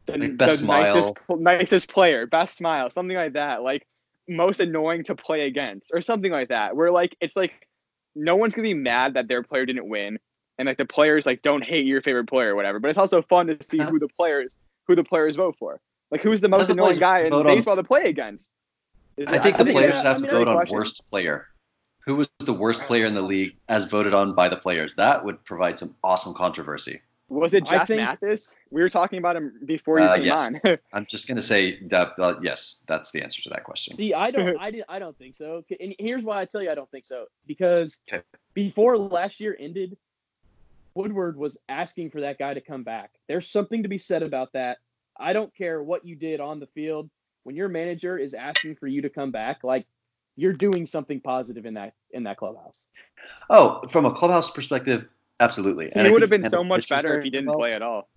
the, 0.06 0.18
Like 0.18 0.36
best 0.36 0.58
the 0.60 0.64
smile. 0.64 1.16
nicest 1.28 1.40
nicest 1.40 1.88
player, 1.88 2.26
best 2.26 2.56
smile, 2.56 2.90
something 2.90 3.16
like 3.16 3.34
that, 3.34 3.62
like 3.62 3.86
most 4.28 4.60
annoying 4.60 5.04
to 5.04 5.14
play 5.14 5.46
against, 5.46 5.90
or 5.92 6.00
something 6.00 6.32
like 6.32 6.48
that. 6.48 6.74
Where 6.74 6.90
like 6.90 7.16
it's 7.20 7.36
like 7.36 7.68
no 8.14 8.36
one's 8.36 8.54
gonna 8.54 8.66
be 8.66 8.74
mad 8.74 9.14
that 9.14 9.28
their 9.28 9.42
player 9.42 9.64
didn't 9.64 9.88
win, 9.88 10.18
and 10.58 10.66
like 10.66 10.78
the 10.78 10.84
players 10.84 11.24
like 11.24 11.42
don't 11.42 11.62
hate 11.62 11.86
your 11.86 12.02
favorite 12.02 12.26
player 12.26 12.52
or 12.52 12.56
whatever. 12.56 12.80
But 12.80 12.88
it's 12.88 12.98
also 12.98 13.22
fun 13.22 13.46
to 13.46 13.62
see 13.62 13.78
uh-huh. 13.78 13.90
who 13.90 13.98
the 13.98 14.08
players 14.08 14.56
who 14.88 14.96
the 14.96 15.04
players 15.04 15.36
vote 15.36 15.54
for. 15.58 15.80
Like 16.10 16.20
who's 16.20 16.40
the 16.40 16.48
most 16.48 16.68
annoying 16.68 16.98
guy 16.98 17.20
in 17.20 17.30
vote 17.30 17.46
on- 17.46 17.54
baseball 17.54 17.76
to 17.76 17.82
play 17.82 18.08
against? 18.08 18.52
Is 19.16 19.28
I 19.28 19.38
think 19.38 19.56
the 19.58 19.64
mean, 19.64 19.74
players 19.74 19.94
yeah, 19.94 20.02
have 20.02 20.22
I 20.22 20.26
to 20.26 20.32
vote 20.32 20.48
on 20.48 20.56
question. 20.56 20.76
worst 20.76 21.08
player. 21.10 21.48
Who 22.06 22.16
was 22.16 22.28
the 22.40 22.52
worst 22.52 22.82
player 22.82 23.06
in 23.06 23.14
the 23.14 23.22
league 23.22 23.56
as 23.68 23.84
voted 23.84 24.12
on 24.14 24.34
by 24.34 24.48
the 24.48 24.56
players? 24.56 24.94
That 24.94 25.24
would 25.24 25.44
provide 25.44 25.78
some 25.78 25.94
awesome 26.02 26.34
controversy. 26.34 27.00
Was 27.28 27.54
it 27.54 27.66
I 27.68 27.78
Jeff 27.78 27.86
think- 27.88 28.00
Mathis? 28.02 28.56
We 28.70 28.82
were 28.82 28.90
talking 28.90 29.18
about 29.18 29.36
him 29.36 29.52
before 29.64 30.00
you 30.00 30.04
Uh, 30.06 30.16
came 30.16 30.24
yes. 30.26 30.50
on. 30.64 30.78
I'm 30.92 31.06
just 31.06 31.28
gonna 31.28 31.40
say 31.42 31.78
that 31.86 32.08
uh, 32.18 32.34
yes, 32.42 32.82
that's 32.88 33.10
the 33.12 33.22
answer 33.22 33.40
to 33.42 33.48
that 33.50 33.64
question. 33.64 33.94
See, 33.94 34.12
I 34.12 34.30
don't, 34.30 34.56
I 34.60 34.70
did, 34.70 34.84
I 34.88 34.98
don't 34.98 35.16
think 35.16 35.34
so. 35.34 35.64
And 35.80 35.94
here's 35.98 36.24
why 36.24 36.40
I 36.40 36.44
tell 36.44 36.60
you 36.62 36.70
I 36.70 36.74
don't 36.74 36.90
think 36.90 37.04
so. 37.04 37.26
Because 37.46 38.00
Okay. 38.12 38.22
before 38.54 38.98
last 38.98 39.40
year 39.40 39.56
ended, 39.58 39.96
Woodward 40.94 41.36
was 41.38 41.56
asking 41.68 42.10
for 42.10 42.20
that 42.20 42.38
guy 42.38 42.52
to 42.52 42.60
come 42.60 42.82
back. 42.82 43.12
There's 43.28 43.48
something 43.48 43.82
to 43.82 43.88
be 43.88 43.98
said 43.98 44.22
about 44.22 44.52
that. 44.52 44.78
I 45.18 45.32
don't 45.32 45.54
care 45.54 45.82
what 45.82 46.04
you 46.04 46.16
did 46.16 46.40
on 46.40 46.60
the 46.60 46.66
field. 46.66 47.08
When 47.44 47.56
your 47.56 47.68
manager 47.68 48.18
is 48.18 48.34
asking 48.34 48.76
for 48.76 48.86
you 48.86 49.02
to 49.02 49.08
come 49.08 49.30
back, 49.30 49.64
like 49.64 49.86
you're 50.36 50.52
doing 50.52 50.86
something 50.86 51.20
positive 51.20 51.66
in 51.66 51.74
that 51.74 51.94
in 52.12 52.24
that 52.24 52.36
clubhouse. 52.36 52.86
Oh, 53.50 53.82
from 53.88 54.06
a 54.06 54.12
clubhouse 54.12 54.50
perspective, 54.50 55.08
absolutely. 55.40 55.90
he 55.94 56.00
I 56.00 56.10
would 56.10 56.22
have 56.22 56.30
been 56.30 56.48
so 56.48 56.64
much 56.64 56.88
better 56.88 57.18
if 57.18 57.24
he 57.24 57.30
didn't 57.30 57.48
well. 57.48 57.58
play 57.58 57.72
at 57.72 57.82
all. 57.82 58.08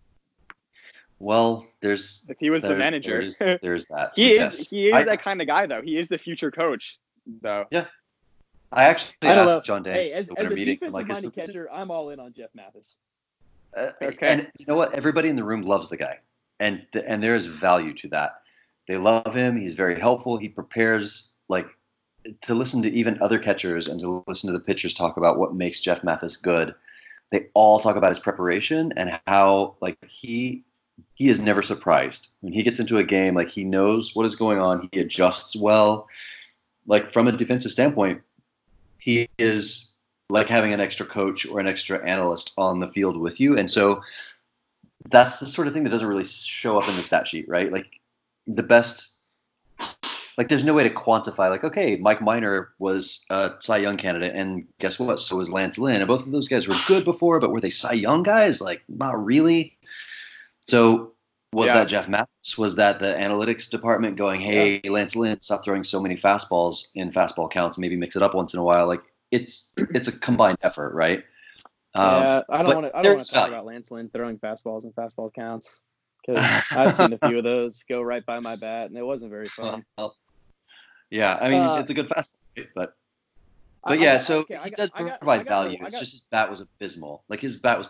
Well, 1.19 1.65
there's 1.81 2.25
If 2.29 2.37
he 2.39 2.49
was 2.49 2.61
the 2.61 2.75
manager. 2.75 3.21
There's, 3.21 3.37
there's 3.61 3.85
that. 3.85 4.11
he 4.15 4.33
is 4.33 4.69
he 4.69 4.87
is 4.87 4.93
I, 4.93 5.03
that 5.03 5.23
kind 5.23 5.41
of 5.41 5.47
guy 5.47 5.65
though. 5.65 5.81
He 5.81 5.97
is 5.97 6.09
the 6.09 6.17
future 6.17 6.51
coach 6.51 6.99
though. 7.41 7.65
Yeah. 7.71 7.85
I 8.71 8.85
actually 8.85 9.15
I 9.23 9.33
asked 9.33 9.47
know. 9.47 9.61
John 9.61 9.83
Day. 9.83 9.93
Hey, 9.93 10.11
as, 10.11 10.29
as 10.31 10.51
a 10.51 10.55
meeting, 10.55 10.75
defensive 10.75 10.93
like, 10.93 11.07
minded 11.07 11.33
catcher, 11.33 11.71
I'm 11.71 11.91
all 11.91 12.09
in 12.09 12.19
on 12.19 12.33
Jeff 12.33 12.49
Mathis. 12.53 12.97
Uh, 13.75 13.91
Okay. 14.01 14.27
And 14.27 14.51
you 14.57 14.65
know 14.65 14.75
what? 14.75 14.93
Everybody 14.93 15.29
in 15.29 15.35
the 15.35 15.43
room 15.43 15.61
loves 15.61 15.89
the 15.89 15.97
guy, 15.97 16.19
and 16.59 16.85
and 16.93 17.23
there 17.23 17.35
is 17.35 17.45
value 17.45 17.93
to 17.93 18.09
that. 18.09 18.41
They 18.87 18.97
love 18.97 19.33
him. 19.33 19.57
He's 19.57 19.73
very 19.73 19.99
helpful. 19.99 20.37
He 20.37 20.49
prepares 20.49 21.33
like 21.49 21.67
to 22.41 22.55
listen 22.55 22.81
to 22.83 22.91
even 22.91 23.21
other 23.21 23.39
catchers 23.39 23.87
and 23.87 23.99
to 24.01 24.23
listen 24.27 24.51
to 24.51 24.57
the 24.57 24.63
pitchers 24.63 24.93
talk 24.93 25.17
about 25.17 25.37
what 25.37 25.55
makes 25.55 25.81
Jeff 25.81 26.03
Mathis 26.03 26.37
good. 26.37 26.73
They 27.31 27.47
all 27.53 27.79
talk 27.79 27.95
about 27.95 28.09
his 28.11 28.19
preparation 28.19 28.93
and 28.97 29.19
how 29.27 29.75
like 29.81 29.97
he 30.09 30.63
he 31.15 31.29
is 31.29 31.39
never 31.39 31.61
surprised 31.61 32.29
when 32.41 32.53
he 32.53 32.63
gets 32.63 32.79
into 32.79 32.97
a 32.97 33.03
game. 33.03 33.33
Like 33.35 33.49
he 33.49 33.63
knows 33.63 34.15
what 34.15 34.25
is 34.25 34.35
going 34.35 34.59
on. 34.59 34.87
He 34.91 34.99
adjusts 34.99 35.55
well. 35.55 36.07
Like 36.87 37.11
from 37.11 37.27
a 37.27 37.31
defensive 37.31 37.71
standpoint, 37.71 38.21
he 38.99 39.27
is 39.37 39.95
like 40.29 40.49
having 40.49 40.73
an 40.73 40.79
extra 40.79 41.05
coach 41.05 41.45
or 41.45 41.59
an 41.59 41.67
extra 41.67 42.03
analyst 42.07 42.53
on 42.57 42.79
the 42.79 42.87
field 42.87 43.17
with 43.17 43.39
you. 43.39 43.57
And 43.57 43.69
so 43.69 44.01
that's 45.09 45.39
the 45.39 45.45
sort 45.45 45.67
of 45.67 45.73
thing 45.73 45.83
that 45.83 45.89
doesn't 45.89 46.07
really 46.07 46.23
show 46.23 46.79
up 46.79 46.87
in 46.87 46.95
the 46.95 47.03
stat 47.03 47.27
sheet, 47.27 47.47
right? 47.47 47.71
Like 47.71 47.99
the 48.47 48.63
best, 48.63 49.17
like 50.37 50.49
there's 50.49 50.63
no 50.63 50.73
way 50.73 50.83
to 50.83 50.89
quantify, 50.89 51.49
like, 51.49 51.63
okay, 51.63 51.95
Mike 51.97 52.21
Minor 52.21 52.73
was 52.79 53.25
a 53.29 53.53
Cy 53.59 53.77
Young 53.77 53.97
candidate, 53.97 54.35
and 54.35 54.65
guess 54.79 54.99
what? 54.99 55.19
So 55.19 55.37
was 55.37 55.49
Lance 55.49 55.77
Lynn. 55.77 56.01
And 56.01 56.07
both 56.07 56.25
of 56.25 56.31
those 56.31 56.47
guys 56.47 56.67
were 56.67 56.75
good 56.87 57.05
before, 57.05 57.39
but 57.39 57.51
were 57.51 57.61
they 57.61 57.69
Cy 57.69 57.93
Young 57.93 58.23
guys? 58.23 58.61
Like, 58.61 58.83
not 58.87 59.23
really. 59.23 59.77
So 60.61 61.13
was 61.53 61.67
Yeah. 61.67 61.75
that 61.75 61.87
Jeff 61.87 62.09
Mathis? 62.09 62.57
Was 62.57 62.75
that 62.75 62.99
the 62.99 63.13
analytics 63.13 63.69
department 63.69 64.17
going, 64.17 64.41
hey, 64.41 64.81
Lance 64.89 65.15
Lynn, 65.15 65.39
stop 65.39 65.63
throwing 65.63 65.83
so 65.83 66.01
many 66.01 66.15
fastballs 66.15 66.89
in 66.95 67.11
fastball 67.11 67.49
counts, 67.49 67.77
maybe 67.77 67.95
mix 67.95 68.15
it 68.15 68.21
up 68.21 68.35
once 68.35 68.53
in 68.53 68.59
a 68.59 68.63
while? 68.63 68.87
Like, 68.87 69.01
it's 69.31 69.73
it's 69.77 70.07
a 70.07 70.19
combined 70.19 70.57
effort, 70.61 70.93
right? 70.93 71.23
Um, 71.95 72.23
yeah, 72.23 72.41
I 72.49 72.61
don't 72.61 72.75
want 72.75 72.91
to. 72.91 72.97
I 72.97 73.01
don't 73.01 73.15
want 73.15 73.25
to 73.25 73.33
talk 73.33 73.47
about 73.47 73.65
Lance 73.65 73.89
Lynn 73.89 74.09
throwing 74.09 74.37
fastballs 74.37 74.83
and 74.83 74.93
fastball 74.93 75.33
counts 75.33 75.81
because 76.25 76.63
I've 76.71 76.95
seen 76.95 77.13
a 77.13 77.27
few 77.27 77.37
of 77.37 77.43
those 77.43 77.83
go 77.87 78.01
right 78.01 78.25
by 78.25 78.39
my 78.39 78.55
bat, 78.55 78.87
and 78.89 78.97
it 78.97 79.03
wasn't 79.05 79.31
very 79.31 79.47
fun. 79.47 79.85
Well, 79.97 80.15
yeah, 81.09 81.37
I 81.41 81.49
mean 81.49 81.61
Uh, 81.61 81.75
it's 81.75 81.89
a 81.91 81.93
good 81.93 82.07
fastball, 82.09 82.35
but 82.75 82.95
but 83.83 83.91
I 83.91 83.93
yeah, 83.95 84.13
got- 84.15 84.21
so 84.21 84.39
okay, 84.39 84.59
he 84.63 84.69
got- 84.71 84.77
does 84.77 84.89
got- 84.89 85.19
provide 85.19 85.45
got- 85.45 85.47
value. 85.47 85.77
I 85.81 85.87
It's 85.87 85.99
just 85.99 86.11
his 86.13 86.21
bat 86.31 86.49
was 86.49 86.61
abysmal. 86.61 87.23
Like 87.29 87.41
his 87.41 87.55
bat 87.57 87.77
was 87.77 87.89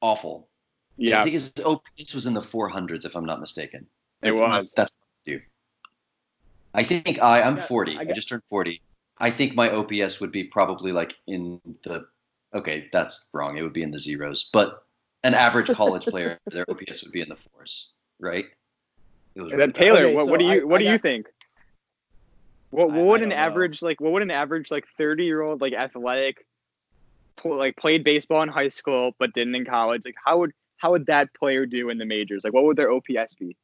awful. 0.00 0.48
I 0.50 0.92
Yeah, 0.98 1.22
think 1.22 1.34
his 1.34 1.52
OPS 1.64 2.14
was 2.14 2.26
in 2.26 2.32
the 2.34 2.40
400s, 2.40 3.04
if 3.04 3.14
I'm 3.16 3.26
not 3.26 3.40
mistaken. 3.40 3.86
it 4.22 4.32
Like, 4.32 4.40
was. 4.40 4.72
That's 4.72 4.92
dude. 5.24 5.42
I 6.74 6.82
think 6.82 7.20
I 7.22 7.42
I'm 7.42 7.54
I 7.54 7.58
got- 7.58 7.68
40. 7.68 7.96
I 7.98 8.00
I, 8.00 8.04
just 8.12 8.28
turned 8.28 8.42
40. 8.48 8.80
I 9.18 9.30
think 9.30 9.54
my 9.54 9.70
OPS 9.70 10.20
would 10.20 10.32
be 10.32 10.44
probably 10.44 10.92
like 10.92 11.14
in 11.26 11.60
the. 11.84 12.06
Okay, 12.54 12.88
that's 12.92 13.28
wrong. 13.32 13.56
It 13.58 13.62
would 13.62 13.72
be 13.72 13.82
in 13.82 13.90
the 13.90 13.98
zeros. 13.98 14.48
But 14.52 14.84
an 15.26 15.34
average 15.34 15.68
college 15.80 16.04
player, 16.04 16.38
their 16.46 16.64
OPS 16.70 17.02
would 17.02 17.12
be 17.12 17.20
in 17.20 17.28
the 17.28 17.36
fours, 17.36 17.94
right? 18.20 18.46
It 19.34 19.42
was 19.42 19.52
And 19.52 19.60
then 19.60 19.72
Taylor, 19.72 20.04
Okay, 20.06 20.14
what, 20.14 20.26
so 20.26 20.30
what 20.30 20.40
do 20.40 20.46
you 20.46 20.60
I- 20.62 20.64
what 20.64 20.80
I 20.80 20.84
do 20.84 20.90
you 20.90 20.98
think? 20.98 21.26
What, 22.70 22.84
I- 22.90 22.96
what 22.96 23.06
would 23.06 23.22
an 23.22 23.28
don't 23.30 23.38
know. 23.38 23.44
average 23.44 23.82
like 23.82 24.00
what 24.00 24.12
would 24.12 24.22
an 24.22 24.30
average 24.30 24.70
like 24.70 24.84
thirty 24.98 25.24
year 25.24 25.40
old 25.42 25.60
like 25.60 25.72
athletic 25.72 26.46
pl- 27.36 27.56
like 27.56 27.76
played 27.76 28.02
baseball 28.04 28.42
in 28.42 28.48
high 28.48 28.68
school 28.68 29.12
but 29.18 29.32
didn't 29.34 29.54
in 29.54 29.64
college 29.64 30.02
like 30.04 30.14
how 30.24 30.38
would 30.38 30.52
how 30.78 30.90
would 30.92 31.06
that 31.06 31.32
player 31.34 31.64
do 31.66 31.90
in 31.90 31.98
the 31.98 32.04
majors 32.04 32.44
like 32.44 32.52
what 32.52 32.64
would 32.64 32.76
their 32.76 32.90
OPS 32.90 33.34
be 33.34 33.56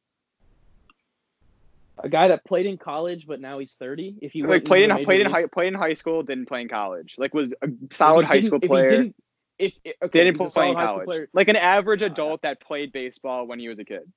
A 1.99 2.09
guy 2.09 2.27
that 2.27 2.43
played 2.43 2.65
in 2.65 2.77
college, 2.77 3.27
but 3.27 3.39
now 3.39 3.59
he's 3.59 3.73
30. 3.73 4.15
If 4.21 4.31
he 4.31 4.41
like 4.43 4.65
played 4.65 4.89
in 4.89 5.05
played 5.05 5.21
in 5.21 5.31
high 5.31 5.45
played 5.51 5.67
in 5.67 5.73
high 5.75 5.93
school 5.93 6.23
didn't 6.23 6.47
play 6.47 6.61
in 6.61 6.69
college 6.69 7.13
like 7.17 7.33
was 7.33 7.53
a 7.61 7.67
solid 7.91 8.25
high 8.25 8.33
didn't- 8.33 8.45
school 8.45 8.57
if 8.57 8.63
he 8.63 8.67
player 8.67 8.89
didn't- 8.89 9.15
if, 9.59 9.73
if- 9.83 9.95
okay, 10.03 10.23
didn't 10.23 10.39
he's 10.41 10.51
a 10.51 10.53
play 10.53 10.69
in 10.69 10.75
high 10.75 10.85
school 10.85 10.95
college 10.95 11.05
player, 11.05 11.29
like 11.33 11.47
an 11.47 11.55
average 11.55 12.01
adult 12.01 12.41
that 12.41 12.59
played 12.59 12.91
baseball 12.91 13.47
when 13.47 13.59
he 13.59 13.69
was 13.69 13.79
a 13.79 13.85
kid 13.85 14.11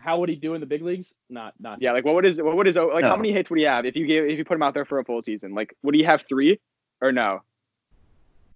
how 0.00 0.20
would 0.20 0.28
he 0.28 0.36
do 0.36 0.54
in 0.54 0.60
the 0.60 0.66
big 0.66 0.80
leagues? 0.80 1.16
Not, 1.28 1.54
not. 1.58 1.82
yeah 1.82 1.90
like 1.92 2.04
what 2.04 2.14
would 2.14 2.24
his 2.24 2.40
what 2.40 2.56
would 2.56 2.66
his 2.66 2.76
like 2.76 3.04
how 3.04 3.16
many 3.16 3.32
hits 3.32 3.50
would 3.50 3.58
he 3.58 3.64
have 3.64 3.84
if 3.84 3.96
you 3.96 4.06
gave 4.06 4.24
if 4.24 4.38
you 4.38 4.44
put 4.44 4.54
him 4.54 4.62
out 4.62 4.72
there 4.72 4.84
for 4.84 5.00
a 5.00 5.04
full 5.04 5.20
season 5.20 5.54
like 5.54 5.74
would 5.82 5.94
he 5.94 6.04
have 6.04 6.24
three 6.28 6.60
or 7.00 7.10
no 7.10 7.42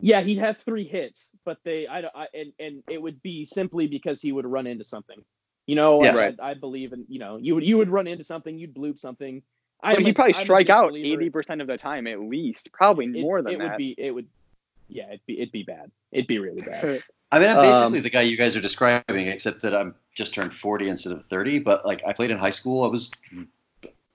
Yeah, 0.00 0.20
he'd 0.20 0.38
have 0.38 0.58
three 0.58 0.84
hits, 0.84 1.30
but 1.44 1.58
they, 1.64 1.86
I, 1.86 2.00
don't 2.00 2.14
I 2.14 2.26
and 2.34 2.52
and 2.58 2.82
it 2.88 3.00
would 3.00 3.22
be 3.22 3.44
simply 3.44 3.86
because 3.86 4.20
he 4.20 4.32
would 4.32 4.46
run 4.46 4.66
into 4.66 4.84
something. 4.84 5.22
You 5.66 5.76
know, 5.76 6.02
Yeah. 6.02 6.10
I, 6.10 6.16
Right. 6.16 6.36
I, 6.42 6.50
I 6.50 6.54
believe 6.54 6.92
in. 6.92 7.04
You 7.08 7.20
know, 7.20 7.36
you 7.36 7.54
would 7.54 7.64
you 7.64 7.76
would 7.78 7.88
run 7.88 8.06
into 8.08 8.24
something, 8.24 8.58
you'd 8.58 8.74
bloop 8.74 8.98
something. 8.98 9.42
I'm 9.80 9.98
he'd 10.04 10.10
a- 10.10 10.14
probably 10.14 10.34
I'm 10.34 10.42
strike 10.44 10.70
out 10.70 10.96
eighty 10.96 11.30
percent 11.30 11.60
of 11.60 11.66
the 11.68 11.76
time 11.76 12.06
at 12.08 12.20
least, 12.20 12.72
probably 12.72 13.06
It- 13.06 13.20
more 13.20 13.42
than 13.42 13.54
it 13.54 13.58
that. 13.58 13.64
It 13.64 13.68
would 13.70 13.78
be. 13.78 13.94
It 13.98 14.10
would. 14.12 14.26
Yeah, 14.92 15.08
it'd 15.08 15.26
be. 15.26 15.40
It'd 15.40 15.52
be 15.52 15.62
bad. 15.62 15.90
It'd 16.12 16.26
be 16.26 16.38
really 16.38 16.62
bad. 16.62 17.02
I 17.32 17.38
mean, 17.38 17.48
I'm 17.48 17.58
Um, 17.58 17.62
basically 17.64 18.00
the 18.00 18.10
guy 18.10 18.20
you 18.20 18.36
guys 18.36 18.54
are 18.56 18.60
describing, 18.60 19.28
except 19.28 19.62
that 19.62 19.74
I'm 19.74 19.94
just 20.14 20.34
turned 20.34 20.54
40 20.54 20.88
instead 20.90 21.14
of 21.14 21.24
30. 21.26 21.60
But 21.60 21.86
like, 21.86 22.02
I 22.06 22.12
played 22.12 22.30
in 22.30 22.36
high 22.36 22.50
school. 22.50 22.84
I 22.84 22.88
was, 22.88 23.10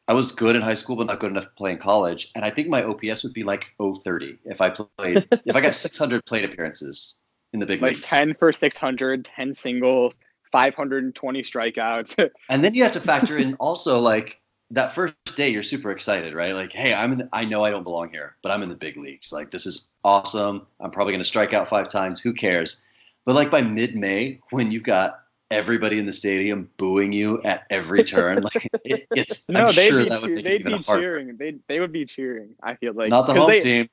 I 0.07 0.13
was 0.13 0.31
good 0.31 0.55
in 0.55 0.61
high 0.61 0.75
school, 0.75 0.95
but 0.95 1.07
not 1.07 1.19
good 1.19 1.31
enough 1.31 1.45
to 1.45 1.51
play 1.57 1.71
in 1.71 1.79
college. 1.79 2.31
And 2.35 2.45
I 2.45 2.51
think 2.51 2.67
my 2.67 2.83
OPS 2.83 3.23
would 3.23 3.33
be 3.33 3.43
like 3.43 3.73
030 3.79 4.37
if 4.45 4.61
I 4.61 4.69
played, 4.69 5.27
if 5.45 5.55
I 5.55 5.61
got 5.61 5.73
600 5.87 6.23
plate 6.25 6.45
appearances 6.45 7.21
in 7.53 7.59
the 7.59 7.65
big 7.65 7.81
leagues. 7.81 7.81
like 7.81 7.95
leagues. 7.95 8.07
10 8.07 8.33
for 8.35 8.53
600, 8.53 9.25
10 9.25 9.53
singles, 9.55 10.19
520 10.51 11.41
strikeouts. 11.41 12.29
and 12.49 12.63
then 12.63 12.75
you 12.75 12.83
have 12.83 12.91
to 12.93 12.99
factor 12.99 13.37
in 13.37 13.55
also 13.55 13.99
like 13.99 14.39
that 14.71 14.93
first 14.93 15.15
day 15.35 15.49
you're 15.49 15.63
super 15.63 15.91
excited, 15.91 16.33
right? 16.33 16.53
Like, 16.53 16.73
hey, 16.73 16.93
I'm 16.93 17.13
in 17.13 17.29
I 17.31 17.45
know 17.45 17.63
I 17.63 17.71
don't 17.71 17.83
belong 17.83 18.09
here, 18.09 18.35
but 18.41 18.51
I'm 18.51 18.63
in 18.63 18.69
the 18.69 18.75
big 18.75 18.97
leagues. 18.97 19.31
Like 19.31 19.51
this 19.51 19.65
is 19.65 19.89
awesome. 20.03 20.67
I'm 20.79 20.91
probably 20.91 21.13
going 21.13 21.21
to 21.21 21.27
strike 21.27 21.53
out 21.53 21.67
five 21.67 21.89
times. 21.89 22.19
Who 22.19 22.33
cares? 22.33 22.81
But 23.25 23.35
like 23.35 23.51
by 23.51 23.61
mid-May, 23.61 24.39
when 24.51 24.71
you've 24.71 24.83
got 24.83 25.21
everybody 25.49 25.97
in 25.99 26.05
the 26.05 26.11
stadium 26.11 26.69
booing 26.77 27.13
you 27.13 27.41
at 27.43 27.65
every 27.69 28.03
turn, 28.03 28.43
like 28.43 28.67
it, 28.83 29.07
it's 29.11 29.47
no, 29.49 29.65
I'm 29.65 29.75
they'd 29.75 29.89
sure 29.89 30.03
be, 30.03 30.09
that 30.09 30.21
would 30.21 30.31
make 30.31 30.43
they'd 30.43 30.65
be 30.65 30.79
cheering. 30.79 31.37
They 31.37 31.55
they 31.67 31.79
would 31.79 31.93
be 31.93 32.05
cheering. 32.05 32.49
I 32.61 32.75
feel 32.75 32.93
like 32.93 33.09
Not 33.09 33.27
the 33.27 33.33
home 33.33 33.49
they, 33.49 33.59
team. 33.59 33.89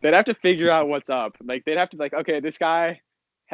They'd 0.00 0.14
have 0.14 0.26
to 0.26 0.34
figure 0.34 0.70
out 0.70 0.88
what's 0.88 1.10
up. 1.10 1.36
Like 1.42 1.64
they'd 1.64 1.78
have 1.78 1.90
to 1.90 1.96
be 1.96 2.02
like, 2.02 2.14
okay, 2.14 2.40
this 2.40 2.58
guy 2.58 3.00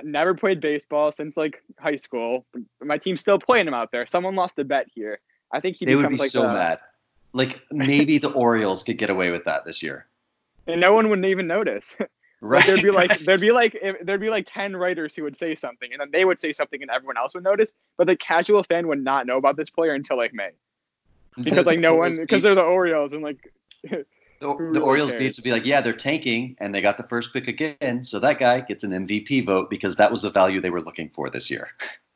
never 0.02 0.34
played 0.34 0.60
baseball 0.60 1.10
since 1.10 1.36
like 1.36 1.62
high 1.78 1.96
school. 1.96 2.46
My 2.80 2.98
team's 2.98 3.20
still 3.20 3.38
playing 3.38 3.66
him 3.66 3.74
out 3.74 3.90
there. 3.92 4.06
Someone 4.06 4.36
lost 4.36 4.58
a 4.58 4.64
bet 4.64 4.86
here. 4.94 5.20
I 5.52 5.60
think 5.60 5.76
he 5.76 5.84
They 5.84 5.94
would 5.96 6.08
be 6.08 6.16
like 6.16 6.30
so 6.30 6.42
the- 6.42 6.52
mad. 6.52 6.78
Like 7.32 7.60
maybe 7.70 8.18
the 8.18 8.30
Orioles 8.30 8.82
could 8.82 8.98
get 8.98 9.10
away 9.10 9.30
with 9.30 9.44
that 9.44 9.64
this 9.64 9.82
year. 9.82 10.06
and 10.66 10.80
no 10.80 10.92
one 10.92 11.08
would 11.10 11.24
even 11.24 11.46
notice. 11.46 11.96
Right. 12.44 12.58
Like 12.58 12.66
there'd 12.66 12.82
be 12.82 12.90
like 12.90 13.18
there'd 13.24 13.40
be 13.40 13.52
like 13.52 13.78
if, 13.80 14.04
there'd 14.04 14.20
be 14.20 14.28
like 14.28 14.46
ten 14.48 14.74
writers 14.74 15.14
who 15.14 15.22
would 15.22 15.36
say 15.36 15.54
something, 15.54 15.92
and 15.92 16.00
then 16.00 16.08
they 16.10 16.24
would 16.24 16.40
say 16.40 16.50
something, 16.50 16.82
and 16.82 16.90
everyone 16.90 17.16
else 17.16 17.34
would 17.34 17.44
notice. 17.44 17.72
But 17.96 18.08
the 18.08 18.16
casual 18.16 18.64
fan 18.64 18.88
would 18.88 18.98
not 19.04 19.28
know 19.28 19.36
about 19.36 19.56
this 19.56 19.70
player 19.70 19.94
until 19.94 20.16
like 20.16 20.34
May, 20.34 20.50
because 21.40 21.66
like 21.66 21.78
no 21.78 21.94
one 21.94 22.16
because 22.16 22.42
they're 22.42 22.56
the 22.56 22.64
Orioles, 22.64 23.12
and 23.12 23.22
like 23.22 23.52
The, 23.88 24.04
the 24.40 24.80
Orioles 24.80 25.12
cares? 25.12 25.22
needs 25.22 25.36
to 25.36 25.42
be 25.42 25.52
like, 25.52 25.64
yeah, 25.64 25.80
they're 25.80 25.92
tanking, 25.92 26.56
and 26.58 26.74
they 26.74 26.80
got 26.80 26.96
the 26.96 27.04
first 27.04 27.32
pick 27.32 27.46
again, 27.46 28.02
so 28.02 28.18
that 28.18 28.40
guy 28.40 28.58
gets 28.62 28.82
an 28.82 28.90
MVP 28.90 29.46
vote 29.46 29.70
because 29.70 29.94
that 29.94 30.10
was 30.10 30.22
the 30.22 30.30
value 30.30 30.60
they 30.60 30.70
were 30.70 30.82
looking 30.82 31.08
for 31.10 31.30
this 31.30 31.48
year. 31.48 31.68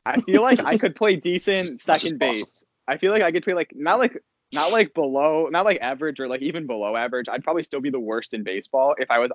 I 0.05 0.19
feel 0.19 0.41
like 0.41 0.59
I 0.59 0.77
could 0.77 0.93
play 0.97 1.15
decent 1.15 1.67
Just 1.69 1.79
as 1.83 1.87
much 1.87 1.95
as 1.95 2.01
second 2.01 2.19
base. 2.19 2.65
I 2.87 2.97
feel 2.97 3.11
like 3.11 3.21
I 3.21 3.31
could 3.31 3.43
play 3.43 3.53
like 3.53 3.73
not 3.75 3.99
like 3.99 4.23
not 4.53 4.71
like 4.71 4.93
below, 4.93 5.49
not 5.51 5.65
like 5.65 5.79
average 5.81 6.19
or 6.19 6.27
like 6.27 6.41
even 6.41 6.67
below 6.67 6.95
average. 6.95 7.27
I'd 7.29 7.43
probably 7.43 7.63
still 7.63 7.81
be 7.81 7.89
the 7.89 7.99
worst 7.99 8.33
in 8.33 8.43
baseball 8.43 8.95
if 8.97 9.11
I 9.11 9.19
was 9.19 9.31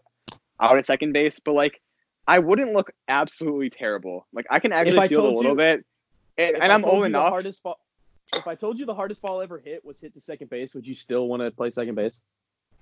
out 0.60 0.78
at 0.78 0.86
second 0.86 1.12
base, 1.12 1.38
but 1.38 1.52
like 1.52 1.80
I 2.26 2.38
wouldn't 2.38 2.72
look 2.72 2.92
absolutely 3.08 3.70
terrible. 3.70 4.26
Like 4.32 4.46
I 4.50 4.58
can 4.58 4.72
actually 4.72 5.08
feel 5.08 5.26
a 5.26 5.30
little 5.30 5.52
you- 5.52 5.56
bit, 5.56 5.84
and, 6.38 6.56
and 6.56 6.72
I'm 6.72 6.84
old 6.84 7.04
enough. 7.04 7.30
hardest 7.30 7.62
ball, 7.62 7.78
if 8.34 8.46
I 8.46 8.54
told 8.54 8.78
you 8.78 8.86
the 8.86 8.94
hardest 8.94 9.22
ball 9.22 9.42
ever 9.42 9.58
hit 9.58 9.84
was 9.84 10.00
hit 10.00 10.14
to 10.14 10.20
second 10.20 10.48
base, 10.50 10.74
would 10.74 10.86
you 10.86 10.94
still 10.94 11.28
want 11.28 11.42
to 11.42 11.50
play 11.50 11.70
second 11.70 11.94
base? 11.94 12.22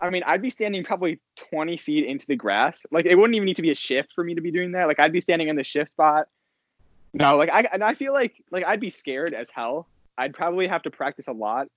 I 0.01 0.09
mean, 0.09 0.23
I'd 0.27 0.41
be 0.41 0.51
standing 0.51 0.83
probably 0.83 1.21
20 1.37 1.77
feet 1.77 2.07
into 2.07 2.27
the 2.27 2.37
grass. 2.37 2.87
Like, 2.91 3.05
it 3.05 3.16
wouldn't 3.16 3.35
even 3.35 3.45
need 3.45 3.57
to 3.57 3.62
be 3.62 3.71
a 3.71 3.75
shift 3.75 4.14
for 4.14 4.25
me 4.25 4.35
to 4.35 4.41
be 4.41 4.51
doing 4.51 4.73
that. 4.73 4.87
Like, 4.87 4.99
I'd 4.99 5.12
be 5.12 5.21
standing 5.21 5.49
in 5.49 5.57
the 5.57 5.64
shift 5.64 5.91
spot. 5.91 6.29
No, 7.12 7.37
like, 7.37 7.51
I 7.53 7.68
and 7.73 7.83
I 7.83 7.95
feel 7.95 8.12
like 8.12 8.43
like 8.51 8.64
I'd 8.64 8.81
be 8.81 8.91
scared 8.91 9.35
as 9.35 9.51
hell. 9.51 9.89
I'd 10.21 10.35
probably 10.35 10.68
have 10.68 10.83
to 10.83 10.91
practice 10.91 11.29
a 11.29 11.33
lot, 11.33 11.68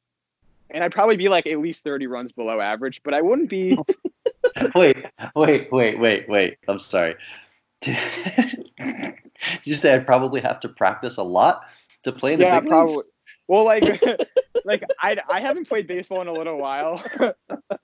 and 0.70 0.84
I'd 0.84 0.92
probably 0.92 1.16
be 1.16 1.30
like 1.30 1.48
at 1.48 1.60
least 1.60 1.86
30 1.86 2.08
runs 2.08 2.34
below 2.34 2.60
average. 2.60 3.02
But 3.04 3.14
I 3.14 3.22
wouldn't 3.22 3.50
be. 3.50 3.78
wait, 4.76 5.06
wait, 5.34 5.72
wait, 5.72 6.00
wait, 6.00 6.30
wait. 6.30 6.58
I'm 6.68 6.78
sorry. 6.78 7.16
Did 7.82 9.16
you 9.64 9.76
say 9.76 9.94
I'd 9.94 10.06
probably 10.06 10.42
have 10.42 10.60
to 10.60 10.70
practice 10.70 11.18
a 11.18 11.24
lot 11.24 11.64
to 12.04 12.12
play 12.12 12.34
in 12.34 12.40
the 12.40 12.46
yeah, 12.46 12.60
big 12.60 12.70
probably. 12.70 12.96
leagues? 12.96 13.08
Well, 13.48 13.64
like, 13.64 14.04
like 14.66 14.84
I 15.00 15.18
I 15.30 15.40
haven't 15.40 15.70
played 15.70 15.88
baseball 15.88 16.22
in 16.22 16.28
a 16.28 16.34
little 16.34 16.58
while, 16.58 17.02
but 17.18 17.38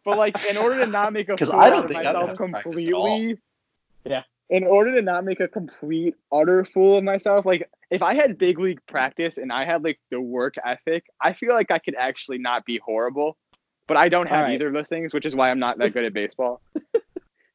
like 0.05 0.37
in 0.49 0.57
order 0.57 0.79
to 0.79 0.87
not 0.87 1.13
make 1.13 1.29
a 1.29 1.37
fool 1.37 1.55
I 1.55 1.69
don't 1.69 1.79
out 1.79 1.85
of 1.85 1.91
think 1.91 2.03
myself 2.03 2.27
have 2.27 2.37
to 2.37 2.49
practice 2.49 2.85
at 2.85 2.93
all. 2.93 3.07
completely, 3.07 3.41
Yeah. 4.05 4.23
In 4.49 4.65
order 4.65 4.95
to 4.95 5.01
not 5.03 5.25
make 5.25 5.39
a 5.39 5.47
complete 5.47 6.15
utter 6.31 6.65
fool 6.65 6.97
of 6.97 7.03
myself, 7.03 7.45
like 7.45 7.69
if 7.91 8.01
I 8.01 8.15
had 8.15 8.37
big 8.37 8.57
league 8.59 8.79
practice 8.87 9.37
and 9.37 9.51
I 9.51 9.63
had 9.65 9.83
like 9.83 9.99
the 10.09 10.19
work 10.19 10.55
ethic, 10.65 11.05
I 11.21 11.33
feel 11.33 11.53
like 11.53 11.69
I 11.69 11.77
could 11.77 11.95
actually 11.95 12.39
not 12.39 12.65
be 12.65 12.79
horrible. 12.83 13.37
But 13.87 13.97
I 13.97 14.09
don't 14.09 14.27
have 14.27 14.37
All 14.39 14.43
right. 14.45 14.53
either 14.53 14.67
of 14.67 14.73
those 14.73 14.87
things, 14.87 15.13
which 15.13 15.25
is 15.25 15.35
why 15.35 15.49
I'm 15.49 15.59
not 15.59 15.77
that 15.79 15.93
good 15.93 16.05
at 16.05 16.13
baseball. 16.13 16.61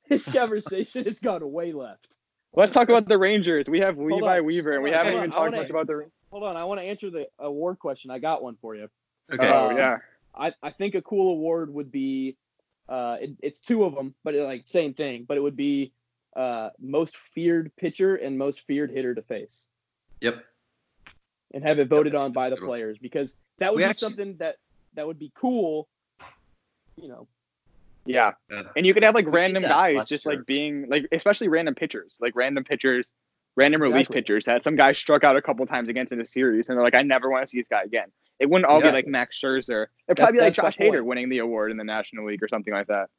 This 0.09 0.31
conversation 0.31 1.05
has 1.05 1.19
gone 1.19 1.51
way 1.51 1.73
left. 1.73 2.19
Let's 2.55 2.73
talk 2.73 2.91
about 2.91 3.09
the 3.09 3.17
Rangers. 3.17 3.71
We 3.71 3.81
have 3.81 3.97
Hold 3.97 4.13
Levi 4.13 4.39
on. 4.39 4.45
Weaver, 4.45 4.73
and 4.75 4.83
we 4.83 4.91
Hold 4.91 4.97
haven't 4.99 5.13
hold 5.13 5.23
even 5.23 5.31
talked 5.31 5.41
wanna- 5.53 5.57
much 5.57 5.71
about 5.71 5.87
the. 5.87 6.07
Hold 6.31 6.43
on, 6.45 6.57
I 6.57 6.65
want 6.65 6.81
to 6.81 6.85
answer 6.87 7.09
the 7.11 7.27
award 7.39 7.79
question. 7.79 8.11
I 8.11 8.19
got 8.19 8.43
one 8.43 8.57
for 8.61 8.75
you. 8.77 8.89
Okay. 9.33 9.49
Oh 9.49 9.71
Um, 9.71 9.77
yeah. 9.79 9.99
I, 10.37 10.53
I 10.63 10.71
think 10.73 10.95
a 10.95 11.01
cool 11.03 11.33
award 11.33 11.73
would 11.73 11.91
be, 11.91 12.37
uh, 12.89 13.17
it, 13.21 13.31
it's 13.41 13.61
two 13.61 13.85
of 13.85 13.95
them, 13.95 14.15
but 14.25 14.35
it, 14.35 14.43
like 14.45 14.63
same 14.67 14.93
thing. 14.93 15.25
But 15.27 15.37
it 15.39 15.41
would 15.41 15.57
be 15.57 15.93
uh, 16.37 16.71
most 16.81 17.17
feared 17.17 17.75
pitcher 17.77 18.17
and 18.17 18.37
most 18.39 18.61
feared 18.63 18.91
hitter 18.91 19.15
to 19.15 19.23
face, 19.23 19.69
Yep. 20.21 20.45
and 21.53 21.63
have 21.65 21.79
it 21.79 21.89
voted 21.89 22.15
on 22.15 22.33
by 22.33 22.45
the 22.45 22.57
That's 22.57 22.63
players 22.67 22.99
because 22.99 23.37
that 23.59 23.71
would 23.73 23.77
We 23.79 23.83
be 23.83 23.89
actually- 23.89 24.01
something 24.11 24.37
that 24.39 24.57
that 24.95 25.07
would 25.07 25.19
be 25.19 25.33
cool. 25.35 25.89
You 26.97 27.09
know, 27.09 27.29
Yeah. 28.07 28.33
Yeah. 28.51 28.63
And 28.77 28.87
you 28.87 28.95
could 28.95 29.03
have 29.03 29.15
like 29.15 29.27
We 29.27 29.33
random 29.33 29.63
guys 29.65 30.07
just 30.09 30.25
year. 30.27 30.37
like 30.37 30.47
being 30.47 30.89
like 30.89 31.07
especially 31.11 31.49
random 31.49 31.75
pitchers, 31.75 32.19
like 32.21 32.37
random 32.37 32.63
pitchers, 32.65 33.11
random 33.57 33.83
relief 33.83 34.03
Exactly. 34.03 34.17
pitchers 34.23 34.45
that 34.45 34.63
some 34.63 34.77
guy 34.77 34.93
struck 34.93 35.25
out 35.25 35.37
a 35.37 35.43
couple 35.43 35.67
times 35.67 35.89
against 35.89 36.13
in 36.13 36.21
a 36.21 36.27
series 36.27 36.69
and 36.69 36.77
they're 36.77 36.85
like, 36.85 36.95
I 36.95 37.03
never 37.03 37.29
want 37.31 37.43
to 37.43 37.47
see 37.49 37.59
this 37.59 37.67
guy 37.69 37.83
again. 37.83 38.13
It 38.39 38.49
wouldn't 38.51 38.67
all 38.71 38.81
Yeah. 38.81 38.91
be 38.91 38.93
like 38.95 39.07
Max 39.07 39.41
Scherzer. 39.41 39.85
It'd 39.85 39.89
That- 40.09 40.17
probably 40.17 40.39
be 40.39 40.43
like 40.43 40.55
Josh 40.55 40.77
the 40.77 40.85
Hader 40.85 41.05
winning 41.05 41.29
the 41.29 41.39
award 41.39 41.71
in 41.71 41.77
the 41.77 41.85
National 41.85 42.27
League 42.27 42.43
or 42.43 42.49
something 42.49 42.73
like 42.73 42.87
that. 42.89 43.11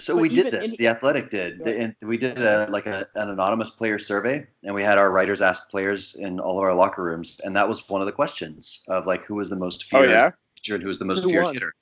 So 0.00 0.14
But 0.14 0.22
we 0.22 0.28
did 0.28 0.50
this. 0.52 0.72
in- 0.72 0.76
The 0.78 0.88
Athletic 0.88 1.30
did. 1.30 1.58
Go 1.58 1.64
The, 1.64 1.78
and 1.80 1.94
we 2.02 2.16
did 2.16 2.38
a, 2.38 2.66
like 2.70 2.86
a, 2.86 3.06
an 3.14 3.30
anonymous 3.30 3.70
player 3.70 3.98
survey, 3.98 4.46
and 4.64 4.74
we 4.74 4.82
had 4.82 4.98
our 4.98 5.10
writers 5.10 5.40
ask 5.42 5.70
players 5.70 6.16
in 6.16 6.40
all 6.40 6.58
of 6.58 6.64
our 6.64 6.74
locker 6.74 7.02
rooms, 7.04 7.40
and 7.44 7.54
that 7.56 7.68
was 7.68 7.88
one 7.88 8.00
of 8.00 8.06
the 8.06 8.12
questions 8.12 8.84
of 8.88 9.06
like 9.06 9.24
who 9.24 9.34
was 9.36 9.50
the 9.50 9.56
most 9.56 9.84
Oh 9.92 9.98
feared 9.98 10.10
yeah. 10.10 10.30
pitcher 10.56 10.74
and 10.74 10.82
who 10.82 10.88
was 10.88 10.98
the 10.98 11.04
most 11.04 11.22
Who 11.22 11.30
feared 11.30 11.44
won? 11.44 11.54
hitter. 11.54 11.74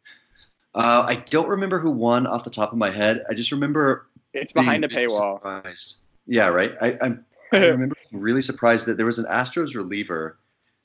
Uh, 0.74 1.04
I 1.06 1.16
don't 1.30 1.48
remember 1.48 1.78
who 1.78 1.90
won 1.90 2.26
off 2.26 2.44
the 2.44 2.50
top 2.50 2.72
of 2.72 2.78
my 2.78 2.90
head. 2.90 3.24
I 3.30 3.34
just 3.34 3.50
remember 3.52 4.08
It's 4.34 4.52
behind 4.52 4.84
the 4.84 4.88
paywall. 4.88 5.36
surprised. 5.38 6.02
Yeah, 6.26 6.48
right. 6.48 6.74
I, 6.80 6.98
I'm, 7.00 7.24
I 7.52 7.66
remember 7.66 7.96
really 8.12 8.42
surprised 8.42 8.86
that 8.86 8.96
there 8.96 9.06
was 9.06 9.18
an 9.18 9.24
Astros 9.26 9.74
reliever, 9.74 10.38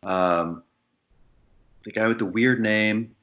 um, 0.03 0.63
the 1.84 1.91
guy 1.91 2.07
with 2.07 2.19
the 2.19 2.25
weird 2.25 2.61
name. 2.61 3.13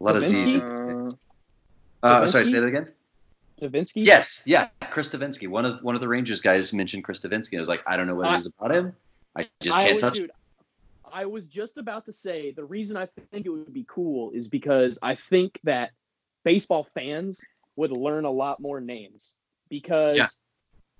A 0.00 0.04
lot 0.04 0.16
of 0.16 0.22
Z's. 0.22 0.54
in 0.54 0.60
his 0.60 0.80
name. 0.80 1.10
Uh, 2.06 2.26
sorry, 2.26 2.44
say 2.46 2.60
that 2.60 2.64
again. 2.66 2.88
Devenski. 3.60 3.92
Yes, 3.96 4.42
yeah, 4.44 4.68
Chris 4.90 5.08
Devenski. 5.08 5.48
One 5.48 5.64
of 5.64 5.82
one 5.82 5.94
of 5.94 6.00
the 6.00 6.08
Rangers 6.08 6.40
guys 6.40 6.72
mentioned 6.72 7.04
Chris 7.04 7.20
Devenski. 7.20 7.56
I 7.56 7.60
was 7.60 7.68
like, 7.68 7.82
I 7.86 7.96
don't 7.96 8.06
know 8.06 8.14
what 8.14 8.28
I- 8.28 8.34
it 8.34 8.38
is 8.38 8.46
about 8.58 8.74
him. 8.74 8.94
I 9.34 9.48
just 9.60 9.76
can't 9.76 9.94
was, 9.94 10.02
touch. 10.02 10.14
dude, 10.14 10.30
I 11.12 11.24
was 11.26 11.46
just 11.46 11.78
about 11.78 12.04
to 12.06 12.12
say 12.12 12.50
the 12.52 12.64
reason 12.64 12.96
I 12.96 13.06
think 13.30 13.46
it 13.46 13.50
would 13.50 13.72
be 13.72 13.84
cool 13.88 14.30
is 14.32 14.48
because 14.48 14.98
I 15.02 15.14
think 15.14 15.58
that 15.64 15.90
baseball 16.44 16.84
fans 16.94 17.40
would 17.76 17.90
learn 17.96 18.24
a 18.24 18.30
lot 18.30 18.60
more 18.60 18.80
names 18.80 19.36
because 19.68 20.16
Yeah. 20.16 20.26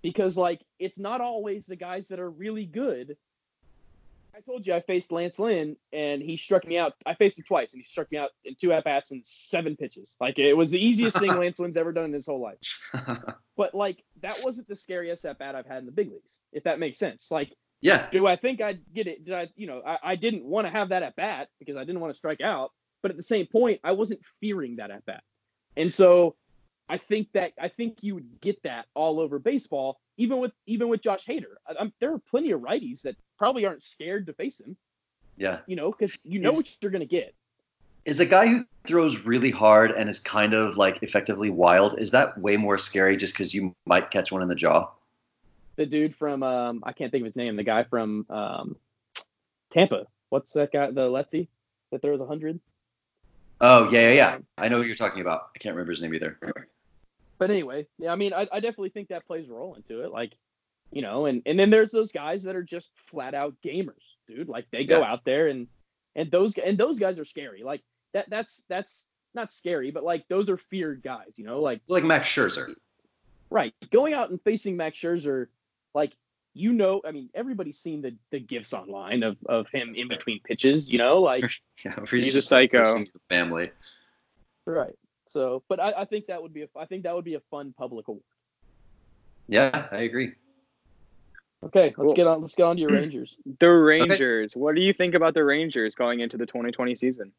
because 0.02 0.36
like 0.36 0.62
it's 0.78 0.98
not 0.98 1.20
always 1.20 1.66
the 1.66 1.76
guys 1.76 2.08
that 2.08 2.20
are 2.20 2.30
really 2.30 2.66
good. 2.66 3.16
I 4.36 4.40
told 4.40 4.66
you 4.66 4.74
I 4.74 4.80
faced 4.80 5.12
Lance 5.12 5.38
Lynn 5.38 5.76
and 5.94 6.20
he 6.20 6.36
struck 6.36 6.66
me 6.66 6.76
out. 6.76 6.92
I 7.06 7.14
faced 7.14 7.38
him 7.38 7.44
twice 7.48 7.72
and 7.72 7.80
he 7.80 7.84
struck 7.84 8.12
me 8.12 8.18
out 8.18 8.30
in 8.44 8.54
two 8.54 8.70
at 8.70 8.84
bats 8.84 9.10
and 9.10 9.26
seven 9.26 9.76
pitches. 9.76 10.16
Like 10.20 10.38
it 10.38 10.52
was 10.52 10.70
the 10.70 10.84
easiest 10.84 11.18
thing 11.18 11.30
Lance 11.38 11.58
Lynn's 11.58 11.78
ever 11.78 11.90
done 11.90 12.04
in 12.04 12.12
his 12.12 12.26
whole 12.26 12.40
life. 12.40 13.24
But 13.56 13.74
like 13.74 14.04
that 14.20 14.42
wasn't 14.42 14.68
the 14.68 14.76
scariest 14.76 15.24
at 15.24 15.38
bat 15.38 15.54
I've 15.54 15.64
had 15.64 15.78
in 15.78 15.86
the 15.86 15.92
big 15.92 16.12
leagues, 16.12 16.42
if 16.52 16.64
that 16.64 16.78
makes 16.78 16.98
sense. 16.98 17.30
Like 17.30 17.54
yeah, 17.80 18.06
do 18.10 18.26
I 18.26 18.36
think 18.36 18.60
I'd 18.60 18.80
get 18.92 19.06
it? 19.06 19.24
Did 19.24 19.32
I, 19.32 19.48
you 19.56 19.66
know, 19.66 19.80
I, 19.86 19.98
I 20.02 20.16
didn't 20.16 20.44
want 20.44 20.66
to 20.66 20.70
have 20.70 20.90
that 20.90 21.02
at 21.02 21.16
bat 21.16 21.48
because 21.58 21.76
I 21.76 21.84
didn't 21.84 22.00
want 22.00 22.12
to 22.12 22.18
strike 22.18 22.42
out. 22.42 22.72
But 23.00 23.12
at 23.12 23.16
the 23.16 23.22
same 23.22 23.46
point, 23.46 23.80
I 23.82 23.92
wasn't 23.92 24.20
fearing 24.40 24.76
that 24.76 24.90
at 24.90 25.06
bat. 25.06 25.22
And 25.74 25.90
so 25.90 26.36
I 26.86 26.98
think 26.98 27.28
that 27.32 27.52
I 27.58 27.68
think 27.68 28.02
you 28.02 28.14
would 28.14 28.42
get 28.42 28.62
that 28.64 28.84
all 28.94 29.20
over 29.20 29.38
baseball, 29.38 30.00
even 30.16 30.38
with 30.38 30.52
even 30.66 30.88
with 30.88 31.00
Josh 31.00 31.24
Hader. 31.24 31.54
I, 31.68 31.74
I'm, 31.80 31.92
there 32.00 32.12
are 32.12 32.18
plenty 32.18 32.50
of 32.50 32.60
righties 32.60 33.02
that 33.02 33.16
probably 33.38 33.66
aren't 33.66 33.82
scared 33.82 34.26
to 34.26 34.32
face 34.32 34.60
him, 34.60 34.76
yeah. 35.36 35.60
you 35.66 35.76
know, 35.76 35.90
because 35.90 36.18
you 36.24 36.38
know 36.38 36.50
Is- 36.50 36.56
what 36.56 36.76
you're 36.80 36.92
going 36.92 37.00
to 37.00 37.06
get. 37.06 37.34
Is 38.04 38.20
a 38.20 38.26
guy 38.26 38.46
who 38.46 38.64
throws 38.84 39.24
really 39.24 39.50
hard 39.50 39.90
and 39.90 40.08
is 40.08 40.20
kind 40.20 40.54
of 40.54 40.76
like 40.76 41.02
effectively 41.02 41.50
wild. 41.50 41.98
Is 41.98 42.12
that 42.12 42.38
way 42.38 42.56
more 42.56 42.78
scary 42.78 43.16
just 43.16 43.34
because 43.34 43.52
you 43.52 43.74
might 43.84 44.12
catch 44.12 44.30
one 44.30 44.42
in 44.42 44.48
the 44.48 44.54
jaw? 44.54 44.88
The 45.74 45.86
dude 45.86 46.14
from 46.14 46.44
um, 46.44 46.84
I 46.84 46.92
can't 46.92 47.10
think 47.10 47.22
of 47.22 47.24
his 47.24 47.34
name. 47.34 47.56
The 47.56 47.64
guy 47.64 47.82
from 47.82 48.24
um, 48.30 48.76
Tampa. 49.70 50.06
What's 50.28 50.52
that 50.52 50.72
guy? 50.72 50.92
The 50.92 51.08
lefty 51.08 51.48
that 51.90 52.00
throws 52.00 52.20
a 52.20 52.26
hundred. 52.26 52.60
Oh 53.60 53.90
yeah, 53.90 54.10
yeah, 54.10 54.12
yeah. 54.12 54.38
I 54.56 54.68
know 54.68 54.78
what 54.78 54.86
you're 54.86 54.96
talking 54.96 55.20
about. 55.20 55.48
I 55.56 55.58
can't 55.58 55.74
remember 55.74 55.92
his 55.92 56.02
name 56.02 56.14
either. 56.14 56.38
But 57.38 57.50
anyway, 57.50 57.86
yeah, 57.98 58.12
I 58.12 58.16
mean, 58.16 58.32
I, 58.32 58.42
I 58.52 58.60
definitely 58.60 58.90
think 58.90 59.08
that 59.08 59.26
plays 59.26 59.48
a 59.48 59.52
role 59.54 59.74
into 59.74 60.02
it. 60.02 60.10
Like, 60.10 60.34
you 60.92 61.02
know, 61.02 61.26
and 61.26 61.42
and 61.46 61.58
then 61.58 61.70
there's 61.70 61.90
those 61.90 62.12
guys 62.12 62.44
that 62.44 62.56
are 62.56 62.62
just 62.62 62.90
flat 62.96 63.34
out 63.34 63.54
gamers, 63.64 64.16
dude. 64.28 64.48
Like 64.48 64.66
they 64.70 64.84
go 64.84 65.00
Yeah. 65.00 65.10
out 65.12 65.24
there 65.24 65.48
and 65.48 65.66
and 66.14 66.30
those 66.30 66.56
and 66.58 66.78
those 66.78 66.98
guys 66.98 67.18
are 67.18 67.24
scary. 67.24 67.62
Like 67.62 67.82
that 68.14 68.30
that's 68.30 68.64
that's 68.68 69.06
not 69.34 69.52
scary, 69.52 69.90
but 69.90 70.04
like 70.04 70.26
those 70.28 70.48
are 70.48 70.56
feared 70.56 71.02
guys. 71.02 71.34
You 71.38 71.44
know, 71.44 71.60
like 71.60 71.80
Like 71.88 72.04
Max 72.04 72.28
Scherzer. 72.28 72.74
right 73.50 73.74
going 73.90 74.14
out 74.14 74.30
and 74.30 74.40
facing 74.42 74.76
Max 74.76 74.98
Scherzer, 74.98 75.48
like 75.94 76.14
you 76.54 76.72
know, 76.72 77.02
I 77.06 77.10
mean, 77.10 77.28
everybody's 77.34 77.78
seen 77.78 78.00
the 78.00 78.14
the 78.30 78.40
gifs 78.40 78.72
online 78.72 79.22
of 79.24 79.36
of 79.46 79.68
him 79.68 79.92
in 79.94 80.08
between 80.08 80.40
pitches. 80.40 80.90
You 80.90 80.98
know, 80.98 81.20
like 81.20 81.50
Yeah, 81.84 81.98
He's 82.08 82.34
a 82.36 82.40
psycho. 82.42 82.84
Family. 83.28 83.70
right. 84.64 84.94
So, 85.26 85.62
but 85.68 85.80
I, 85.80 85.92
I 85.98 86.04
think 86.04 86.26
that 86.26 86.40
would 86.42 86.54
be 86.54 86.62
a 86.62 86.68
I 86.76 86.86
think 86.86 87.02
that 87.04 87.14
would 87.14 87.24
be 87.24 87.34
a 87.34 87.40
fun 87.50 87.74
public 87.76 88.08
award. 88.08 88.22
Yeah, 89.48 89.86
I 89.92 89.98
agree. 89.98 90.32
Okay, 91.64 91.94
let's 91.96 91.96
Cool. 91.96 92.14
get 92.14 92.26
on. 92.26 92.40
Let's 92.40 92.54
get 92.54 92.64
on 92.64 92.76
to 92.76 92.82
your 92.82 92.90
Rangers. 92.90 93.38
The 93.58 93.68
Rangers. 93.70 94.54
What 94.54 94.74
do 94.74 94.82
you 94.82 94.92
think 94.92 95.14
about 95.14 95.34
the 95.34 95.44
Rangers 95.44 95.94
going 95.94 96.20
into 96.20 96.36
the 96.36 96.46
2020 96.46 96.94
season? 96.94 97.32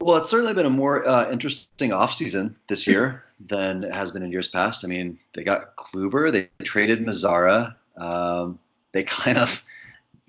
Well, 0.00 0.16
it's 0.16 0.30
certainly 0.30 0.54
been 0.54 0.66
a 0.66 0.70
more 0.70 1.06
uh, 1.06 1.30
interesting 1.30 1.90
offseason 1.90 2.54
this 2.68 2.86
year 2.86 3.24
than 3.38 3.84
it 3.84 3.92
has 3.92 4.10
been 4.12 4.22
in 4.22 4.32
years 4.32 4.48
past. 4.48 4.82
I 4.84 4.88
mean, 4.88 5.18
they 5.34 5.44
got 5.44 5.76
Kluber, 5.76 6.32
they 6.32 6.48
traded 6.64 7.00
Mazara. 7.00 7.74
Um, 7.98 8.58
they 8.92 9.02
kind 9.02 9.36
of, 9.36 9.62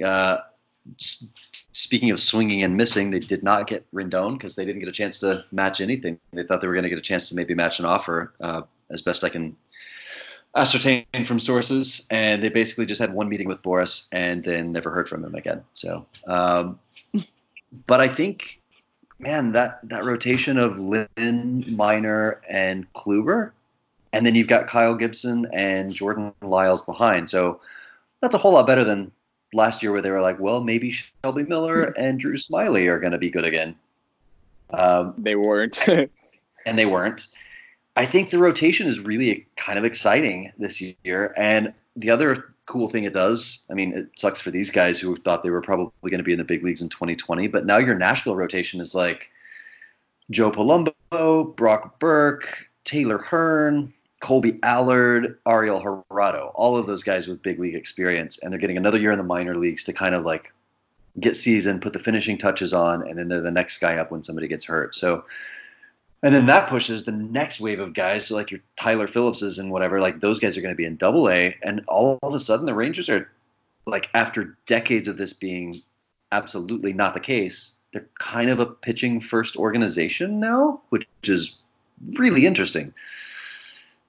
uh, 0.03 0.37
s- 0.99 1.33
speaking 1.73 2.11
of 2.11 2.19
swinging 2.19 2.63
and 2.63 2.75
missing, 2.75 3.11
they 3.11 3.19
did 3.19 3.43
not 3.43 3.67
get 3.67 3.85
Rendon 3.93 4.33
because 4.33 4.55
they 4.55 4.65
didn't 4.65 4.79
get 4.79 4.89
a 4.89 4.93
chance 4.93 5.19
to 5.19 5.45
match 5.51 5.81
anything. 5.81 6.19
They 6.33 6.43
thought 6.43 6.61
they 6.61 6.67
were 6.67 6.73
going 6.73 6.83
to 6.83 6.89
get 6.89 6.97
a 6.99 7.01
chance 7.01 7.29
to 7.29 7.35
maybe 7.35 7.53
match 7.53 7.79
an 7.79 7.85
offer, 7.85 8.33
uh, 8.41 8.63
as 8.89 9.01
best 9.01 9.23
I 9.23 9.29
can 9.29 9.55
ascertain 10.55 11.05
from 11.25 11.39
sources. 11.39 12.07
And 12.11 12.43
they 12.43 12.49
basically 12.49 12.85
just 12.85 12.99
had 12.99 13.13
one 13.13 13.29
meeting 13.29 13.47
with 13.47 13.61
Boras 13.61 14.07
and 14.11 14.43
then 14.43 14.71
never 14.71 14.91
heard 14.91 15.07
from 15.07 15.23
him 15.23 15.35
again. 15.35 15.63
So, 15.73 16.05
um, 16.27 16.79
but 17.87 18.01
I 18.01 18.07
think 18.07 18.61
man, 19.21 19.51
that 19.51 19.79
that 19.83 20.03
rotation 20.03 20.57
of 20.57 20.79
Lynn, 20.79 21.63
Minor, 21.67 22.41
and 22.49 22.91
Kluber, 22.93 23.51
and 24.11 24.25
then 24.25 24.35
you've 24.35 24.47
got 24.47 24.67
Kyle 24.67 24.95
Gibson 24.95 25.47
and 25.53 25.93
Jordan 25.93 26.33
Lyles 26.41 26.81
behind. 26.81 27.29
So 27.29 27.61
that's 28.19 28.35
a 28.35 28.37
whole 28.37 28.53
lot 28.53 28.67
better 28.67 28.83
than 28.83 29.11
last 29.53 29.81
year, 29.83 29.91
where 29.91 30.01
they 30.01 30.11
were 30.11 30.21
like, 30.21 30.39
well, 30.39 30.63
maybe 30.63 30.91
Shelby 30.91 31.43
Miller 31.43 31.85
and 31.97 32.19
Drew 32.19 32.35
Smyly 32.35 32.87
are 32.87 32.99
going 32.99 33.11
to 33.11 33.17
be 33.17 33.29
good 33.29 33.45
again, 33.45 33.75
um, 34.71 35.13
They 35.17 35.35
weren't. 35.35 35.87
and 36.65 36.77
they 36.77 36.85
weren't. 36.85 37.27
I 37.97 38.05
think 38.05 38.29
the 38.29 38.37
rotation 38.37 38.87
is 38.87 38.99
really 38.99 39.45
kind 39.57 39.77
of 39.77 39.83
exciting 39.83 40.51
this 40.57 40.81
year, 40.81 41.33
and 41.37 41.73
the 41.95 42.09
other 42.09 42.47
cool 42.65 42.87
thing 42.87 43.03
it 43.03 43.13
does, 43.13 43.65
I 43.69 43.73
mean, 43.73 43.93
it 43.93 44.07
sucks 44.15 44.39
for 44.39 44.49
these 44.49 44.71
guys 44.71 44.97
who 44.97 45.17
thought 45.17 45.43
they 45.43 45.49
were 45.49 45.61
probably 45.61 46.09
going 46.09 46.19
to 46.19 46.23
be 46.23 46.31
in 46.31 46.37
the 46.37 46.45
big 46.45 46.63
leagues 46.63 46.81
in 46.81 46.87
2020, 46.87 47.47
but 47.47 47.65
now 47.65 47.77
your 47.77 47.95
Nashville 47.95 48.35
rotation 48.35 48.79
is 48.79 48.95
like 48.95 49.29
Joe 50.29 50.51
Palumbo, 50.51 51.55
Brock 51.57 51.99
Burke, 51.99 52.67
Taylor 52.85 53.17
Hearn, 53.17 53.93
Kolby 54.21 54.59
Allard, 54.63 55.37
Ariel 55.47 55.81
Jurado, 55.81 56.51
all 56.55 56.77
of 56.77 56.85
those 56.85 57.03
guys 57.03 57.27
with 57.27 57.41
big 57.41 57.59
league 57.59 57.75
experience, 57.75 58.37
and 58.39 58.51
they're 58.51 58.59
getting 58.59 58.77
another 58.77 58.99
year 58.99 59.11
in 59.11 59.17
the 59.17 59.23
minor 59.23 59.57
leagues 59.57 59.83
to 59.85 59.93
kind 59.93 60.15
of 60.15 60.23
like 60.23 60.53
get 61.19 61.35
seasoned, 61.35 61.81
put 61.81 61.93
the 61.93 61.99
finishing 61.99 62.37
touches 62.37 62.73
on, 62.73 63.07
and 63.07 63.17
then 63.17 63.27
they're 63.27 63.41
the 63.41 63.51
next 63.51 63.79
guy 63.79 63.95
up 63.95 64.11
when 64.11 64.23
somebody 64.23 64.47
gets 64.47 64.65
hurt. 64.65 64.95
So, 64.95 65.25
and 66.23 66.35
then 66.35 66.45
that 66.45 66.69
pushes 66.69 67.03
the 67.03 67.11
next 67.11 67.59
wave 67.59 67.79
of 67.79 67.93
guys, 67.93 68.27
so 68.27 68.35
like 68.35 68.51
your 68.51 68.61
Tyler 68.77 69.07
Phillipses 69.07 69.57
and 69.57 69.71
whatever, 69.71 69.99
like 69.99 70.21
those 70.21 70.39
guys 70.39 70.55
are 70.55 70.61
going 70.61 70.73
to 70.73 70.77
be 70.77 70.85
in 70.85 70.95
Double 70.95 71.29
A, 71.29 71.57
and 71.63 71.83
all, 71.87 72.19
of 72.21 72.33
a 72.33 72.39
sudden 72.39 72.65
the 72.65 72.75
Rangers 72.75 73.09
are 73.09 73.29
like 73.87 74.09
after 74.13 74.55
decades 74.67 75.07
of 75.07 75.17
this 75.17 75.33
being 75.33 75.81
absolutely 76.31 76.93
not 76.93 77.15
the 77.15 77.19
case, 77.19 77.75
they're 77.91 78.07
kind 78.19 78.49
of 78.49 78.59
a 78.59 78.65
pitching 78.65 79.19
first 79.19 79.57
organization 79.57 80.39
now, 80.39 80.79
which 80.89 81.07
is 81.23 81.55
really 82.13 82.45
interesting. 82.45 82.93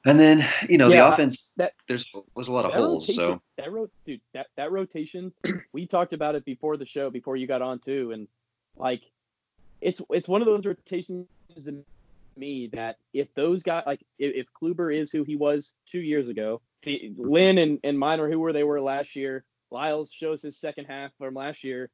And 0.05 0.19
then 0.19 0.45
you 0.69 0.79
know 0.79 0.89
Yeah, 0.89 1.09
the 1.09 1.13
offense. 1.15 1.53
that- 1.57 1.73
there's 1.89 2.11
there's 2.35 2.49
a 2.49 2.53
lot 2.53 2.65
of 2.65 2.73
holes. 2.73 3.09
rotation, 3.09 3.35
So 3.39 3.43
that 3.57 3.71
ro- 3.73 3.91
dude, 4.05 4.21
that 4.35 4.49
that 4.57 4.73
rotation, 4.73 5.33
we 5.73 5.87
talked 5.87 6.13
about 6.13 6.35
it 6.35 6.45
before 6.45 6.77
the 6.77 6.87
show, 6.87 7.09
before 7.11 7.37
you 7.37 7.47
got 7.47 7.63
on 7.63 7.79
too, 7.79 8.11
and 8.13 8.27
like, 8.77 9.03
it's 9.81 10.01
it's 10.11 10.29
one 10.29 10.43
of 10.43 10.47
those 10.47 10.65
rotations 10.65 11.27
to 11.65 11.85
me 12.37 12.69
that 12.73 12.97
if 13.13 13.33
those 13.35 13.63
guys, 13.63 13.83
like, 13.87 14.01
if, 14.19 14.35
if 14.35 14.47
Kluber 14.61 14.93
is 14.95 15.13
who 15.13 15.23
he 15.23 15.37
was 15.37 15.75
two 15.87 16.01
years 16.01 16.29
ago, 16.31 16.61
the, 16.83 17.13
Lynn 17.17 17.59
and 17.59 17.79
and 17.85 17.97
Minor 17.99 18.29
who 18.29 18.41
were 18.41 18.53
they 18.53 18.65
were 18.65 18.81
last 18.81 19.15
year, 19.15 19.45
Lyles 19.71 20.11
shows 20.13 20.43
his 20.43 20.57
second 20.57 20.87
half 20.87 21.13
from 21.19 21.35
last 21.35 21.63
year. 21.63 21.91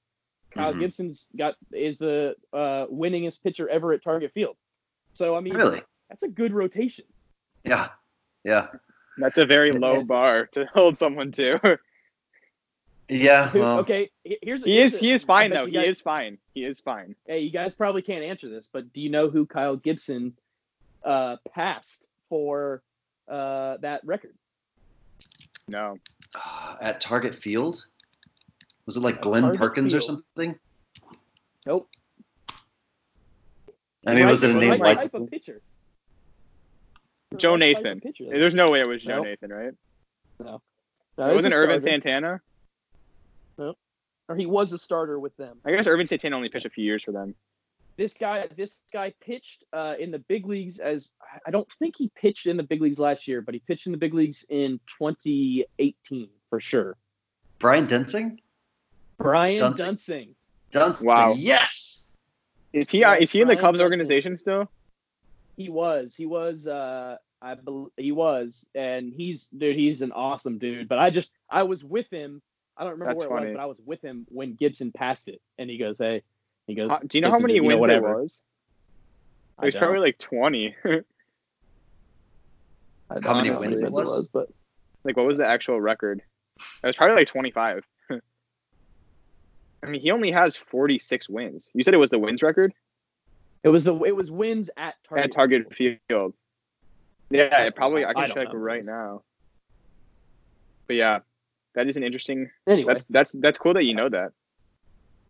Kyle 0.51 0.73
Mhm. 0.73 0.81
Gibson's 0.81 1.29
got 1.37 1.57
is 1.73 1.99
the 1.99 2.37
uh, 2.55 2.87
winningest 2.87 3.43
pitcher 3.43 3.69
ever 3.69 3.93
at 3.93 4.03
Target 4.03 4.33
Field. 4.33 4.57
So 5.13 5.37
I 5.37 5.41
mean, 5.41 5.55
really, 5.55 5.83
that's 6.09 6.23
a 6.23 6.29
good 6.29 6.55
rotation. 6.55 7.05
Yeah, 7.65 7.89
yeah, 8.45 8.69
That's 9.19 9.39
a 9.39 9.45
very 9.47 9.71
And- 9.71 9.81
low 9.81 9.99
and- 10.01 10.09
bar 10.09 10.47
to 10.53 10.65
hold 10.73 10.97
someone 10.97 11.33
to. 11.33 11.79
yeah. 13.09 13.51
Well, 13.53 13.81
okay, 13.81 14.11
he- 14.25 14.39
here's 14.43 14.65
he 14.65 14.77
here's 14.77 14.95
is 14.95 14.99
a- 14.99 15.05
he 15.05 15.11
is 15.13 15.25
fine 15.25 15.51
bet 15.51 15.63
though. 15.63 15.67
you 15.67 15.81
He 15.81 15.87
is 15.87 16.01
fine. 16.01 16.39
He 16.55 16.65
is 16.65 16.79
fine. 16.81 17.15
Hey, 17.27 17.41
you 17.41 17.51
guys 17.51 17.75
probably 17.75 18.03
can't 18.03 18.23
answer 18.25 18.49
this, 18.49 18.69
but 18.73 18.93
do 18.93 19.01
you 19.03 19.11
know 19.11 19.29
who 19.29 19.45
Kyle 19.47 19.77
Gibson 19.77 20.37
uh, 21.05 21.37
passed 21.53 22.09
for 22.29 22.83
uh, 23.29 23.77
that 23.79 24.05
record? 24.05 24.35
No. 25.69 25.99
at 26.81 27.01
Target 27.01 27.35
Field, 27.35 27.85
was 28.87 28.97
it 28.97 29.01
like 29.01 29.17
At 29.17 29.23
Glen 29.23 29.43
Target 29.43 29.59
Perkins 29.59 29.95
or 29.95 30.01
something? 30.01 30.59
Nope. 31.67 31.89
I 34.07 34.15
mean, 34.15 34.25
Right- 34.25 34.31
was 34.31 34.43
it 34.45 34.51
a 34.51 34.55
name 34.55 34.71
right- 34.71 34.81
like? 34.81 34.99
type 34.99 35.15
of 35.15 35.29
pitcher? 35.31 35.61
Joe 37.37 37.53
Right 37.55 37.61
type 37.75 37.77
of 37.77 37.83
Nathan. 37.85 38.01
pitcher. 38.01 38.25
There's 38.31 38.55
no 38.55 38.67
way 38.69 38.81
it 38.81 38.89
was 38.89 39.03
Joe 39.03 39.17
Nope. 39.17 39.27
Nathan, 39.27 39.51
right? 39.53 39.73
No, 40.41 40.61
it 41.19 41.35
wasn't 41.35 41.55
Ervin 41.55 41.81
starter. 41.81 42.01
Santana. 42.03 42.41
No. 43.59 43.75
Or 44.29 44.37
he 44.37 44.47
was 44.47 44.73
a 44.73 44.79
starter 44.79 45.19
with 45.19 45.37
them. 45.37 45.59
I 45.65 45.73
guess 45.73 45.87
Ervin 45.87 46.07
Santana 46.07 46.37
only 46.37 46.49
pitched 46.49 46.67
a 46.67 46.71
few 46.71 46.85
years 46.85 47.03
for 47.03 47.13
them. 47.13 47.35
This 47.97 48.15
guy, 48.15 48.47
this 48.57 48.83
guy 48.93 49.13
pitched 49.21 49.65
uh, 49.73 49.95
in 49.99 50.11
the 50.13 50.21
big 50.21 50.47
leagues 50.47 50.79
as 50.79 51.13
I 51.45 51.51
don't 51.51 51.71
think 51.73 51.97
he 51.97 52.11
pitched 52.15 52.47
in 52.47 52.57
the 52.57 52.63
big 52.63 52.81
leagues 52.81 53.01
last 53.01 53.27
year, 53.27 53.43
but 53.43 53.55
he 53.55 53.61
pitched 53.61 53.87
in 53.87 53.93
the 53.93 53.99
big 53.99 54.15
leagues 54.15 54.47
in 54.49 54.79
2018 54.99 56.29
for 56.49 56.61
sure. 56.61 56.97
Brian 57.59 57.87
Duensing? 57.89 58.39
Brian 59.19 59.61
Duensing? 59.75 59.77
Duensing. 59.77 60.35
Duensing. 60.73 61.05
Wow. 61.05 61.33
Yes. 61.37 62.11
Is 62.73 62.89
he 62.91 63.01
Yes, 63.01 63.23
is 63.23 63.33
he 63.33 63.41
in 63.41 63.49
the 63.49 63.55
Brian 63.55 63.65
Cubs 63.65 63.79
Dempsey. 63.81 63.83
organization 63.85 64.37
still? 64.37 64.71
He 65.59 65.69
was. 65.69 66.15
He 66.15 66.25
was. 66.25 66.67
Uh, 66.69 67.17
I 67.43 67.55
bel 67.57 67.91
he 67.97 68.13
was, 68.13 68.69
and 68.75 69.13
he's 69.13 69.49
dude. 69.49 69.77
He's 69.77 70.03
an 70.03 70.13
awesome 70.13 70.57
dude. 70.59 70.89
But 70.89 70.99
I 70.99 71.11
just 71.11 71.35
I 71.51 71.65
was 71.65 71.85
with 71.85 72.09
him. 72.11 72.41
I 72.77 72.85
don't 72.85 72.93
remember 72.93 73.15
That's 73.15 73.27
where 73.27 73.37
it 73.37 73.41
funny. 73.41 73.51
was, 73.51 73.57
but 73.57 73.63
I 73.63 73.67
was 73.67 73.81
with 73.85 74.01
him 74.01 74.25
when 74.29 74.55
Gibson 74.55 74.93
passed 74.93 75.29
it, 75.29 75.41
and 75.59 75.69
he 75.69 75.77
goes, 75.77 75.99
"Hey," 75.99 76.23
he 76.69 76.77
goes, 76.77 76.93
Uh, 76.93 77.01
do 77.07 77.19
you 77.19 77.23
know 77.23 77.29
how 77.31 77.33
Gibson, 77.39 77.47
many 77.47 77.55
you 77.57 77.63
know, 77.69 77.79
wins 77.79 77.93
it 77.93 78.03
was? 78.03 78.43
It 79.61 79.65
was 79.67 79.75
probably 79.75 79.99
like 79.99 80.19
20. 80.19 80.77
I 80.85 80.91
don't 83.15 83.25
How 83.25 83.35
many 83.35 83.49
know 83.51 83.59
wins 83.59 83.81
it 83.81 83.91
was? 83.91 84.29
but 84.29 84.49
like 85.03 85.17
what 85.17 85.27
was 85.27 85.39
the 85.39 85.47
actual 85.47 85.81
record? 85.81 86.23
It 86.83 86.87
was 86.87 86.95
probably 86.95 87.17
like 87.17 87.27
25. 87.27 87.85
I 88.11 89.87
mean, 89.87 90.01
he 90.01 90.13
only 90.13 90.31
has 90.31 90.57
46 90.57 91.29
wins. 91.29 91.71
You 91.75 91.83
said 91.83 91.95
it 91.95 91.99
was 91.99 92.11
the 92.11 92.19
wins 92.19 92.43
record 92.43 92.73
it 93.65 93.69
was 93.69 93.85
the 93.85 93.95
it 94.05 94.15
was 94.15 94.31
wins 94.31 94.71
at 94.77 94.95
Target. 95.09 95.25
at 95.25 95.31
Target 95.33 95.75
Field. 95.75 96.35
Yeah, 97.31 97.65
it 97.65 97.75
probably 97.77 98.05
I 98.05 98.11
I 98.11 98.15
can 98.15 98.29
don't 98.29 98.35
check 98.35 98.53
know. 98.53 98.59
right 98.59 98.85
now. 98.85 99.23
But 100.87 100.97
yeah, 100.97 101.19
that 101.75 101.87
is 101.89 101.97
an 101.97 102.03
interesting. 102.03 102.51
Anyway, 102.67 102.93
That's 102.93 103.05
that's 103.11 103.33
that's 103.33 103.59
cool 103.59 103.75
that 103.75 103.85
you 103.85 103.95
know 103.95 104.09
that. 104.09 104.33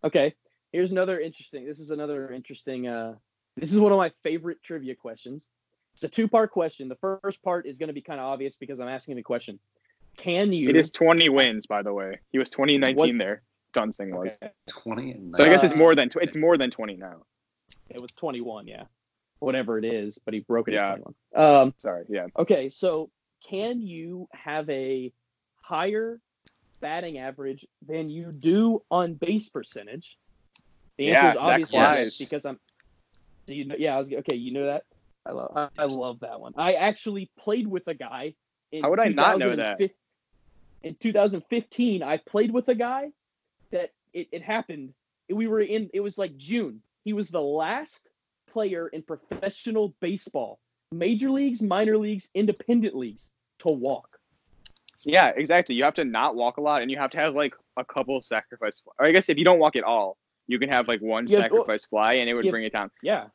okay. 0.03 0.33
Here's 0.71 0.91
another 0.91 1.19
interesting. 1.19 1.65
This 1.65 1.79
is 1.79 1.89
another 1.91 2.31
interesting. 2.31 2.87
Uh, 2.87 3.15
this 3.57 3.73
is 3.73 3.79
one 3.79 3.91
of 3.91 3.97
my 3.97 4.09
favorite 4.21 4.61
trivia 4.63 4.93
questions. 4.95 5.49
It's 5.93 6.03
a 6.03 6.07
two 6.07 6.27
part 6.27 6.51
question. 6.51 6.87
The 6.87 6.95
first 6.95 7.43
part 7.43 7.65
is 7.65 7.77
going 7.79 7.87
to 7.87 7.93
be 7.93 8.01
kind 8.01 8.19
of 8.19 8.27
obvious 8.27 8.55
because 8.55 8.79
I'm 8.79 8.87
asking 8.87 9.15
the 9.15 9.23
question. 9.23 9.59
Can 10.17 10.53
you? 10.53 10.69
It 10.69 10.75
is 10.75 10.91
20 10.91 11.27
wins, 11.29 11.65
by 11.65 11.81
the 11.81 11.91
way. 11.91 12.19
He 12.31 12.37
was 12.37 12.49
2019 12.51 13.17
there. 13.17 13.41
Duensing 13.73 14.11
was. 14.11 14.37
Okay. 14.41 14.51
Twenty 14.67 15.11
and 15.11 15.33
So 15.35 15.43
I 15.43 15.49
guess 15.49 15.63
it's 15.63 15.75
more 15.77 15.95
than 15.95 16.09
tw- 16.09 16.17
it's 16.21 16.37
more 16.37 16.57
than 16.57 16.69
20 16.71 16.97
now. 16.97 17.23
It 17.89 18.01
was 18.01 18.11
21, 18.11 18.67
yeah. 18.67 18.83
Whatever 19.39 19.77
it 19.77 19.85
is, 19.85 20.19
but 20.23 20.33
he 20.33 20.41
broke 20.41 20.67
it 20.67 20.73
Yeah. 20.73 20.93
at 20.93 21.01
21. 21.33 21.61
Um, 21.61 21.73
Sorry, 21.77 22.05
yeah. 22.09 22.27
okay, 22.37 22.69
so 22.69 23.09
can 23.43 23.81
you 23.81 24.27
have 24.33 24.69
a 24.69 25.13
higher 25.61 26.19
batting 26.81 27.17
average 27.17 27.65
than 27.85 28.09
you 28.09 28.31
do 28.31 28.81
on 28.91 29.13
base 29.13 29.49
percentage? 29.49 30.17
The 30.97 31.11
answer 31.11 31.25
Yeah, 31.27 31.31
is 31.31 31.37
obviously 31.37 31.77
yes, 31.79 32.17
because 32.17 32.45
I'm. 32.45 32.59
Do 33.45 33.55
you 33.55 33.65
know? 33.65 33.75
Yeah, 33.77 33.95
I 33.95 33.99
was 33.99 34.11
okay. 34.11 34.35
You 34.35 34.51
know 34.51 34.65
that. 34.65 34.83
I 35.25 35.31
love. 35.31 35.51
I, 35.55 35.69
I 35.77 35.85
love 35.85 36.19
that 36.19 36.39
one. 36.41 36.53
I 36.57 36.73
actually 36.73 37.31
played 37.37 37.67
with 37.67 37.87
a 37.87 37.93
guy. 37.93 38.35
In 38.71 38.83
How 38.83 38.89
would 38.89 38.99
I 38.99 39.07
not 39.07 39.39
know 39.39 39.55
that? 39.55 39.79
2015 39.79 39.89
In 40.83 40.95
2015, 40.95 42.03
I 42.03 42.17
played 42.17 42.51
with 42.51 42.67
a 42.67 42.75
guy 42.75 43.11
that 43.71 43.91
it, 44.13 44.27
it 44.31 44.41
happened. 44.43 44.93
We 45.29 45.47
were 45.47 45.61
in. 45.61 45.89
It 45.93 46.01
was 46.01 46.17
like 46.17 46.35
June. 46.35 46.81
He 47.09 47.13
was 47.13 47.29
the 47.29 47.41
last 47.41 48.11
player 48.47 48.89
in 48.89 49.01
professional 49.01 49.95
baseball, 49.99 50.59
major 50.91 51.31
leagues, 51.31 51.59
minor 51.59 51.97
leagues, 51.97 52.29
independent 52.35 52.95
leagues, 52.95 53.33
to 53.61 53.69
walk. 53.69 54.19
Yeah, 55.01 55.31
exactly. 55.35 55.73
You 55.73 55.85
have 55.85 55.95
to 55.95 56.05
not 56.05 56.35
walk 56.35 56.57
a 56.57 56.61
lot, 56.61 56.83
and 56.83 56.91
you 56.91 56.97
have 56.97 57.09
to 57.09 57.17
have 57.17 57.33
like 57.33 57.55
a 57.77 57.83
couple 57.83 58.21
sacrifice. 58.21 58.83
Or 58.99 59.07
I 59.07 59.11
guess 59.11 59.27
if 59.27 59.39
you 59.39 59.43
don't 59.43 59.57
walk 59.57 59.75
at 59.75 59.83
all, 59.83 60.17
you 60.45 60.59
can 60.59 60.69
have 60.69 60.87
like 60.87 61.01
one 61.01 61.25
Yeah, 61.25 61.39
well, 61.39 61.45
sacrifice 61.45 61.87
fly, 61.87 62.13
and 62.13 62.29
it 62.29 62.35
would 62.35 62.45
yeah. 62.45 62.51
bring 62.51 62.63
it 62.63 62.73
down. 62.73 62.91
Yeah. 63.01 63.29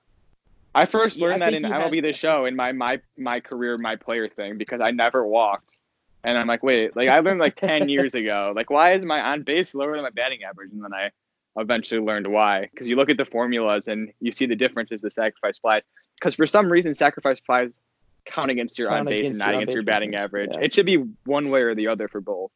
I 0.72 0.84
first 0.84 1.18
Yeah, 1.18 1.26
I 1.26 1.28
learned 1.30 1.42
that 1.42 1.54
in 1.54 1.64
MLB 1.64 2.00
The 2.00 2.12
Show 2.12 2.44
in 2.44 2.54
my 2.54 2.70
my 2.70 3.00
my 3.18 3.40
career 3.40 3.76
my 3.76 3.96
player 3.96 4.28
thing 4.28 4.56
because 4.56 4.80
I 4.80 4.92
never 4.92 5.26
walked, 5.26 5.78
and 6.22 6.38
I'm 6.38 6.46
like, 6.46 6.62
wait, 6.62 6.94
like 6.94 7.08
I 7.08 7.18
learned 7.18 7.40
like 7.40 7.56
ten 7.56 7.88
years 7.88 8.14
ago, 8.22 8.52
like 8.54 8.70
why 8.70 8.92
is 8.92 9.04
my 9.04 9.20
on 9.20 9.42
base 9.42 9.74
lower 9.74 9.94
than 9.94 10.04
my 10.04 10.10
batting 10.10 10.44
average? 10.44 10.70
And 10.70 10.84
then 10.84 10.94
I 10.94 11.10
eventually 11.56 12.00
learned 12.00 12.26
why 12.26 12.68
because 12.72 12.88
you 12.88 12.96
look 12.96 13.08
at 13.08 13.16
the 13.16 13.24
formulas 13.24 13.86
and 13.88 14.12
you 14.20 14.32
see 14.32 14.44
the 14.44 14.56
differences 14.56 15.00
the 15.00 15.10
sacrifice 15.10 15.58
flies 15.58 15.82
because 16.18 16.34
for 16.34 16.46
some 16.46 16.70
reason 16.70 16.92
sacrifice 16.92 17.38
flies 17.38 17.78
count 18.24 18.50
against 18.50 18.78
your 18.78 18.88
Count 18.88 19.00
on 19.00 19.06
base 19.06 19.28
and 19.28 19.38
not 19.38 19.54
against 19.54 19.74
your 19.74 19.82
batting 19.82 20.10
percentage, 20.10 20.24
average. 20.24 20.50
yeah. 20.54 20.64
It 20.64 20.74
should 20.74 20.86
be 20.86 21.04
one 21.24 21.50
way 21.50 21.62
or 21.62 21.74
the 21.74 21.88
other 21.88 22.08
for 22.08 22.20
both, 22.20 22.50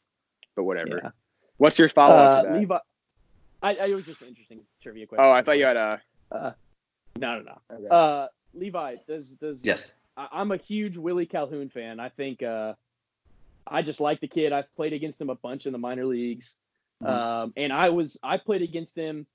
but 0.56 0.64
whatever. 0.64 1.00
Yeah. 1.02 1.10
What's 1.58 1.78
your 1.78 1.88
follow 1.88 2.14
up? 2.14 2.46
Uh. 2.46 2.54
Levi. 2.54 2.78
I, 3.62 3.74
I 3.74 3.86
it 3.86 3.94
was 3.94 4.06
just 4.06 4.22
an 4.22 4.28
interesting 4.28 4.60
trivia 4.80 5.06
question. 5.06 5.24
oh, 5.24 5.30
I 5.30 5.42
thought 5.42 5.58
you 5.58 5.64
had 5.64 5.76
a. 5.76 6.00
Uh, 6.30 6.52
no, 7.18 7.40
no, 7.40 7.42
no. 7.42 7.76
Okay. 7.76 7.88
Uh, 7.90 8.28
Levi, 8.54 8.96
does 9.06 9.32
does 9.32 9.64
Yes. 9.64 9.92
I, 10.16 10.28
I'm 10.32 10.52
a 10.52 10.56
huge 10.56 10.96
Willie 10.96 11.26
Calhoun 11.26 11.68
fan. 11.68 11.98
I 11.98 12.08
think 12.08 12.42
uh, 12.42 12.74
I 13.66 13.82
just 13.82 14.00
like 14.00 14.20
the 14.20 14.28
kid. 14.28 14.52
I've 14.52 14.72
played 14.76 14.92
against 14.92 15.20
him 15.20 15.30
a 15.30 15.34
bunch 15.34 15.66
in 15.66 15.72
the 15.72 15.78
minor 15.78 16.06
leagues, 16.06 16.56
Mhm. 17.02 17.08
um, 17.08 17.52
and 17.56 17.72
I 17.72 17.90
was 17.90 18.18
I 18.22 18.38
played 18.38 18.62
against 18.62 18.96
him 18.96 19.26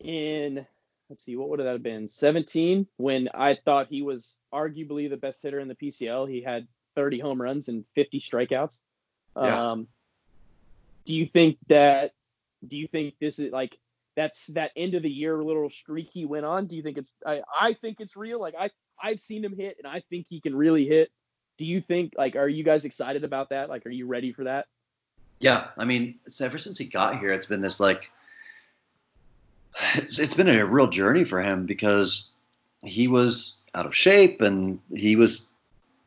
in 0.00 0.66
let's 1.08 1.24
see 1.24 1.36
what 1.36 1.48
would 1.48 1.60
that 1.60 1.66
have 1.66 1.82
been 1.82 2.08
17 2.08 2.86
when 2.96 3.28
I 3.34 3.54
thought 3.54 3.88
he 3.88 4.02
was 4.02 4.36
arguably 4.52 5.08
the 5.08 5.16
best 5.16 5.42
hitter 5.42 5.60
in 5.60 5.68
the 5.68 5.74
PCL. 5.74 6.28
He 6.28 6.40
had 6.40 6.66
30 6.94 7.20
home 7.20 7.40
runs 7.40 7.68
and 7.68 7.86
50 7.94 8.18
strikeouts. 8.20 8.80
Yeah. 9.36 9.72
Um, 9.72 9.88
do 11.04 11.14
you 11.14 11.26
think 11.26 11.58
that? 11.68 12.12
Do 12.66 12.78
you 12.78 12.88
think 12.88 13.14
this 13.20 13.38
is 13.38 13.52
like 13.52 13.78
that's 14.16 14.46
that 14.48 14.70
end 14.76 14.94
of 14.94 15.02
the 15.02 15.10
year 15.10 15.42
little 15.42 15.68
streak 15.68 16.08
he 16.10 16.24
went 16.24 16.46
on? 16.46 16.66
Do 16.66 16.76
you 16.76 16.82
think 16.82 16.98
it's? 16.98 17.12
I 17.26 17.42
I 17.60 17.74
think 17.74 18.00
it's 18.00 18.16
real. 18.16 18.40
Like 18.40 18.54
I 18.58 18.70
I've 19.02 19.20
seen 19.20 19.44
him 19.44 19.54
hit, 19.54 19.76
and 19.78 19.86
I 19.86 20.00
think 20.08 20.26
he 20.28 20.40
can 20.40 20.56
really 20.56 20.86
hit. 20.86 21.10
Do 21.58 21.66
you 21.66 21.80
think 21.80 22.14
like 22.16 22.36
are 22.36 22.48
you 22.48 22.64
guys 22.64 22.84
excited 22.84 23.24
about 23.24 23.50
that? 23.50 23.68
Like, 23.68 23.84
are 23.86 23.90
you 23.90 24.06
ready 24.06 24.32
for 24.32 24.44
that? 24.44 24.66
Yeah, 25.40 25.68
I 25.76 25.84
mean, 25.84 26.14
ever 26.40 26.58
since 26.58 26.78
he 26.78 26.84
got 26.84 27.18
here, 27.18 27.32
it's 27.32 27.46
been 27.46 27.60
this 27.60 27.80
like, 27.80 28.10
it's, 29.94 30.34
been 30.34 30.48
a 30.48 30.64
real 30.64 30.86
journey 30.86 31.24
for 31.24 31.42
him 31.42 31.66
because 31.66 32.32
he 32.82 33.08
was 33.08 33.66
out 33.74 33.86
of 33.86 33.94
shape 33.94 34.40
and 34.40 34.78
he 34.94 35.16
was 35.16 35.54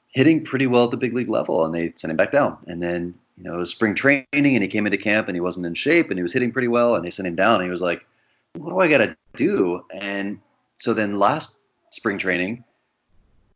hitting 0.09 0.43
pretty 0.43 0.67
well 0.67 0.85
at 0.85 0.91
the 0.91 0.97
big 0.97 1.13
league 1.13 1.29
level, 1.29 1.65
and 1.65 1.75
they 1.75 1.93
sent 1.95 2.11
him 2.11 2.17
back 2.17 2.31
down. 2.31 2.57
And 2.67 2.81
then 2.81 3.13
you 3.37 3.43
know 3.43 3.55
it 3.55 3.59
was 3.59 3.69
spring 3.69 3.93
training, 3.93 4.25
and 4.33 4.63
he 4.63 4.67
came 4.67 4.87
into 4.87 4.97
camp 4.97 5.27
and 5.27 5.35
he 5.35 5.41
wasn't 5.41 5.65
in 5.65 5.75
shape, 5.75 6.09
and 6.09 6.17
he 6.17 6.23
was 6.23 6.33
hitting 6.33 6.51
pretty 6.51 6.67
well, 6.67 6.95
and 6.95 7.05
they 7.05 7.11
sent 7.11 7.27
him 7.27 7.35
down. 7.35 7.55
And 7.55 7.65
he 7.65 7.69
was 7.69 7.81
like, 7.81 8.05
"What 8.55 8.71
do 8.71 8.79
I 8.79 8.87
got 8.87 8.99
to 8.99 9.15
do?" 9.35 9.83
And 9.93 10.39
so 10.77 10.93
then 10.93 11.19
last 11.19 11.59
spring 11.91 12.17
training, 12.17 12.63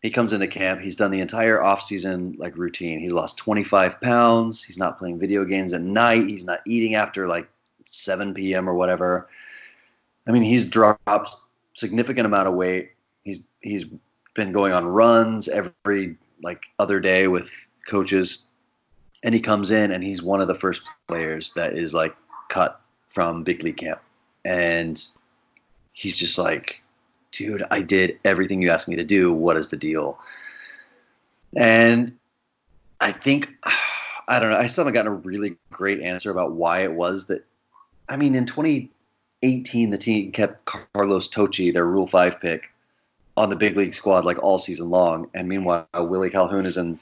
he 0.01 0.09
comes 0.09 0.33
into 0.33 0.47
camp. 0.47 0.81
He's 0.81 0.95
done 0.95 1.11
the 1.11 1.19
entire 1.19 1.59
offseason 1.59 2.37
like 2.39 2.57
routine. 2.57 2.99
He's 2.99 3.13
lost 3.13 3.37
25 3.37 4.01
pounds. 4.01 4.63
He's 4.63 4.79
not 4.79 4.97
playing 4.97 5.19
video 5.19 5.45
games 5.45 5.73
at 5.73 5.81
night. 5.81 6.27
He's 6.27 6.45
not 6.45 6.61
eating 6.65 6.95
after 6.95 7.27
like 7.27 7.47
7 7.85 8.33
p.m. 8.33 8.67
or 8.67 8.73
whatever. 8.73 9.27
I 10.27 10.31
mean, 10.31 10.43
he's 10.43 10.65
dropped 10.65 11.35
significant 11.75 12.25
amount 12.25 12.47
of 12.47 12.55
weight. 12.55 12.91
He's 13.23 13.43
he's 13.61 13.85
been 14.33 14.51
going 14.51 14.73
on 14.73 14.85
runs 14.85 15.47
every 15.47 16.15
like 16.41 16.63
other 16.79 16.99
day 16.99 17.27
with 17.27 17.69
coaches. 17.87 18.45
And 19.23 19.35
he 19.35 19.41
comes 19.41 19.69
in 19.69 19.91
and 19.91 20.03
he's 20.03 20.23
one 20.23 20.41
of 20.41 20.47
the 20.47 20.55
first 20.55 20.81
players 21.07 21.53
that 21.53 21.77
is 21.77 21.93
like 21.93 22.15
cut 22.49 22.81
from 23.09 23.43
big 23.43 23.63
league 23.63 23.77
camp. 23.77 24.01
And 24.45 25.03
he's 25.93 26.17
just 26.17 26.39
like 26.39 26.80
dude, 27.41 27.63
I 27.71 27.81
did 27.81 28.19
everything 28.23 28.61
you 28.61 28.69
asked 28.69 28.87
me 28.87 28.95
to 28.95 29.03
do. 29.03 29.33
What 29.33 29.57
is 29.57 29.69
the 29.69 29.77
deal? 29.77 30.19
And 31.55 32.15
I 32.99 33.11
think, 33.11 33.49
I 34.27 34.39
don't 34.39 34.51
know, 34.51 34.57
I 34.57 34.67
still 34.67 34.83
haven't 34.83 34.93
gotten 34.93 35.11
a 35.11 35.15
really 35.15 35.57
great 35.71 36.01
answer 36.01 36.31
about 36.31 36.53
why 36.53 36.81
it 36.81 36.93
was 36.93 37.25
that. 37.25 37.45
I 38.07 38.17
mean, 38.17 38.35
in 38.35 38.45
2018, 38.45 39.89
the 39.89 39.97
team 39.97 40.31
kept 40.31 40.65
Carlos 40.65 41.29
Tocci, 41.29 41.73
their 41.73 41.85
Rule 41.85 42.07
5 42.07 42.39
pick, 42.39 42.69
on 43.37 43.49
the 43.49 43.55
big 43.55 43.77
league 43.77 43.95
squad 43.95 44.25
like 44.25 44.41
all 44.43 44.59
season 44.59 44.89
long. 44.89 45.29
And 45.33 45.47
meanwhile, 45.47 45.87
Willie 45.93 46.29
Calhoun 46.29 46.65
is 46.65 46.77
in 46.77 46.99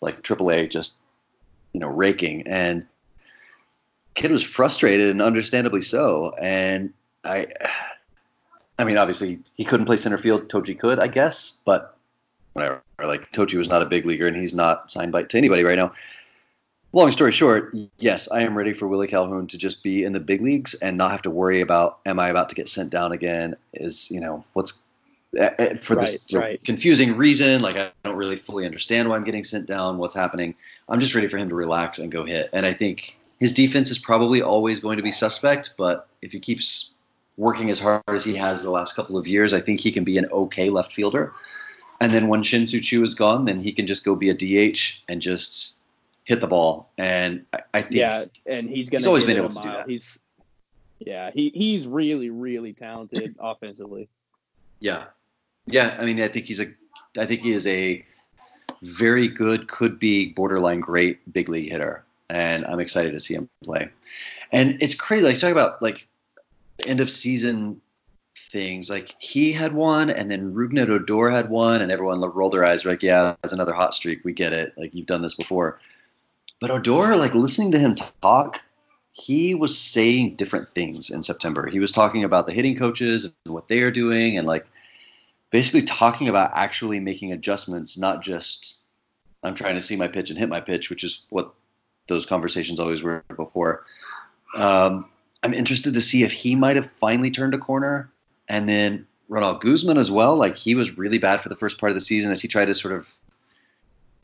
like 0.00 0.20
AAA 0.20 0.70
just, 0.70 1.00
you 1.72 1.80
know, 1.80 1.88
raking. 1.88 2.46
And 2.46 2.86
kid 4.14 4.30
was 4.30 4.42
frustrated 4.42 5.10
and 5.10 5.22
understandably 5.22 5.82
so. 5.82 6.34
And 6.40 6.92
I. 7.24 7.48
I 8.78 8.84
mean, 8.84 8.98
obviously 8.98 9.40
he 9.54 9.64
couldn't 9.64 9.86
play 9.86 9.96
center 9.96 10.18
field. 10.18 10.48
Tocci 10.48 10.78
could, 10.78 10.98
I 10.98 11.06
guess, 11.06 11.60
but 11.64 11.96
whatever. 12.52 12.82
Like 13.02 13.32
Tocci 13.32 13.54
was 13.54 13.68
not 13.68 13.82
a 13.82 13.86
big 13.86 14.06
leaguer, 14.06 14.26
and 14.26 14.36
he's 14.36 14.54
not 14.54 14.90
signed 14.90 15.12
by 15.12 15.24
to 15.24 15.38
anybody 15.38 15.62
right 15.62 15.76
now. 15.76 15.92
Long 16.94 17.10
story 17.10 17.32
short, 17.32 17.74
yes, 17.98 18.30
I 18.30 18.42
am 18.42 18.56
ready 18.56 18.74
for 18.74 18.86
Willie 18.86 19.08
Calhoun 19.08 19.46
to 19.46 19.56
just 19.56 19.82
be 19.82 20.04
in 20.04 20.12
the 20.12 20.20
big 20.20 20.42
leagues 20.42 20.74
and 20.74 20.98
not 20.98 21.10
have 21.10 21.22
to 21.22 21.30
worry 21.30 21.62
about 21.62 22.00
am 22.04 22.20
I 22.20 22.28
about 22.28 22.50
to 22.50 22.54
get 22.54 22.68
sent 22.68 22.90
down 22.90 23.12
again? 23.12 23.56
Is 23.72 24.10
you 24.10 24.20
know 24.20 24.44
what's 24.52 24.78
eh, 25.38 25.50
eh, 25.58 25.76
for 25.76 25.96
this 25.96 26.28
Right, 26.32 26.40
right. 26.42 26.64
confusing 26.64 27.16
reason? 27.16 27.62
Like 27.62 27.76
I 27.76 27.90
don't 28.04 28.16
really 28.16 28.36
fully 28.36 28.66
understand 28.66 29.08
why 29.08 29.16
I'm 29.16 29.24
getting 29.24 29.44
sent 29.44 29.66
down. 29.66 29.96
What's 29.96 30.14
happening? 30.14 30.54
I'm 30.88 31.00
just 31.00 31.14
ready 31.14 31.28
for 31.28 31.38
him 31.38 31.48
to 31.48 31.54
relax 31.54 31.98
and 31.98 32.12
go 32.12 32.24
hit. 32.24 32.46
And 32.52 32.66
I 32.66 32.74
think 32.74 33.18
his 33.40 33.52
defense 33.52 33.90
is 33.90 33.98
probably 33.98 34.42
always 34.42 34.78
going 34.78 34.98
to 34.98 35.02
be 35.02 35.10
suspect, 35.10 35.74
but 35.78 36.08
if 36.20 36.30
he 36.32 36.38
keeps 36.40 36.94
working 37.42 37.70
as 37.70 37.80
hard 37.80 38.02
as 38.06 38.24
he 38.24 38.36
has 38.36 38.62
the 38.62 38.70
last 38.70 38.94
couple 38.94 39.18
of 39.18 39.26
years, 39.26 39.52
I 39.52 39.58
think 39.58 39.80
he 39.80 39.90
can 39.90 40.04
be 40.04 40.16
an 40.16 40.26
okay 40.26 40.70
left 40.70 40.92
fielder. 40.92 41.32
And 42.00 42.14
then 42.14 42.28
when 42.28 42.44
Shin-Soo 42.44 42.80
Choo 42.80 43.02
is 43.02 43.14
gone, 43.14 43.46
then 43.46 43.58
he 43.58 43.72
can 43.72 43.84
just 43.84 44.04
go 44.04 44.14
be 44.14 44.30
a 44.30 44.34
DH 44.34 45.02
and 45.08 45.20
just 45.20 45.76
hit 46.24 46.40
the 46.40 46.46
ball. 46.46 46.88
And 46.98 47.44
I, 47.52 47.58
I 47.74 47.82
think 47.82 47.94
Yeah, 47.96 48.26
and 48.46 48.70
he's 48.70 48.88
gonna. 48.88 49.00
He's 49.00 49.06
always 49.08 49.24
been 49.24 49.36
able 49.36 49.48
to 49.48 49.60
do 49.60 49.68
that. 49.68 49.88
He's 49.88 50.20
yeah, 51.00 51.32
he 51.34 51.50
he's 51.52 51.88
really 51.88 52.30
really 52.30 52.72
talented 52.72 53.34
offensively. 53.40 54.08
Yeah, 54.78 55.04
yeah. 55.66 55.96
I 55.98 56.04
mean, 56.04 56.22
I 56.22 56.28
think 56.28 56.46
he's 56.46 56.60
a, 56.60 56.66
I 57.18 57.26
think 57.26 57.42
he 57.42 57.50
is 57.50 57.66
a 57.66 58.04
very 58.82 59.26
good, 59.26 59.66
could 59.66 59.98
be 59.98 60.32
borderline 60.32 60.80
great 60.80 61.32
big 61.32 61.48
league 61.48 61.70
hitter, 61.70 62.04
and 62.30 62.64
I'm 62.66 62.78
excited 62.78 63.12
to 63.12 63.20
see 63.20 63.34
him 63.34 63.48
play. 63.64 63.88
And 64.52 64.80
it's 64.80 64.94
crazy. 64.94 65.24
Like 65.24 65.38
talk 65.38 65.50
about 65.50 65.82
like 65.82 66.06
end 66.86 67.00
of 67.00 67.10
season 67.10 67.80
things. 68.36 68.90
Like 68.90 69.14
he 69.18 69.52
had 69.52 69.72
one, 69.72 70.10
and 70.10 70.30
then 70.30 70.54
Rougned 70.54 70.88
Odor 70.88 71.30
had 71.30 71.50
one, 71.50 71.82
and 71.82 71.90
everyone 71.90 72.20
rolled 72.20 72.52
their 72.52 72.64
eyes. 72.64 72.84
Like, 72.84 73.02
yeah, 73.02 73.34
that's 73.42 73.52
another 73.52 73.72
hot 73.72 73.94
streak. 73.94 74.24
We 74.24 74.32
get 74.32 74.52
it. 74.52 74.74
Like 74.76 74.94
you've 74.94 75.06
done 75.06 75.22
this 75.22 75.34
before. 75.34 75.80
But 76.60 76.70
Odor, 76.70 77.16
like 77.16 77.34
listening 77.34 77.72
to 77.72 77.78
him 77.78 77.96
talk, 78.22 78.60
he 79.12 79.54
was 79.54 79.76
saying 79.76 80.36
different 80.36 80.74
things 80.74 81.10
in 81.10 81.22
September. 81.22 81.66
He 81.66 81.80
was 81.80 81.92
talking 81.92 82.24
about 82.24 82.46
the 82.46 82.52
hitting 82.52 82.76
coaches 82.76 83.24
and 83.24 83.54
what 83.54 83.68
they 83.68 83.80
are 83.80 83.90
doing, 83.90 84.38
and 84.38 84.46
like 84.46 84.66
basically 85.50 85.82
talking 85.82 86.28
about 86.28 86.50
actually 86.54 87.00
making 87.00 87.32
adjustments, 87.32 87.98
not 87.98 88.22
just 88.22 88.86
I'm 89.42 89.54
trying 89.54 89.74
to 89.74 89.80
see 89.80 89.96
my 89.96 90.08
pitch 90.08 90.30
and 90.30 90.38
hit 90.38 90.48
my 90.48 90.60
pitch, 90.60 90.88
which 90.88 91.04
is 91.04 91.24
what 91.30 91.52
those 92.08 92.26
conversations 92.26 92.78
always 92.80 93.02
were 93.02 93.24
before. 93.36 93.84
Um, 94.56 95.06
I'm 95.42 95.54
interested 95.54 95.94
to 95.94 96.00
see 96.00 96.22
if 96.22 96.32
he 96.32 96.54
might 96.54 96.76
have 96.76 96.86
finally 96.86 97.30
turned 97.30 97.54
a 97.54 97.58
corner, 97.58 98.10
and 98.48 98.68
then 98.68 99.06
Ronald 99.28 99.60
Guzman 99.60 99.98
as 99.98 100.10
well. 100.10 100.36
Like 100.36 100.56
he 100.56 100.74
was 100.74 100.96
really 100.96 101.18
bad 101.18 101.40
for 101.40 101.48
the 101.48 101.56
first 101.56 101.78
part 101.78 101.90
of 101.90 101.94
the 101.94 102.00
season 102.00 102.30
as 102.32 102.40
he 102.40 102.48
tried 102.48 102.66
to 102.66 102.74
sort 102.74 102.94
of 102.94 103.12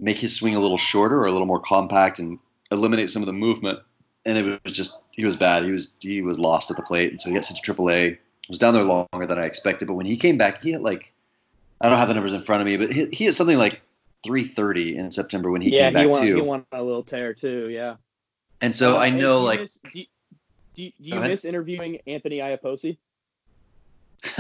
make 0.00 0.18
his 0.18 0.34
swing 0.34 0.54
a 0.54 0.60
little 0.60 0.78
shorter 0.78 1.18
or 1.20 1.26
a 1.26 1.32
little 1.32 1.46
more 1.46 1.60
compact 1.60 2.18
and 2.18 2.38
eliminate 2.70 3.10
some 3.10 3.22
of 3.22 3.26
the 3.26 3.32
movement. 3.32 3.80
And 4.26 4.36
it 4.38 4.60
was 4.64 4.72
just 4.72 4.98
he 5.12 5.24
was 5.24 5.36
bad. 5.36 5.64
He 5.64 5.70
was 5.72 5.96
he 6.00 6.22
was 6.22 6.38
lost 6.38 6.70
at 6.70 6.76
the 6.76 6.82
plate, 6.82 7.10
and 7.10 7.20
so 7.20 7.28
he 7.28 7.34
got 7.34 7.44
sent 7.44 7.62
to 7.62 7.74
AAA. 7.74 8.18
Was 8.48 8.58
down 8.58 8.72
there 8.72 8.82
longer 8.82 9.26
than 9.26 9.38
I 9.38 9.44
expected, 9.44 9.88
but 9.88 9.94
when 9.94 10.06
he 10.06 10.16
came 10.16 10.38
back, 10.38 10.62
he 10.62 10.72
hit 10.72 10.80
like 10.82 11.12
I 11.80 11.88
don't 11.88 11.98
have 11.98 12.08
the 12.08 12.14
numbers 12.14 12.32
in 12.32 12.42
front 12.42 12.60
of 12.62 12.66
me, 12.66 12.76
but 12.76 12.92
he, 12.92 13.06
he 13.12 13.24
hit 13.24 13.34
something 13.34 13.58
like 13.58 13.82
330 14.24 14.96
in 14.96 15.12
September 15.12 15.50
when 15.50 15.60
he 15.60 15.74
yeah, 15.74 15.86
came 15.86 15.92
back 15.94 16.02
he 16.02 16.06
won. 16.08 16.22
too. 16.22 16.34
He 16.36 16.40
won 16.40 16.66
a 16.72 16.82
little 16.82 17.02
tear 17.02 17.34
too. 17.34 17.68
Yeah. 17.68 17.96
And 18.60 18.74
so 18.74 18.96
Uh, 18.96 19.00
I 19.00 19.10
know 19.10 19.40
like 19.42 19.60
do, 19.92 20.00
you- 20.00 20.06
do, 20.78 20.84
you- 20.84 20.92
do 21.02 21.10
you 21.10 21.20
miss 21.20 21.44
interviewing 21.44 21.98
Anthony 22.06 22.38
Iapoce? 22.38 22.96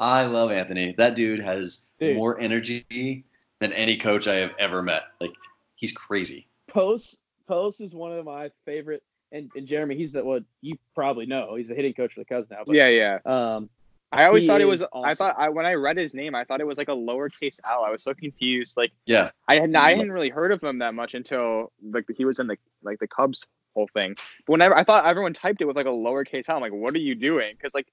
I 0.00 0.24
love 0.24 0.50
Anthony. 0.50 0.94
That 0.96 1.14
dude 1.16 1.40
has 1.40 1.88
Dude. 2.00 2.16
more 2.16 2.38
energy 2.40 3.24
than 3.60 3.72
any 3.72 3.96
coach 3.96 4.26
I 4.26 4.36
have 4.36 4.52
ever 4.58 4.82
met. 4.82 5.02
Like 5.20 5.32
he's 5.74 5.92
crazy. 5.92 6.46
Post 6.68 7.20
Post 7.46 7.80
is 7.80 7.94
one 7.94 8.12
of 8.12 8.24
my 8.24 8.50
favorite, 8.64 9.02
and, 9.32 9.50
and 9.56 9.66
Jeremy, 9.66 9.96
he's 9.96 10.12
the 10.12 10.24
what 10.24 10.44
you 10.60 10.76
probably 10.94 11.26
know. 11.26 11.54
He's 11.56 11.68
the 11.68 11.74
hitting 11.74 11.94
coach 11.94 12.14
for 12.14 12.20
the 12.20 12.26
Cubs 12.26 12.48
now. 12.50 12.58
But, 12.66 12.74
Yeah, 12.74 12.88
yeah. 12.88 13.18
Um, 13.24 13.68
I 14.12 14.24
always 14.24 14.46
thought 14.46 14.60
it 14.62 14.64
was. 14.66 14.80
is 14.82 14.86
I 14.94 15.12
thought 15.14 15.34
I 15.38 15.48
when 15.50 15.66
I 15.66 15.74
read 15.74 15.96
his 15.98 16.14
name, 16.14 16.34
I 16.34 16.44
thought 16.44 16.60
it 16.62 16.66
was 16.66 16.78
like 16.78 16.88
a 16.88 16.92
lowercase 16.92 17.58
L. 17.68 17.84
I 17.84 17.90
was 17.90 18.02
so 18.02 18.14
confused. 18.14 18.76
Like 18.76 18.92
Yeah. 19.06 19.30
I 19.48 19.58
had 19.60 19.74
I 19.74 19.90
hadn't 19.90 20.12
really 20.12 20.30
heard 20.30 20.52
of 20.52 20.62
him 20.62 20.78
that 20.78 20.94
much 20.94 21.12
until 21.14 21.72
like 21.92 22.06
he 22.16 22.24
was 22.24 22.38
in 22.38 22.46
the 22.46 22.56
like 22.82 22.98
the 23.00 23.08
Cubs 23.08 23.44
whole 23.78 23.88
thing. 23.94 24.16
But 24.46 24.52
whenever 24.52 24.76
I 24.76 24.84
thought 24.84 25.06
everyone 25.06 25.32
typed 25.32 25.60
it 25.62 25.66
with 25.66 25.76
like 25.76 25.86
a 25.86 25.90
lowercase 25.90 26.48
L, 26.48 26.56
I'm 26.56 26.62
like, 26.62 26.72
what 26.72 26.94
are 26.94 26.98
you 26.98 27.14
doing? 27.14 27.54
Because 27.56 27.74
like 27.74 27.86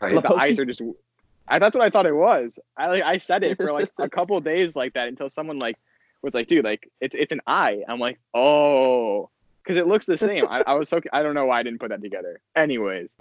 Right. 0.00 0.22
the 0.22 0.34
eyes 0.34 0.58
are 0.58 0.66
just. 0.66 0.82
I 1.48 1.58
that's 1.58 1.76
what 1.76 1.84
I 1.84 1.90
thought 1.90 2.06
it 2.06 2.14
was. 2.14 2.58
I 2.76 2.88
like 2.88 3.02
I 3.02 3.16
said 3.18 3.42
it 3.42 3.56
for 3.56 3.72
like 3.72 3.90
a 3.98 4.08
couple 4.18 4.38
days 4.40 4.76
like 4.76 4.94
that 4.94 5.08
until 5.08 5.28
someone 5.28 5.58
like 5.58 5.76
was 6.22 6.34
like, 6.34 6.46
dude, 6.46 6.64
like 6.64 6.88
it's 7.00 7.14
it's 7.14 7.32
an 7.32 7.40
I. 7.46 7.82
I'm 7.88 7.98
like, 7.98 8.20
oh, 8.34 9.30
because 9.64 9.76
it 9.78 9.86
looks 9.86 10.06
the 10.06 10.18
same. 10.28 10.46
I, 10.48 10.62
I 10.66 10.74
was 10.74 10.88
so 10.88 11.00
I 11.12 11.22
don't 11.22 11.34
know 11.34 11.46
why 11.46 11.60
I 11.60 11.62
didn't 11.62 11.80
put 11.80 11.88
that 11.90 12.02
together. 12.02 12.40
Anyways, 12.54 13.14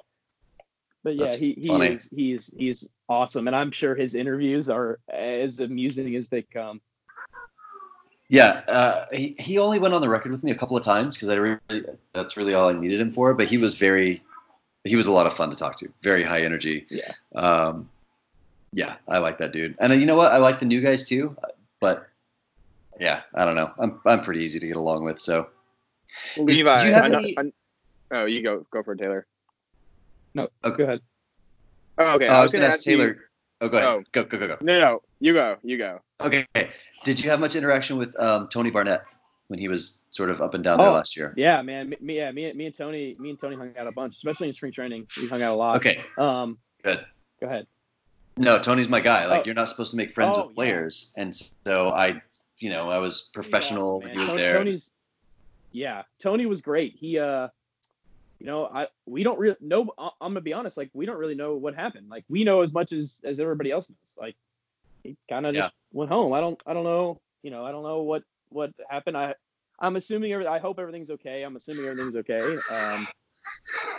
But 1.03 1.16
yeah, 1.16 1.26
That's 1.26 1.38
he, 1.38 1.53
he 1.53 1.68
funny. 1.70 1.88
is 1.88 2.09
he's 2.16 2.53
he's 2.57 2.89
awesome, 3.09 3.47
and 3.47 3.55
I'm 3.55 3.72
sure 3.72 3.95
his 3.95 4.14
interviews 4.16 4.70
are 4.70 4.99
as 5.09 5.59
amusing 5.59 6.16
as 6.16 6.30
they 6.30 6.43
come. 6.43 6.82
Yeah, 8.32 8.62
uh, 8.70 9.06
he 9.12 9.36
he 9.40 9.58
only 9.60 9.78
went 9.78 9.94
on 9.94 10.00
the 10.00 10.08
record 10.08 10.32
with 10.32 10.42
me 10.42 10.52
a 10.52 10.56
couple 10.56 10.78
of 10.78 10.86
times 10.86 11.18
because 11.18 11.28
I 11.28 11.36
really 11.36 11.84
that's 12.14 12.38
really 12.38 12.54
all 12.54 12.70
I 12.70 12.72
needed 12.72 13.02
him 13.02 13.12
for. 13.12 13.34
But 13.34 13.48
he 13.50 13.58
was 13.58 13.76
very, 13.76 14.24
he 14.86 14.96
was 14.96 15.06
a 15.08 15.12
lot 15.12 15.28
of 15.28 15.34
fun 15.34 15.50
to 15.50 15.56
talk 15.58 15.76
to. 15.80 15.90
Very 16.02 16.24
high 16.24 16.42
energy. 16.42 16.88
Yeah. 16.90 17.12
Um, 17.36 17.90
yeah, 18.72 18.96
I 19.10 19.18
like 19.18 19.38
that 19.40 19.52
dude. 19.52 19.76
And 19.80 19.92
uh, 19.92 19.96
you 19.96 20.06
know 20.06 20.16
what? 20.16 20.32
I 20.32 20.38
like 20.38 20.60
the 20.60 20.66
new 20.66 20.80
guys 20.80 21.04
too. 21.10 21.36
But 21.82 22.08
yeah, 23.02 23.24
I 23.36 23.44
don't 23.44 23.56
know. 23.56 23.70
I'm 23.78 24.00
I'm 24.06 24.24
pretty 24.24 24.42
easy 24.46 24.62
to 24.62 24.68
get 24.68 24.78
along 24.78 25.04
with. 25.04 25.20
So 25.20 25.50
Levi. 26.38 26.82
do 26.82 26.88
you 26.88 26.94
have 26.94 27.04
ano- 27.04 27.18
any- 27.18 27.36
an- 27.36 27.54
oh, 28.12 28.26
you 28.28 28.42
go 28.42 28.66
go 28.72 28.82
for 28.82 28.94
it, 28.94 29.00
Taylor. 29.00 29.26
No, 30.36 30.48
Okay. 30.64 30.78
go 30.78 30.84
ahead. 30.86 31.02
Oh, 31.98 32.16
okay. 32.16 32.30
Uh, 32.30 32.38
I 32.38 32.44
was 32.44 32.54
gonna 32.54 32.66
ask 32.66 32.76
ask 32.78 32.86
you- 32.88 32.96
Taylor. 32.96 33.18
Oh, 33.60 33.68
go 33.68 33.78
ahead. 33.78 33.90
Oh. 33.90 34.04
Go 34.14 34.24
go 34.24 34.38
go 34.38 34.48
go. 34.48 34.58
No, 34.62 34.74
no, 34.74 34.80
no, 34.80 35.02
you 35.20 35.34
go. 35.34 35.58
You 35.64 35.78
go. 35.78 36.00
Okay. 36.22 36.46
Did 37.04 37.20
you 37.24 37.30
have 37.30 37.39
much 37.39 37.56
interaction 37.56 37.97
with 37.97 38.18
um, 38.20 38.47
Tony 38.49 38.70
Barnette 38.72 39.04
when 39.47 39.60
he 39.60 39.68
was 39.68 40.04
sort 40.12 40.30
of 40.30 40.41
up 40.41 40.54
and 40.54 40.64
down 40.64 40.78
there 40.78 40.88
Oh. 40.88 40.91
last 40.93 41.18
year? 41.18 41.34
Yeah, 41.36 41.62
man. 41.62 41.93
Me, 41.99 42.18
yeah, 42.18 42.32
me, 42.32 42.52
me 42.54 42.68
and 42.68 42.76
Tony, 42.76 43.16
me 43.20 43.32
and 43.32 43.39
Tony 43.39 43.56
hung 43.56 43.74
out 43.78 43.88
a 43.88 43.91
bunch, 43.91 44.16
especially 44.16 44.47
in 44.47 44.54
spring 44.54 44.72
training. 44.72 45.08
We 45.20 45.28
hung 45.28 45.41
out 45.41 45.54
a 45.54 45.56
lot. 45.56 45.76
Okay. 45.78 46.04
Um, 46.18 46.58
Good. 46.84 47.04
go 47.39 47.47
ahead. 47.47 47.68
No, 48.38 48.60
Tony's 48.60 48.88
my 48.88 48.99
guy. 48.99 49.26
Like 49.26 49.41
Oh. 49.41 49.43
you're 49.45 49.56
not 49.56 49.68
supposed 49.68 49.91
to 49.91 49.97
make 49.97 50.12
friends 50.12 50.38
Oh, 50.38 50.41
with 50.43 50.52
yeah. 50.52 50.56
players, 50.56 51.14
and 51.18 51.36
so 51.66 51.89
I, 51.89 52.22
you 52.60 52.70
know, 52.70 52.89
I 52.89 52.97
was 52.97 53.30
professional 53.34 53.97
awesome, 53.97 54.04
when 54.10 54.12
he 54.14 54.20
was 54.20 54.30
Tony- 54.30 54.41
there. 54.41 54.58
Tony's, 54.58 54.93
yeah, 55.74 56.04
Tony 56.20 56.45
was 56.45 56.62
great. 56.62 56.95
He, 56.95 57.20
uh, 57.20 57.49
you 58.39 58.45
know, 58.45 58.68
I 58.68 58.88
we 59.06 59.24
don't 59.24 59.38
really 59.38 59.58
know. 59.60 59.89
I'm 59.99 60.12
gonna 60.22 60.41
be 60.41 60.54
honest. 60.54 60.78
Like 60.78 60.89
we 60.93 61.06
don't 61.06 61.18
really 61.18 61.36
know 61.36 61.56
what 61.56 61.76
happened. 61.76 62.10
Like 62.10 62.24
we 62.30 62.43
know 62.43 62.62
as 62.62 62.74
much 62.74 62.91
as 62.93 63.20
as 63.24 63.39
everybody 63.39 63.70
else 63.72 63.89
knows. 63.89 64.16
Like 64.18 64.36
he 65.04 65.18
kind 65.30 65.45
of 65.45 65.54
Yeah. 65.54 65.62
just 65.62 65.74
went 65.91 66.12
home. 66.12 66.34
I 66.34 66.39
don't. 66.41 66.62
I 66.66 66.74
don't 66.74 66.84
know. 66.84 67.20
You 67.43 67.52
know, 67.52 67.66
I 67.66 67.72
don't 67.72 67.84
know 67.84 68.02
what 68.02 68.24
what 68.49 68.72
happened. 68.89 69.18
I 69.18 69.36
I'm 69.80 69.95
assuming. 69.95 70.32
Every, 70.34 70.47
I 70.47 70.60
hope 70.60 70.80
everything's 70.80 71.12
okay. 71.12 71.43
I'm 71.43 71.56
assuming 71.56 71.86
everything's 71.86 72.16
okay. 72.18 72.58
Um, 72.72 73.08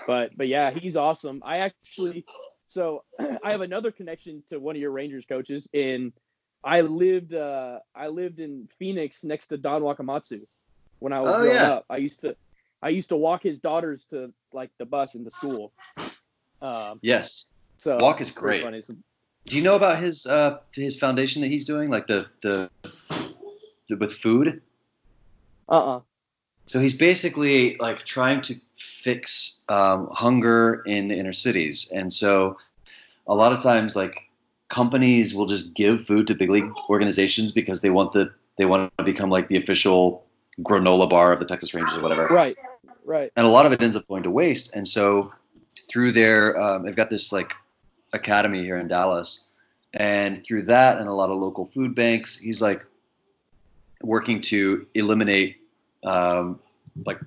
but 0.07 0.37
but 0.37 0.49
yeah, 0.49 0.71
he's 0.71 0.97
awesome. 0.97 1.43
I 1.45 1.59
actually, 1.59 2.25
so 2.67 3.05
I 3.43 3.51
have 3.51 3.61
another 3.61 3.91
connection 3.91 4.43
to 4.49 4.59
one 4.59 4.77
of 4.77 4.81
your 4.81 4.91
Rangers 4.93 5.27
coaches. 5.27 5.69
In 5.73 6.13
I 6.65 6.83
lived 6.83 7.35
uh 7.35 7.79
I 7.95 8.09
lived 8.09 8.41
in 8.41 8.69
Phoenix 8.79 9.25
next 9.25 9.49
to 9.49 9.59
Don 9.59 9.83
Wakamatsu 9.83 10.41
when 11.01 11.13
I 11.13 11.21
was 11.21 11.35
Oh, 11.35 11.41
growing 11.41 11.57
yeah. 11.57 11.69
up. 11.71 11.85
I 11.91 11.97
used 11.97 12.21
to 12.21 12.37
I 12.83 12.89
used 12.91 13.09
to 13.11 13.17
walk 13.17 13.43
his 13.43 13.59
daughters 13.61 14.07
to 14.07 14.33
like 14.53 14.71
the 14.79 14.87
bus 14.87 15.15
into 15.15 15.31
school. 15.31 15.73
Um, 16.61 17.01
yes. 17.03 17.49
so 17.79 17.97
Walk 17.97 18.21
is 18.21 18.31
great. 18.31 18.65
Do 19.47 19.57
you 19.57 19.63
know 19.63 19.75
about 19.75 20.03
his 20.03 20.27
uh 20.27 20.59
his 20.73 20.97
foundation 20.97 21.43
that 21.43 21.49
he's 21.49 21.65
doing, 21.65 21.91
like 21.91 22.07
the 22.07 22.27
the, 22.43 22.71
the 23.89 23.97
with 23.97 24.13
food? 24.13 24.63
Uh-uh. 25.69 26.01
So 26.67 26.81
he's 26.81 26.95
basically 26.95 27.77
like 27.79 28.05
trying 28.05 28.41
to 28.43 28.55
fix 28.77 29.65
um, 29.69 30.09
hunger 30.13 30.83
in 30.87 31.09
the 31.09 31.19
inner 31.19 31.33
cities, 31.33 31.91
and 31.95 32.13
so 32.13 32.57
a 33.27 33.35
lot 33.35 33.53
of 33.53 33.63
times 33.63 33.97
like 33.97 34.17
companies 34.69 35.35
will 35.35 35.47
just 35.47 35.75
give 35.75 36.03
food 36.03 36.27
to 36.27 36.35
big 36.35 36.51
league 36.51 36.71
organizations 36.89 37.53
because 37.53 37.81
they 37.83 37.91
want 37.91 38.13
the 38.13 38.33
they 38.59 38.65
want 38.65 38.93
to 38.97 39.05
become 39.05 39.29
like 39.29 39.49
the 39.49 39.57
official 39.57 40.25
granola 40.61 41.09
bar 41.09 41.33
of 41.33 41.39
the 41.39 41.45
Texas 41.45 41.75
Rangers 41.75 41.97
or 41.97 42.03
whatever. 42.03 42.27
Right. 42.29 42.57
Right. 43.05 43.33
and 43.37 43.47
a 43.47 43.51
lot 43.51 43.67
of 43.67 43.73
it 43.73 43.83
ends 43.83 43.97
up 43.97 44.07
going 44.07 44.23
to 44.23 44.31
waste. 44.31 44.77
And 44.77 44.87
so 44.87 45.33
through 45.91 46.13
their, 46.13 46.57
um, 46.61 46.85
they've 46.85 46.95
got 46.95 47.11
this 47.11 47.33
like 47.33 47.53
academy 48.13 48.63
here 48.63 48.77
in 48.77 48.89
Dallas, 48.89 49.49
and 49.95 50.45
through 50.45 50.63
that 50.65 50.99
and 50.99 51.09
a 51.09 51.13
lot 51.13 51.31
of 51.31 51.37
local 51.37 51.65
food 51.65 51.95
banks, 51.95 52.37
he's 52.39 52.63
like 52.63 52.85
working 54.03 54.41
to 54.43 54.87
eliminate, 54.95 55.57
um, 56.05 56.59
like, 57.07 57.21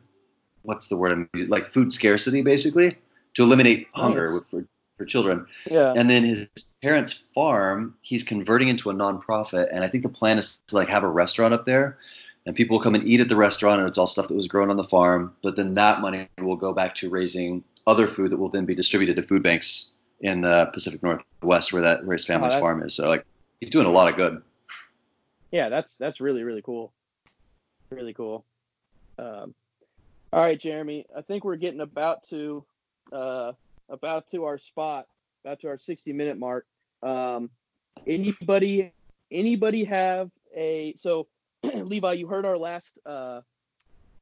what's 0.63 0.87
the 0.87 0.97
word? 0.97 1.11
I'm 1.11 1.29
using? 1.33 1.51
Like 1.51 1.67
food 1.67 1.93
scarcity, 1.93 2.41
basically, 2.41 2.97
to 3.35 3.43
eliminate 3.43 3.87
hunger 3.93 4.27
Nice. 4.27 4.49
for 4.49 4.65
for 4.97 5.05
children. 5.05 5.45
Yeah. 5.69 5.93
And 5.95 6.09
then 6.09 6.23
his 6.23 6.47
parents' 6.81 7.11
farm, 7.11 7.95
he's 8.01 8.23
converting 8.23 8.69
into 8.69 8.89
a 8.89 8.93
nonprofit, 8.93 9.67
and 9.71 9.83
I 9.83 9.87
think 9.87 10.03
the 10.03 10.09
plan 10.09 10.37
is 10.37 10.59
to 10.67 10.75
like 10.75 10.87
have 10.87 11.03
a 11.03 11.09
restaurant 11.09 11.53
up 11.53 11.65
there, 11.65 11.97
and 12.45 12.55
people 12.55 12.77
will 12.77 12.83
come 12.83 12.95
and 12.95 13.05
eat 13.05 13.19
at 13.19 13.29
the 13.29 13.35
restaurant, 13.35 13.79
and 13.79 13.87
it's 13.87 13.97
all 13.97 14.07
stuff 14.07 14.27
that 14.27 14.35
was 14.35 14.47
grown 14.47 14.69
on 14.69 14.77
the 14.77 14.83
farm. 14.83 15.33
But 15.43 15.55
then 15.55 15.73
that 15.75 16.01
money 16.01 16.29
will 16.39 16.55
go 16.55 16.73
back 16.73 16.95
to 16.95 17.09
raising 17.09 17.63
other 17.87 18.07
food 18.07 18.31
that 18.31 18.37
will 18.37 18.49
then 18.49 18.65
be 18.65 18.73
distributed 18.73 19.15
to 19.17 19.23
food 19.23 19.43
banks 19.43 19.94
in 20.21 20.41
the 20.41 20.65
Pacific 20.73 21.01
Northwest, 21.03 21.73
where 21.73 21.81
that 21.81 22.05
where 22.05 22.15
his 22.15 22.25
family's 22.25 22.53
that- 22.53 22.59
farm 22.59 22.81
is. 22.83 22.93
So 22.95 23.07
like 23.07 23.25
he's 23.59 23.69
doing 23.69 23.87
a 23.87 23.91
lot 23.91 24.09
of 24.09 24.15
good. 24.15 24.41
yeah, 25.51 25.69
that's 25.69 25.97
that's 25.97 26.19
really 26.21 26.43
really 26.43 26.61
cool. 26.61 26.91
Really 27.89 28.13
cool. 28.13 28.43
Um, 29.19 29.53
all 30.33 30.41
right, 30.41 30.59
Jeremy. 30.59 31.05
I 31.15 31.21
think 31.21 31.45
we're 31.45 31.55
getting 31.55 31.81
about 31.81 32.23
to 32.29 32.65
uh, 33.13 33.53
about 33.89 34.27
to 34.29 34.45
our 34.45 34.57
spot, 34.57 35.07
about 35.43 35.59
to 35.61 35.67
our 35.69 35.77
sixty 35.77 36.11
minute 36.13 36.37
mark. 36.37 36.65
Um, 37.03 37.49
anybody 38.07 38.91
anybody 39.31 39.83
have 39.85 40.31
a 40.55 40.93
so 40.95 41.27
Levi? 41.63 42.13
You 42.13 42.27
heard 42.27 42.45
our 42.45 42.57
last 42.57 42.99
uh, 43.05 43.41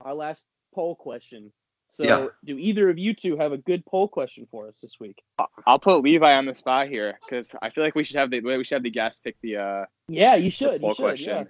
our 0.01 0.13
last 0.13 0.47
poll 0.73 0.95
question. 0.95 1.51
So 1.93 2.03
Yeah. 2.05 2.27
do 2.43 2.57
either 2.57 2.89
of 2.89 2.97
you 2.97 3.13
two 3.13 3.37
have 3.37 3.51
a 3.51 3.57
good 3.57 3.85
poll 3.85 4.07
question 4.07 4.47
for 4.49 4.67
us 4.67 4.81
this 4.81 4.99
week? 4.99 5.21
I'll 5.67 5.77
put 5.77 6.01
Levi 6.01 6.33
on 6.35 6.47
the 6.47 6.55
spot 6.55 6.87
here 6.87 7.19
because 7.23 7.53
I 7.61 7.69
feel 7.69 7.83
like 7.83 7.93
we 7.93 8.03
should 8.03 8.15
have 8.15 8.31
the 8.31 8.39
we 8.41 8.63
should 8.63 8.73
have 8.77 8.81
the 8.83 8.89
guest 8.89 9.23
pick 9.23 9.35
the 9.43 9.57
uh 9.57 9.85
Yeah, 10.07 10.33
you 10.33 10.49
should. 10.49 10.81
poll 10.81 10.89
You 10.89 10.95
should. 10.95 11.03
question. 11.03 11.47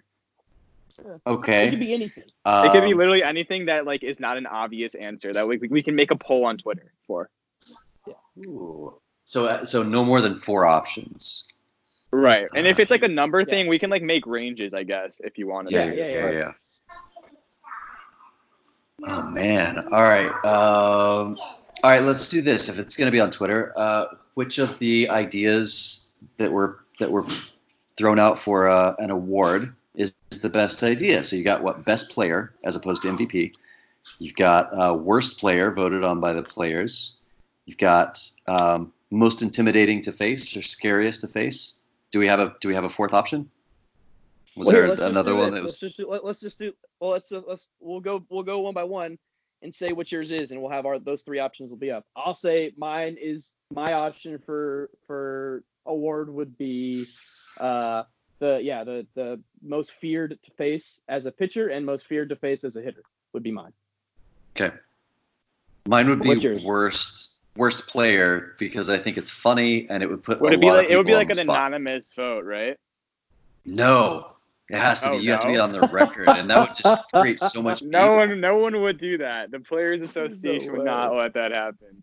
Yeah. 0.97 1.03
It 1.25 1.69
could 1.71 1.79
be 1.79 1.93
anything. 1.93 2.25
It 2.25 2.71
could 2.73 2.83
be 2.83 2.91
Um, 2.91 2.97
literally 2.97 3.23
anything 3.23 3.67
that 3.67 3.85
like 3.85 4.03
is 4.03 4.19
not 4.19 4.35
an 4.35 4.45
obvious 4.45 4.95
answer 4.95 5.31
that 5.31 5.47
we, 5.47 5.57
we 5.69 5.81
can 5.81 5.95
make 5.95 6.11
a 6.11 6.15
poll 6.17 6.43
on 6.45 6.57
Twitter 6.57 6.91
for. 7.07 7.29
ooh. 8.39 8.99
So 9.23 9.45
uh, 9.47 9.63
so 9.63 9.81
no 9.81 10.03
more 10.03 10.19
than 10.19 10.35
four 10.35 10.65
options. 10.65 11.47
Right. 12.11 12.49
And 12.53 12.67
if 12.67 12.79
it's 12.81 12.91
like 12.91 13.03
a 13.03 13.07
number 13.07 13.39
Yeah. 13.39 13.45
thing, 13.45 13.67
we 13.69 13.79
can 13.79 13.89
like 13.89 14.03
make 14.03 14.27
ranges, 14.27 14.73
I 14.73 14.83
guess, 14.83 15.21
if 15.23 15.37
you 15.37 15.47
want 15.47 15.71
Yeah, 15.71 15.85
to. 15.85 15.95
yeah, 15.95 16.07
yeah, 16.07 16.13
yeah. 16.13 16.31
yeah. 16.31 16.51
Oh 19.05 19.23
man! 19.23 19.79
All 19.91 20.03
right, 20.03 20.31
um, 20.45 21.37
all 21.83 21.91
right. 21.91 22.03
Let's 22.03 22.29
do 22.29 22.41
this. 22.41 22.69
If 22.69 22.79
it's 22.79 22.95
going 22.95 23.07
to 23.07 23.11
be 23.11 23.19
on 23.19 23.31
Twitter, 23.31 23.73
uh, 23.75 24.05
which 24.35 24.59
of 24.59 24.79
the 24.79 25.09
ideas 25.09 26.13
that 26.37 26.51
were 26.51 26.79
that 26.99 27.11
were 27.11 27.25
thrown 27.97 28.17
out 28.17 28.39
for 28.39 28.69
uh, 28.69 28.95
an 28.99 29.11
award 29.11 29.73
is 29.95 30.15
the 30.41 30.49
best 30.49 30.83
idea? 30.83 31.23
So 31.23 31.35
you 31.35 31.43
got 31.43 31.63
what 31.63 31.83
best 31.83 32.11
player 32.11 32.53
as 32.63 32.75
opposed 32.75 33.01
to 33.01 33.09
MVP. 33.09 33.53
You've 34.19 34.35
got 34.35 34.71
uh, 34.77 34.93
worst 34.93 35.39
player 35.39 35.71
voted 35.71 36.03
on 36.03 36.19
by 36.19 36.33
the 36.33 36.43
players. 36.43 37.17
You've 37.65 37.77
got 37.77 38.21
um, 38.47 38.93
most 39.11 39.41
intimidating 39.41 40.01
to 40.01 40.11
face 40.11 40.55
or 40.55 40.61
scariest 40.61 41.21
to 41.21 41.27
face. 41.27 41.79
Do 42.11 42.19
we 42.19 42.27
have 42.27 42.39
a 42.39 42.55
Do 42.61 42.69
we 42.69 42.75
have 42.75 42.83
a 42.85 42.89
fourth 42.89 43.13
option? 43.13 43.49
Was 44.55 44.67
Well, 44.67 44.75
here, 44.75 44.81
there 44.83 44.89
let's 44.89 45.01
just 45.01 45.11
another 45.11 45.31
do 45.31 45.37
one 45.37 45.51
this. 45.51 45.59
that 45.61 45.65
let's 45.65 45.79
just 45.79 45.97
do, 45.97 46.07
let, 46.09 46.23
us 46.23 46.39
just 46.39 46.59
do 46.59 46.73
well 46.99 47.11
let's 47.11 47.31
let's 47.31 47.69
we'll 47.79 47.99
go 48.01 48.23
we'll 48.29 48.43
go 48.43 48.59
one 48.59 48.73
by 48.73 48.83
one 48.83 49.17
and 49.61 49.73
say 49.73 49.93
what 49.93 50.11
yours 50.11 50.31
is 50.31 50.51
and 50.51 50.61
we'll 50.61 50.71
have 50.71 50.85
our 50.85 50.99
those 50.99 51.21
three 51.23 51.39
options 51.39 51.69
will 51.69 51.77
be 51.77 51.91
up 51.91 52.05
i'll 52.15 52.33
say 52.33 52.71
mine 52.77 53.17
is 53.19 53.53
my 53.73 53.93
option 53.93 54.37
for 54.37 54.89
for 55.07 55.63
award 55.85 56.29
would 56.29 56.57
be 56.57 57.05
uh 57.59 58.03
the 58.39 58.59
yeah 58.61 58.83
the 58.83 59.07
the 59.15 59.41
most 59.63 59.91
feared 59.93 60.37
to 60.43 60.51
face 60.51 61.01
as 61.07 61.25
a 61.25 61.31
pitcher 61.31 61.69
and 61.69 61.85
most 61.85 62.05
feared 62.05 62.29
to 62.29 62.35
face 62.35 62.63
as 62.63 62.75
a 62.75 62.81
hitter 62.81 63.03
would 63.33 63.43
be 63.43 63.51
mine 63.51 63.73
Okay. 64.55 64.71
Mine 65.87 66.09
would 66.09 66.21
be 66.21 66.59
worst 66.65 67.41
worst 67.55 67.87
player 67.87 68.55
because 68.57 68.89
I 68.89 68.97
think 68.97 69.17
it's 69.17 69.29
funny 69.29 69.87
and 69.89 70.01
it 70.03 70.09
would 70.09 70.23
put. 70.23 70.39
Would 70.41 70.53
a 70.53 70.55
it 70.55 70.61
be 70.61 70.67
lot 70.67 70.79
of 70.79 70.85
like 70.85 70.91
it 70.91 70.97
would 70.97 71.05
be 71.07 71.15
like 71.15 71.29
an 71.29 71.35
spot. 71.37 71.57
anonymous 71.57 72.09
vote, 72.15 72.45
right? 72.45 72.77
No, 73.65 74.32
it 74.69 74.77
has 74.77 75.01
to 75.01 75.09
Oh, 75.11 75.17
be. 75.17 75.23
You 75.25 75.31
have 75.31 75.41
to 75.41 75.47
be 75.47 75.57
on 75.57 75.71
the 75.71 75.81
record, 75.81 76.29
and 76.29 76.49
that 76.49 76.59
would 76.59 76.75
just 76.75 77.09
create 77.13 77.39
so 77.39 77.61
much. 77.61 77.81
No 77.83 78.09
beef. 78.09 78.17
one 78.29 78.41
no 78.41 78.57
one 78.57 78.81
would 78.81 78.97
do 78.97 79.17
that. 79.19 79.51
The 79.51 79.59
Players 79.59 80.01
Association 80.09 80.71
would 80.73 80.85
not 80.85 81.15
let 81.15 81.33
that 81.33 81.51
happen. 81.51 82.01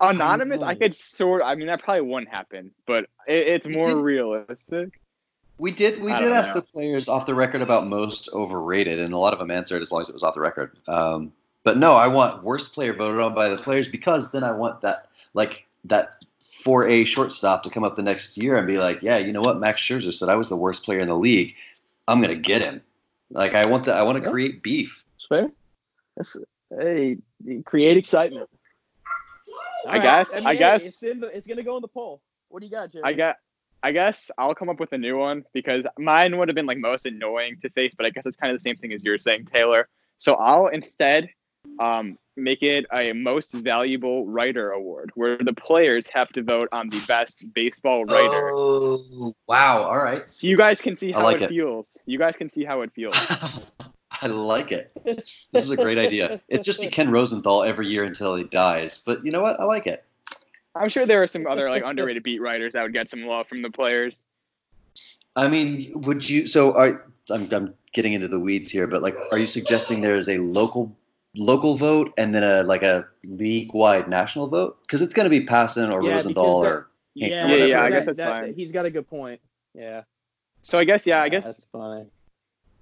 Anonymous, 0.00 0.62
I 0.62 0.72
know. 0.72 0.78
could 0.78 0.94
sort. 0.96 1.42
I 1.44 1.54
mean, 1.54 1.66
that 1.66 1.82
probably 1.82 2.00
wouldn't 2.02 2.30
happen, 2.32 2.70
but 2.86 3.04
it, 3.26 3.46
it's 3.48 3.68
more 3.68 3.84
did- 3.94 4.02
realistic. 4.02 5.00
We 5.58 5.70
did 5.70 6.00
we 6.02 6.10
I 6.10 6.18
did 6.18 6.32
ask 6.32 6.54
know. 6.54 6.60
the 6.62 6.66
players 6.68 7.06
off 7.06 7.26
the 7.26 7.34
record 7.34 7.60
about 7.60 7.86
most 7.86 8.30
overrated, 8.32 8.98
and 8.98 9.12
a 9.12 9.18
lot 9.18 9.34
of 9.34 9.38
them 9.38 9.50
answered 9.50 9.82
as 9.82 9.92
long 9.92 10.00
as 10.00 10.08
it 10.08 10.14
was 10.14 10.22
off 10.22 10.32
the 10.32 10.40
record. 10.40 10.72
Um, 10.88 11.32
but 11.64 11.76
no, 11.76 11.96
I 11.96 12.06
want 12.06 12.42
worst 12.42 12.72
player 12.72 12.94
voted 12.94 13.20
on 13.20 13.34
by 13.34 13.50
the 13.50 13.58
players 13.58 13.86
because 13.86 14.32
then 14.32 14.42
I 14.42 14.52
want 14.52 14.80
that 14.80 15.08
like 15.34 15.66
that 15.84 16.14
four 16.40 16.86
A 16.88 17.04
shortstop 17.04 17.62
to 17.64 17.70
come 17.70 17.84
up 17.84 17.96
the 17.96 18.02
next 18.02 18.38
year 18.38 18.56
and 18.56 18.66
be 18.66 18.78
like, 18.78 19.02
yeah, 19.02 19.18
you 19.18 19.32
know 19.32 19.42
what, 19.42 19.60
Max 19.60 19.82
Scherzer 19.82 20.14
said 20.14 20.30
I 20.30 20.34
was 20.34 20.48
the 20.48 20.56
worst 20.56 20.82
player 20.82 21.00
in 21.00 21.08
the 21.08 21.16
league. 21.16 21.54
I'm 22.10 22.20
gonna 22.20 22.34
get 22.34 22.62
him. 22.62 22.82
Like 23.30 23.54
I 23.54 23.64
want 23.66 23.84
the 23.84 23.94
I 23.94 24.02
want 24.02 24.18
to 24.18 24.24
Yeah. 24.24 24.30
create 24.30 24.62
beef. 24.62 25.04
That's 25.14 25.26
fair. 25.26 25.50
That's 26.16 26.36
hey, 26.78 27.18
create 27.64 27.96
excitement. 27.96 28.48
I 29.88 29.98
guess- 29.98 30.34
I 30.34 30.40
NBA, 30.40 30.58
guess- 30.58 30.86
it's 30.86 31.02
in 31.02 31.20
the, 31.20 31.28
it's 31.28 31.46
gonna 31.46 31.62
go 31.62 31.76
in 31.76 31.82
the 31.82 31.88
poll. 31.88 32.20
What 32.48 32.60
do 32.60 32.66
you 32.66 32.72
got, 32.72 32.90
Jeremy? 32.92 33.08
I 33.10 33.12
got. 33.14 33.36
I 33.82 33.92
guess 33.92 34.30
I'll 34.36 34.54
come 34.54 34.68
up 34.68 34.78
with 34.78 34.92
a 34.92 34.98
new 34.98 35.16
one 35.16 35.42
because 35.54 35.84
mine 35.98 36.36
would 36.36 36.48
have 36.48 36.54
been 36.54 36.66
like 36.66 36.76
most 36.76 37.06
annoying 37.06 37.56
to 37.62 37.70
face, 37.70 37.94
but 37.96 38.04
I 38.04 38.10
guess 38.10 38.26
it's 38.26 38.36
kind 38.36 38.52
of 38.52 38.56
the 38.58 38.62
same 38.62 38.76
thing 38.76 38.92
as 38.92 39.02
you're 39.02 39.18
saying, 39.18 39.46
Taylor. 39.46 39.88
So 40.18 40.34
I'll 40.34 40.66
instead 40.66 41.30
um, 41.78 42.18
make 42.36 42.62
it 42.62 42.86
a 42.92 43.12
most 43.12 43.52
valuable 43.52 44.26
writer 44.26 44.72
award, 44.72 45.10
where 45.14 45.38
the 45.38 45.52
players 45.52 46.06
have 46.08 46.28
to 46.30 46.42
vote 46.42 46.68
on 46.72 46.88
the 46.88 47.00
best 47.06 47.44
baseball 47.54 48.04
writer. 48.04 48.50
Oh 48.52 49.34
wow! 49.46 49.82
All 49.82 49.98
right. 49.98 50.28
So 50.28 50.46
you 50.46 50.56
guys 50.56 50.80
can 50.80 50.96
see 50.96 51.12
how 51.12 51.22
like 51.22 51.36
it, 51.36 51.42
it. 51.42 51.48
feels. 51.48 51.98
You 52.06 52.18
guys 52.18 52.36
can 52.36 52.48
see 52.48 52.64
how 52.64 52.82
it 52.82 52.92
feels. 52.92 53.14
I 54.22 54.26
like 54.26 54.72
it. 54.72 54.92
This 55.04 55.64
is 55.64 55.70
a 55.70 55.76
great 55.76 55.96
idea. 55.96 56.40
It'd 56.48 56.64
just 56.64 56.80
be 56.80 56.88
Ken 56.88 57.10
Rosenthal 57.10 57.62
every 57.62 57.88
year 57.88 58.04
until 58.04 58.36
he 58.36 58.44
dies. 58.44 59.02
But 59.04 59.24
you 59.24 59.30
know 59.30 59.40
what? 59.40 59.58
I 59.58 59.64
like 59.64 59.86
it. 59.86 60.04
I'm 60.74 60.88
sure 60.88 61.06
there 61.06 61.22
are 61.22 61.26
some 61.26 61.46
other 61.46 61.70
like 61.70 61.82
underrated 61.84 62.22
beat 62.22 62.40
writers 62.40 62.74
that 62.74 62.82
would 62.82 62.92
get 62.92 63.08
some 63.08 63.22
love 63.24 63.48
from 63.48 63.62
the 63.62 63.70
players. 63.70 64.22
I 65.36 65.48
mean, 65.48 65.92
would 65.94 66.28
you? 66.28 66.46
So, 66.46 66.74
are, 66.74 67.06
I'm 67.30 67.52
I'm 67.52 67.74
getting 67.92 68.12
into 68.12 68.28
the 68.28 68.38
weeds 68.38 68.70
here, 68.70 68.86
but 68.86 69.02
like, 69.02 69.16
are 69.32 69.38
you 69.38 69.46
suggesting 69.46 70.00
there 70.00 70.16
is 70.16 70.28
a 70.28 70.38
local 70.38 70.94
local 71.36 71.76
vote 71.76 72.12
and 72.18 72.34
then 72.34 72.42
a 72.42 72.62
like 72.62 72.82
a 72.82 73.06
league 73.24 73.72
wide 73.74 74.08
national 74.08 74.48
vote? 74.48 74.78
Because 74.82 75.02
it's 75.02 75.14
going 75.14 75.24
to 75.24 75.30
be 75.30 75.46
Passan 75.46 75.92
or 75.92 76.02
Yeah, 76.02 76.14
Rosenthal 76.14 76.60
because 76.62 76.72
or 76.72 76.90
yeah, 77.14 77.26
Yeah, 77.26 77.54
yeah, 77.54 77.66
because 77.66 77.84
I 77.86 77.90
guess 77.90 78.06
that's 78.06 78.18
that- 78.18 78.42
fine. 78.44 78.54
He's 78.54 78.72
got 78.72 78.86
a 78.86 78.90
good 78.90 79.06
point. 79.08 79.40
Yeah. 79.74 80.02
So 80.62 80.78
I 80.78 80.84
guess 80.84 81.06
yeah, 81.06 81.22
I 81.22 81.28
guess 81.28 81.44
that's 81.44 81.64
fine. 81.66 82.06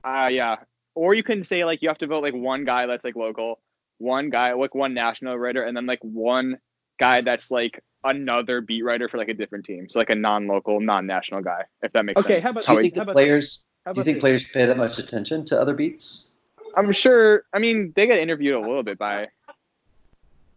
Uh 0.05 0.29
yeah. 0.31 0.57
Or 0.95 1.15
you 1.15 1.23
can 1.23 1.45
say 1.45 1.65
like 1.65 1.83
you 1.83 1.89
have 1.89 1.99
to 1.99 2.07
vote 2.07 2.23
like 2.23 2.35
one 2.35 2.65
guy 2.65 2.87
that's 2.87 3.05
like 3.05 3.15
local, 3.17 3.61
one 3.99 4.31
guy 4.31 4.53
like 4.55 4.75
one 4.75 4.95
national 4.95 5.37
writer, 5.39 5.63
and 5.63 5.77
then 5.77 5.87
like 5.87 6.01
one 6.03 6.59
guy 6.99 7.21
that's 7.21 7.51
like 7.51 7.83
another 8.05 8.61
beat 8.61 8.83
writer 8.83 9.09
for 9.09 9.19
like 9.19 9.29
a 9.29 9.35
different 9.35 9.65
team. 9.65 9.89
So 9.89 9.99
like 9.99 10.11
a 10.11 10.15
non-local, 10.15 10.81
non-national 10.81 11.43
guy, 11.43 11.63
if 11.83 11.93
that 11.93 12.05
makes 12.05 12.19
Okay, 12.21 12.29
sense. 12.29 12.37
Okay, 12.37 12.41
how 12.41 12.51
about 12.51 12.65
do 12.65 12.73
you 12.73 12.77
how 12.79 12.83
think 12.83 12.95
the 12.95 13.03
about 13.03 13.13
players? 13.15 13.67
how 13.85 13.93
Do 13.93 13.99
you 13.99 14.01
about 14.01 14.05
think 14.07 14.17
this? 14.17 14.23
players 14.23 14.45
pay 14.51 14.67
that 14.67 14.77
much 14.77 14.99
attention 14.99 15.45
to 15.47 15.61
other 15.61 15.75
beats? 15.75 16.38
I'm 16.79 16.93
sure. 16.93 17.43
I 17.53 17.59
mean, 17.59 17.93
they 17.97 18.07
get 18.07 18.19
interviewed 18.19 18.55
a 18.55 18.61
little 18.61 18.85
bit 18.85 18.99
by. 18.99 19.27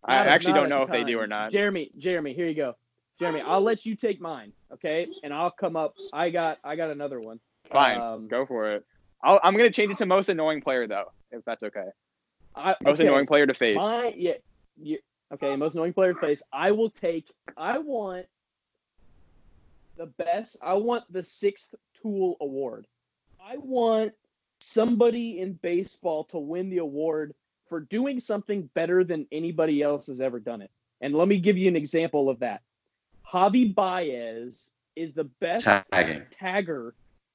I 0.04 0.16
Not 0.16 0.28
actually 0.28 0.54
don't 0.54 0.70
know 0.70 0.82
if 0.82 0.90
they 0.90 1.04
do 1.04 1.20
or 1.20 1.28
not. 1.28 1.52
Jeremy, 1.52 1.92
Jeremy, 1.98 2.34
here 2.34 2.48
you 2.48 2.56
go. 2.56 2.76
Jeremy, 3.20 3.42
I'll 3.42 3.62
let 3.62 3.86
you 3.86 3.96
take 3.96 4.20
mine, 4.22 4.52
okay? 4.74 5.08
And 5.24 5.34
I'll 5.34 5.52
come 5.52 5.76
up. 5.76 5.96
I 6.14 6.30
got 6.30 6.58
I 6.64 6.76
got 6.76 6.90
another 6.90 7.20
one. 7.20 7.40
Fine, 7.72 8.00
Um, 8.00 8.28
go 8.28 8.46
for 8.46 8.72
it. 8.72 8.86
I'll, 9.24 9.40
I'm 9.44 9.56
gonna 9.56 9.72
change 9.72 9.92
it 9.92 9.98
to 10.00 10.06
most 10.06 10.30
annoying 10.30 10.62
player 10.62 10.88
though, 10.88 11.12
if 11.32 11.44
that's 11.46 11.64
okay. 11.64 11.86
I, 12.56 12.76
Most 12.82 13.00
okay, 13.00 13.08
annoying 13.08 13.28
player 13.28 13.46
to 13.46 13.54
face. 13.54 13.78
My 13.78 14.14
yeah, 14.16 14.34
okay. 15.34 15.56
Most 15.56 15.76
annoying 15.76 15.94
player 15.94 16.14
to 16.14 16.20
face. 16.20 16.44
I 16.52 16.72
will 16.72 16.90
take. 16.90 17.32
I 17.56 17.78
want 17.78 18.26
the 19.98 20.08
best. 20.08 20.58
I 20.62 20.74
want 20.74 21.04
the 21.12 21.24
sixth 21.24 21.76
tool 21.94 22.38
award. 22.42 22.88
I 23.44 23.58
want 23.58 24.14
somebody 24.62 25.40
in 25.40 25.54
baseball 25.54 26.24
to 26.26 26.38
win 26.38 26.70
the 26.70 26.78
award 26.78 27.34
for 27.68 27.80
doing 27.80 28.20
something 28.20 28.70
better 28.74 29.04
than 29.04 29.26
anybody 29.32 29.82
else 29.82 30.08
has 30.08 30.20
ever 30.22 30.40
done 30.40 30.62
it. 30.62 30.72
And 31.02 31.16
let 31.16 31.28
me 31.28 31.40
give 31.40 31.58
you 31.58 31.68
an 31.68 31.76
example 31.76 32.30
of 32.30 32.40
that. 32.40 32.62
Javi 33.28 33.74
Baez 33.74 34.74
is 34.96 35.14
the 35.14 35.24
best 35.40 35.66
Tagging. 35.66 36.24
tagger 36.32 36.92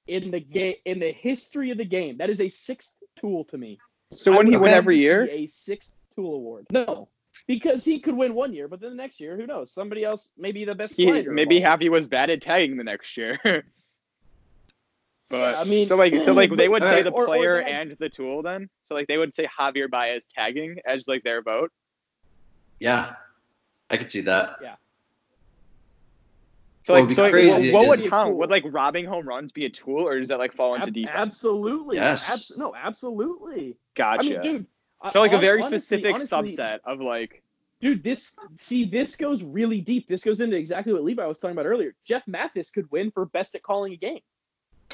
in 0.07 0.31
the 0.31 0.41
game 0.41 0.75
in 0.85 1.01
the 1.01 1.13
history 1.13 1.71
of 1.71 1.79
the 1.79 1.85
game. 1.85 2.19
That 2.19 2.31
is 2.31 2.41
a 2.41 2.49
sixth 2.49 2.95
tool 3.17 3.45
to 3.47 3.59
me. 3.59 3.79
So 4.13 4.33
I 4.33 4.37
when 4.37 4.47
he 4.47 4.57
would 4.57 4.63
win 4.63 4.75
every 4.75 4.99
year, 4.99 5.29
a 5.31 5.47
sixth 5.47 5.95
tool 6.15 6.35
award. 6.35 6.67
No, 6.71 7.09
because 7.47 7.85
he 7.85 7.99
could 7.99 8.15
win 8.15 8.35
one 8.35 8.53
year, 8.53 8.69
but 8.69 8.81
then 8.81 8.91
the 8.91 8.97
next 8.97 9.21
year, 9.21 9.37
who 9.37 9.47
knows? 9.47 9.73
Somebody 9.73 10.05
else, 10.05 10.31
maybe 10.37 10.65
the 10.65 10.75
best. 10.75 10.97
he, 10.97 11.05
slider 11.05 11.33
maybe 11.33 11.57
all. 11.57 11.71
Happy 11.71 11.89
was 11.89 12.07
bad 12.07 12.31
at 12.31 12.41
tagging 12.41 12.77
the 12.77 12.85
next 12.85 13.17
year. 13.17 13.39
but 15.29 15.57
I 15.57 15.65
mean, 15.65 15.87
so 15.87 15.97
like 15.97 16.21
so 16.23 16.33
like 16.33 16.55
they 16.57 16.69
would 16.69 16.83
say 16.83 17.01
uh, 17.01 17.05
the 17.05 17.11
Or- 17.11 17.25
or 17.25 17.27
player 17.27 17.63
that- 17.63 17.69
and 17.69 17.97
the 17.99 18.09
tool 18.09 18.43
then. 18.43 18.69
So 18.85 18.95
like 18.95 19.07
they 19.09 19.19
would 19.19 19.35
say 19.35 19.47
Javier 19.47 19.91
Baez 19.91 20.25
tagging 20.27 20.77
as 20.87 21.09
like 21.09 21.23
their 21.25 21.43
vote. 21.43 21.73
Yeah, 22.79 23.15
I 23.91 23.97
could 23.97 24.11
see 24.11 24.21
that. 24.23 24.57
Yeah. 24.63 24.77
So 26.83 26.93
like, 26.93 27.11
so 27.11 27.23
like, 27.25 27.33
what, 27.33 27.73
what 27.73 27.89
would 27.89 28.11
count? 28.11 28.29
cool. 28.31 28.39
Would 28.39 28.51
like 28.51 28.63
robbing 28.67 29.07
home 29.07 29.27
runs 29.27 29.51
be 29.51 29.65
a 29.65 29.69
tool, 29.71 30.07
or 30.07 30.21
does 30.21 30.29
that 30.29 30.39
like 30.39 30.53
fall 30.53 30.75
into 30.77 30.87
Ab- 30.89 30.95
defense? 30.95 31.17
absolutely. 31.17 31.97
Yes. 31.97 32.31
Abs- 32.31 32.57
no, 32.59 32.75
absolutely. 32.77 33.77
Gotcha. 33.97 34.25
I 34.25 34.29
mean, 34.29 34.41
dude. 34.41 34.67
So 35.11 35.21
like 35.21 35.33
a 35.33 35.39
very 35.39 35.63
honestly- 35.63 35.79
specific 35.79 36.15
honestly, 36.15 36.57
subset 36.57 36.79
of 36.85 37.01
like 37.01 37.43
Dude, 37.81 38.03
this 38.03 38.35
see 38.57 38.85
this 38.87 39.17
goes 39.17 39.43
really 39.43 39.81
deep. 39.83 40.07
This 40.09 40.25
goes 40.25 40.41
into 40.41 40.57
exactly 40.57 40.93
what 40.95 41.05
Levi 41.05 41.27
was 41.27 41.39
talking 41.39 41.53
about 41.57 41.67
earlier. 41.67 41.95
Jeff 42.05 42.27
Mathis 42.27 42.71
could 42.71 42.91
win 42.91 43.11
for 43.11 43.27
best 43.27 43.55
at 43.55 43.63
calling 43.63 43.93
a 43.93 43.97
game. 43.97 44.21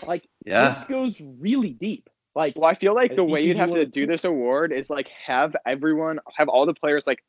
Like 0.06 0.26
Yeah. 0.44 0.68
this 0.68 0.84
goes 0.84 1.20
really 1.38 1.72
deep. 1.72 2.08
Like 2.34 2.54
Well, 2.56 2.70
I 2.70 2.74
feel 2.74 2.94
like 2.94 3.14
the 3.14 3.24
way 3.24 3.42
you'd 3.42 3.58
have 3.58 3.70
to 3.72 3.84
do 3.84 4.02
do. 4.02 4.06
this 4.06 4.24
award 4.24 4.72
is 4.72 4.88
like 4.90 5.08
have 5.26 5.54
everyone, 5.66 6.18
have 6.36 6.48
all 6.48 6.64
the 6.66 6.74
players 6.74 7.06
like 7.06 7.22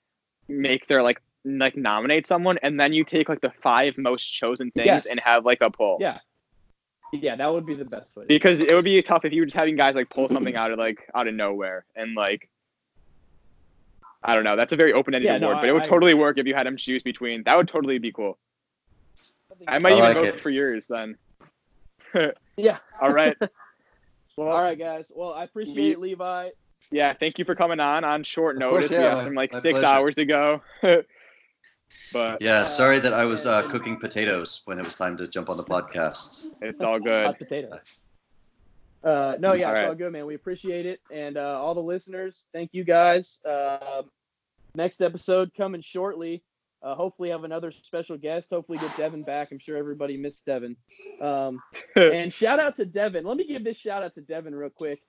make 0.47 0.87
their 0.87 1.03
like 1.03 1.21
like 1.45 1.75
nominate 1.75 2.25
someone, 2.25 2.57
and 2.63 2.79
then 2.79 2.93
you 2.93 3.03
take 3.03 3.27
like 3.27 3.41
the 3.41 3.51
five 3.61 3.97
most 3.97 4.23
chosen 4.25 4.71
things 4.71 4.85
Yes. 4.85 5.05
and 5.07 5.19
have 5.19 5.45
like 5.45 5.59
a 5.61 5.69
poll. 5.69 5.97
yeah. 5.99 6.19
Yeah, 7.11 7.35
that 7.35 7.53
would 7.53 7.65
be 7.65 7.75
the 7.75 7.85
best 7.85 8.15
way. 8.15 8.25
Because 8.27 8.61
it 8.61 8.73
would 8.73 8.85
be 8.85 8.99
tough 9.03 9.23
if 9.23 9.33
you 9.33 9.41
were 9.41 9.45
just 9.45 9.55
having 9.57 9.75
guys 9.75 9.93
like 9.95 10.09
pull 10.09 10.27
something 10.27 10.55
out 10.55 10.71
of 10.71 10.79
like 10.79 10.97
out 11.13 11.27
of 11.27 11.33
nowhere 11.35 11.85
and 11.95 12.15
like. 12.15 12.49
I 14.23 14.35
don't 14.35 14.45
know. 14.45 14.55
That's 14.55 14.71
a 14.71 14.77
very 14.77 14.93
open-ended 14.93 15.25
Yeah, 15.27 15.37
no, 15.37 15.47
award, 15.47 15.57
but 15.61 15.65
I- 15.65 15.69
it 15.69 15.73
would 15.73 15.83
I- 15.85 15.89
totally 15.89 16.13
work 16.13 16.37
if 16.37 16.47
you 16.47 16.55
had 16.55 16.65
them 16.65 16.77
choose 16.77 17.03
between. 17.03 17.43
That 17.43 17.57
would 17.57 17.67
totally 17.67 17.97
be 17.99 18.11
cool. 18.13 18.37
I 19.67 19.79
might 19.79 19.93
I 19.93 19.97
even 19.97 20.03
like 20.05 20.15
vote 20.15 20.25
it. 20.35 20.41
for 20.41 20.49
yours 20.49 20.87
then. 20.87 21.17
Yeah. 22.57 22.77
All 23.01 23.11
right. 23.11 23.37
Well, 24.35 24.47
All 24.47 24.63
right, 24.63 24.79
guys. 24.79 25.11
Well, 25.15 25.31
I 25.31 25.43
appreciate 25.43 25.91
it, 25.91 25.99
Levi. 25.99 26.49
Yeah, 26.89 27.13
thank 27.13 27.37
you 27.37 27.45
for 27.45 27.53
coming 27.53 27.79
on 27.79 28.03
on 28.03 28.23
short 28.23 28.57
notice. 28.57 28.87
course, 28.87 28.89
we 28.89 28.95
yeah, 28.97 29.13
asked 29.15 29.27
him 29.27 29.35
like 29.35 29.53
my 29.53 29.59
six 29.59 29.79
pleasure. 29.81 29.93
hours 29.93 30.17
ago. 30.17 30.59
but 32.11 32.41
Yeah, 32.41 32.65
sorry 32.65 32.99
that 32.99 33.13
I 33.13 33.25
was 33.25 33.45
uh, 33.45 33.61
cooking 33.69 33.97
potatoes 33.99 34.63
when 34.65 34.79
it 34.79 34.85
was 34.85 34.95
time 34.95 35.17
to 35.17 35.27
jump 35.27 35.51
on 35.51 35.57
the 35.57 35.63
podcast. 35.63 36.47
it's 36.63 36.81
all 36.81 36.99
good. 36.99 37.25
Hot 37.27 37.37
potatoes. 37.37 37.79
Uh, 39.03 39.35
no, 39.39 39.53
yeah, 39.53 39.67
All 39.67 39.73
it's 39.75 39.83
right. 39.83 39.89
all 39.89 39.95
good, 39.95 40.11
man. 40.11 40.25
We 40.25 40.33
appreciate 40.33 40.87
it, 40.87 40.99
and 41.11 41.37
uh, 41.37 41.61
all 41.61 41.75
the 41.75 41.83
listeners, 41.83 42.47
thank 42.53 42.73
you 42.73 42.83
guys. 42.83 43.39
Um 43.45 44.09
next 44.75 45.01
episode 45.01 45.51
coming 45.55 45.81
shortly. 45.81 46.41
Uh, 46.83 46.95
hopefully, 46.95 47.29
have 47.29 47.45
another 47.45 47.71
special 47.71 48.17
guest. 48.17 48.49
Hopefully, 48.49 48.77
get 48.77 48.95
Devin 48.97 49.23
back. 49.23 49.51
I'm 49.51 49.59
sure 49.59 49.77
everybody 49.77 50.17
missed 50.17 50.45
Devin. 50.45 50.75
Um, 51.21 51.61
and 51.95 52.31
shout 52.31 52.59
out 52.59 52.75
to 52.75 52.85
Devin. 52.85 53.23
Let 53.23 53.37
me 53.37 53.47
give 53.47 53.63
this 53.63 53.79
shout 53.79 54.03
out 54.03 54.13
to 54.15 54.21
Devin 54.21 54.53
real 54.53 54.69
quick. 54.69 55.01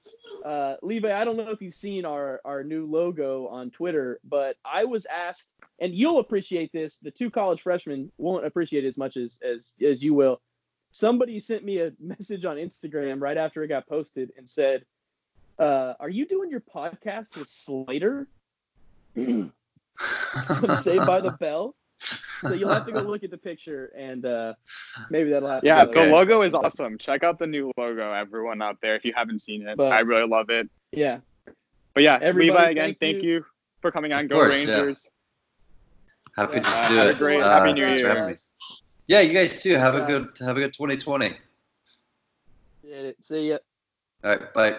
Uh, 0.45 0.77
Levi, 0.83 1.13
I 1.13 1.25
don't 1.25 1.37
know 1.37 1.51
if 1.51 1.61
you've 1.61 1.75
seen 1.75 2.05
our 2.05 2.41
our 2.45 2.63
new 2.63 2.87
logo 2.87 3.49
on 3.49 3.71
Twitter, 3.71 4.21
but 4.23 4.57
I 4.65 4.85
was 4.85 5.07
asked, 5.07 5.55
and 5.81 5.93
you'll 5.93 6.21
appreciate 6.21 6.73
this. 6.73 6.99
The 6.99 7.11
two 7.11 7.29
college 7.29 7.63
freshmen 7.63 8.13
won't 8.19 8.47
appreciate 8.47 8.85
it 8.85 8.89
as 8.89 8.99
much 8.99 9.17
as 9.17 9.41
as 9.45 9.75
as 9.85 10.05
you 10.05 10.15
will. 10.15 10.41
Somebody 10.93 11.41
sent 11.41 11.65
me 11.65 11.81
a 11.81 11.91
message 11.99 12.45
on 12.45 12.57
Instagram 12.57 13.21
right 13.21 13.37
after 13.37 13.65
it 13.65 13.69
got 13.69 13.89
posted 13.89 14.31
and 14.39 14.49
said, 14.49 14.85
uh, 15.59 15.95
"Are 15.99 16.11
you 16.11 16.25
doing 16.25 16.51
your 16.53 16.61
podcast 16.61 17.37
with 17.37 17.49
Slater 17.49 18.29
from 20.59 20.75
Saved 20.75 21.07
by 21.07 21.21
the 21.21 21.31
Bell?" 21.41 21.75
So 22.43 22.53
you'll 22.55 22.69
have 22.71 22.85
to 22.87 22.93
go 22.93 23.01
look 23.01 23.23
at 23.25 23.31
the 23.31 23.39
picture, 23.39 23.87
and 23.97 24.27
uh, 24.27 24.55
maybe 25.11 25.31
that'll 25.31 25.49
happen. 25.49 25.67
Yeah, 25.67 25.85
the 25.87 26.07
logo 26.07 26.43
is 26.43 26.55
awesome. 26.55 26.99
Check 26.99 27.23
out 27.23 27.39
the 27.39 27.47
new 27.47 27.71
logo, 27.79 28.13
everyone 28.13 28.61
out 28.61 28.81
there, 28.83 28.95
if 28.97 29.05
you 29.05 29.13
haven't 29.17 29.39
seen 29.41 29.67
it. 29.67 29.77
But- 29.77 29.93
I 29.93 30.01
really 30.01 30.27
love 30.29 30.51
it. 30.51 30.69
Yeah, 30.93 31.19
But 31.95 32.03
yeah, 32.03 32.19
Everybody, 32.21 32.51
Levi 32.59 32.71
again, 32.71 32.85
thank 32.87 32.99
thank, 32.99 33.23
you. 33.23 33.31
you. 33.31 33.47
for 33.81 33.91
coming 33.91 34.13
on. 34.13 34.25
Of 34.25 34.31
Go 34.31 34.37
course, 34.37 34.65
yeah. 34.67 34.75
Rangers. 34.77 35.11
Happy 36.37 36.61
to 36.61 36.69
Yeah. 36.69 36.89
do 36.89 36.95
Have 36.97 37.07
a 37.07 37.11
it. 37.11 37.19
great- 37.19 37.41
Uh, 37.41 37.51
Happy 37.59 37.73
New 37.73 37.87
Year. 37.87 38.09
having 38.09 38.27
me. 38.33 38.35
Yeah, 39.07 39.21
you 39.21 39.33
guys 39.33 39.63
too. 39.63 39.75
Have 39.77 39.95
a 39.95 40.05
good 40.07 40.25
have 40.41 40.57
a 40.57 40.61
good 40.61 40.73
2020. 40.73 41.37
See 43.21 43.49
ya. 43.51 43.59
All 44.23 44.31
right, 44.31 44.53
bye. 44.55 44.77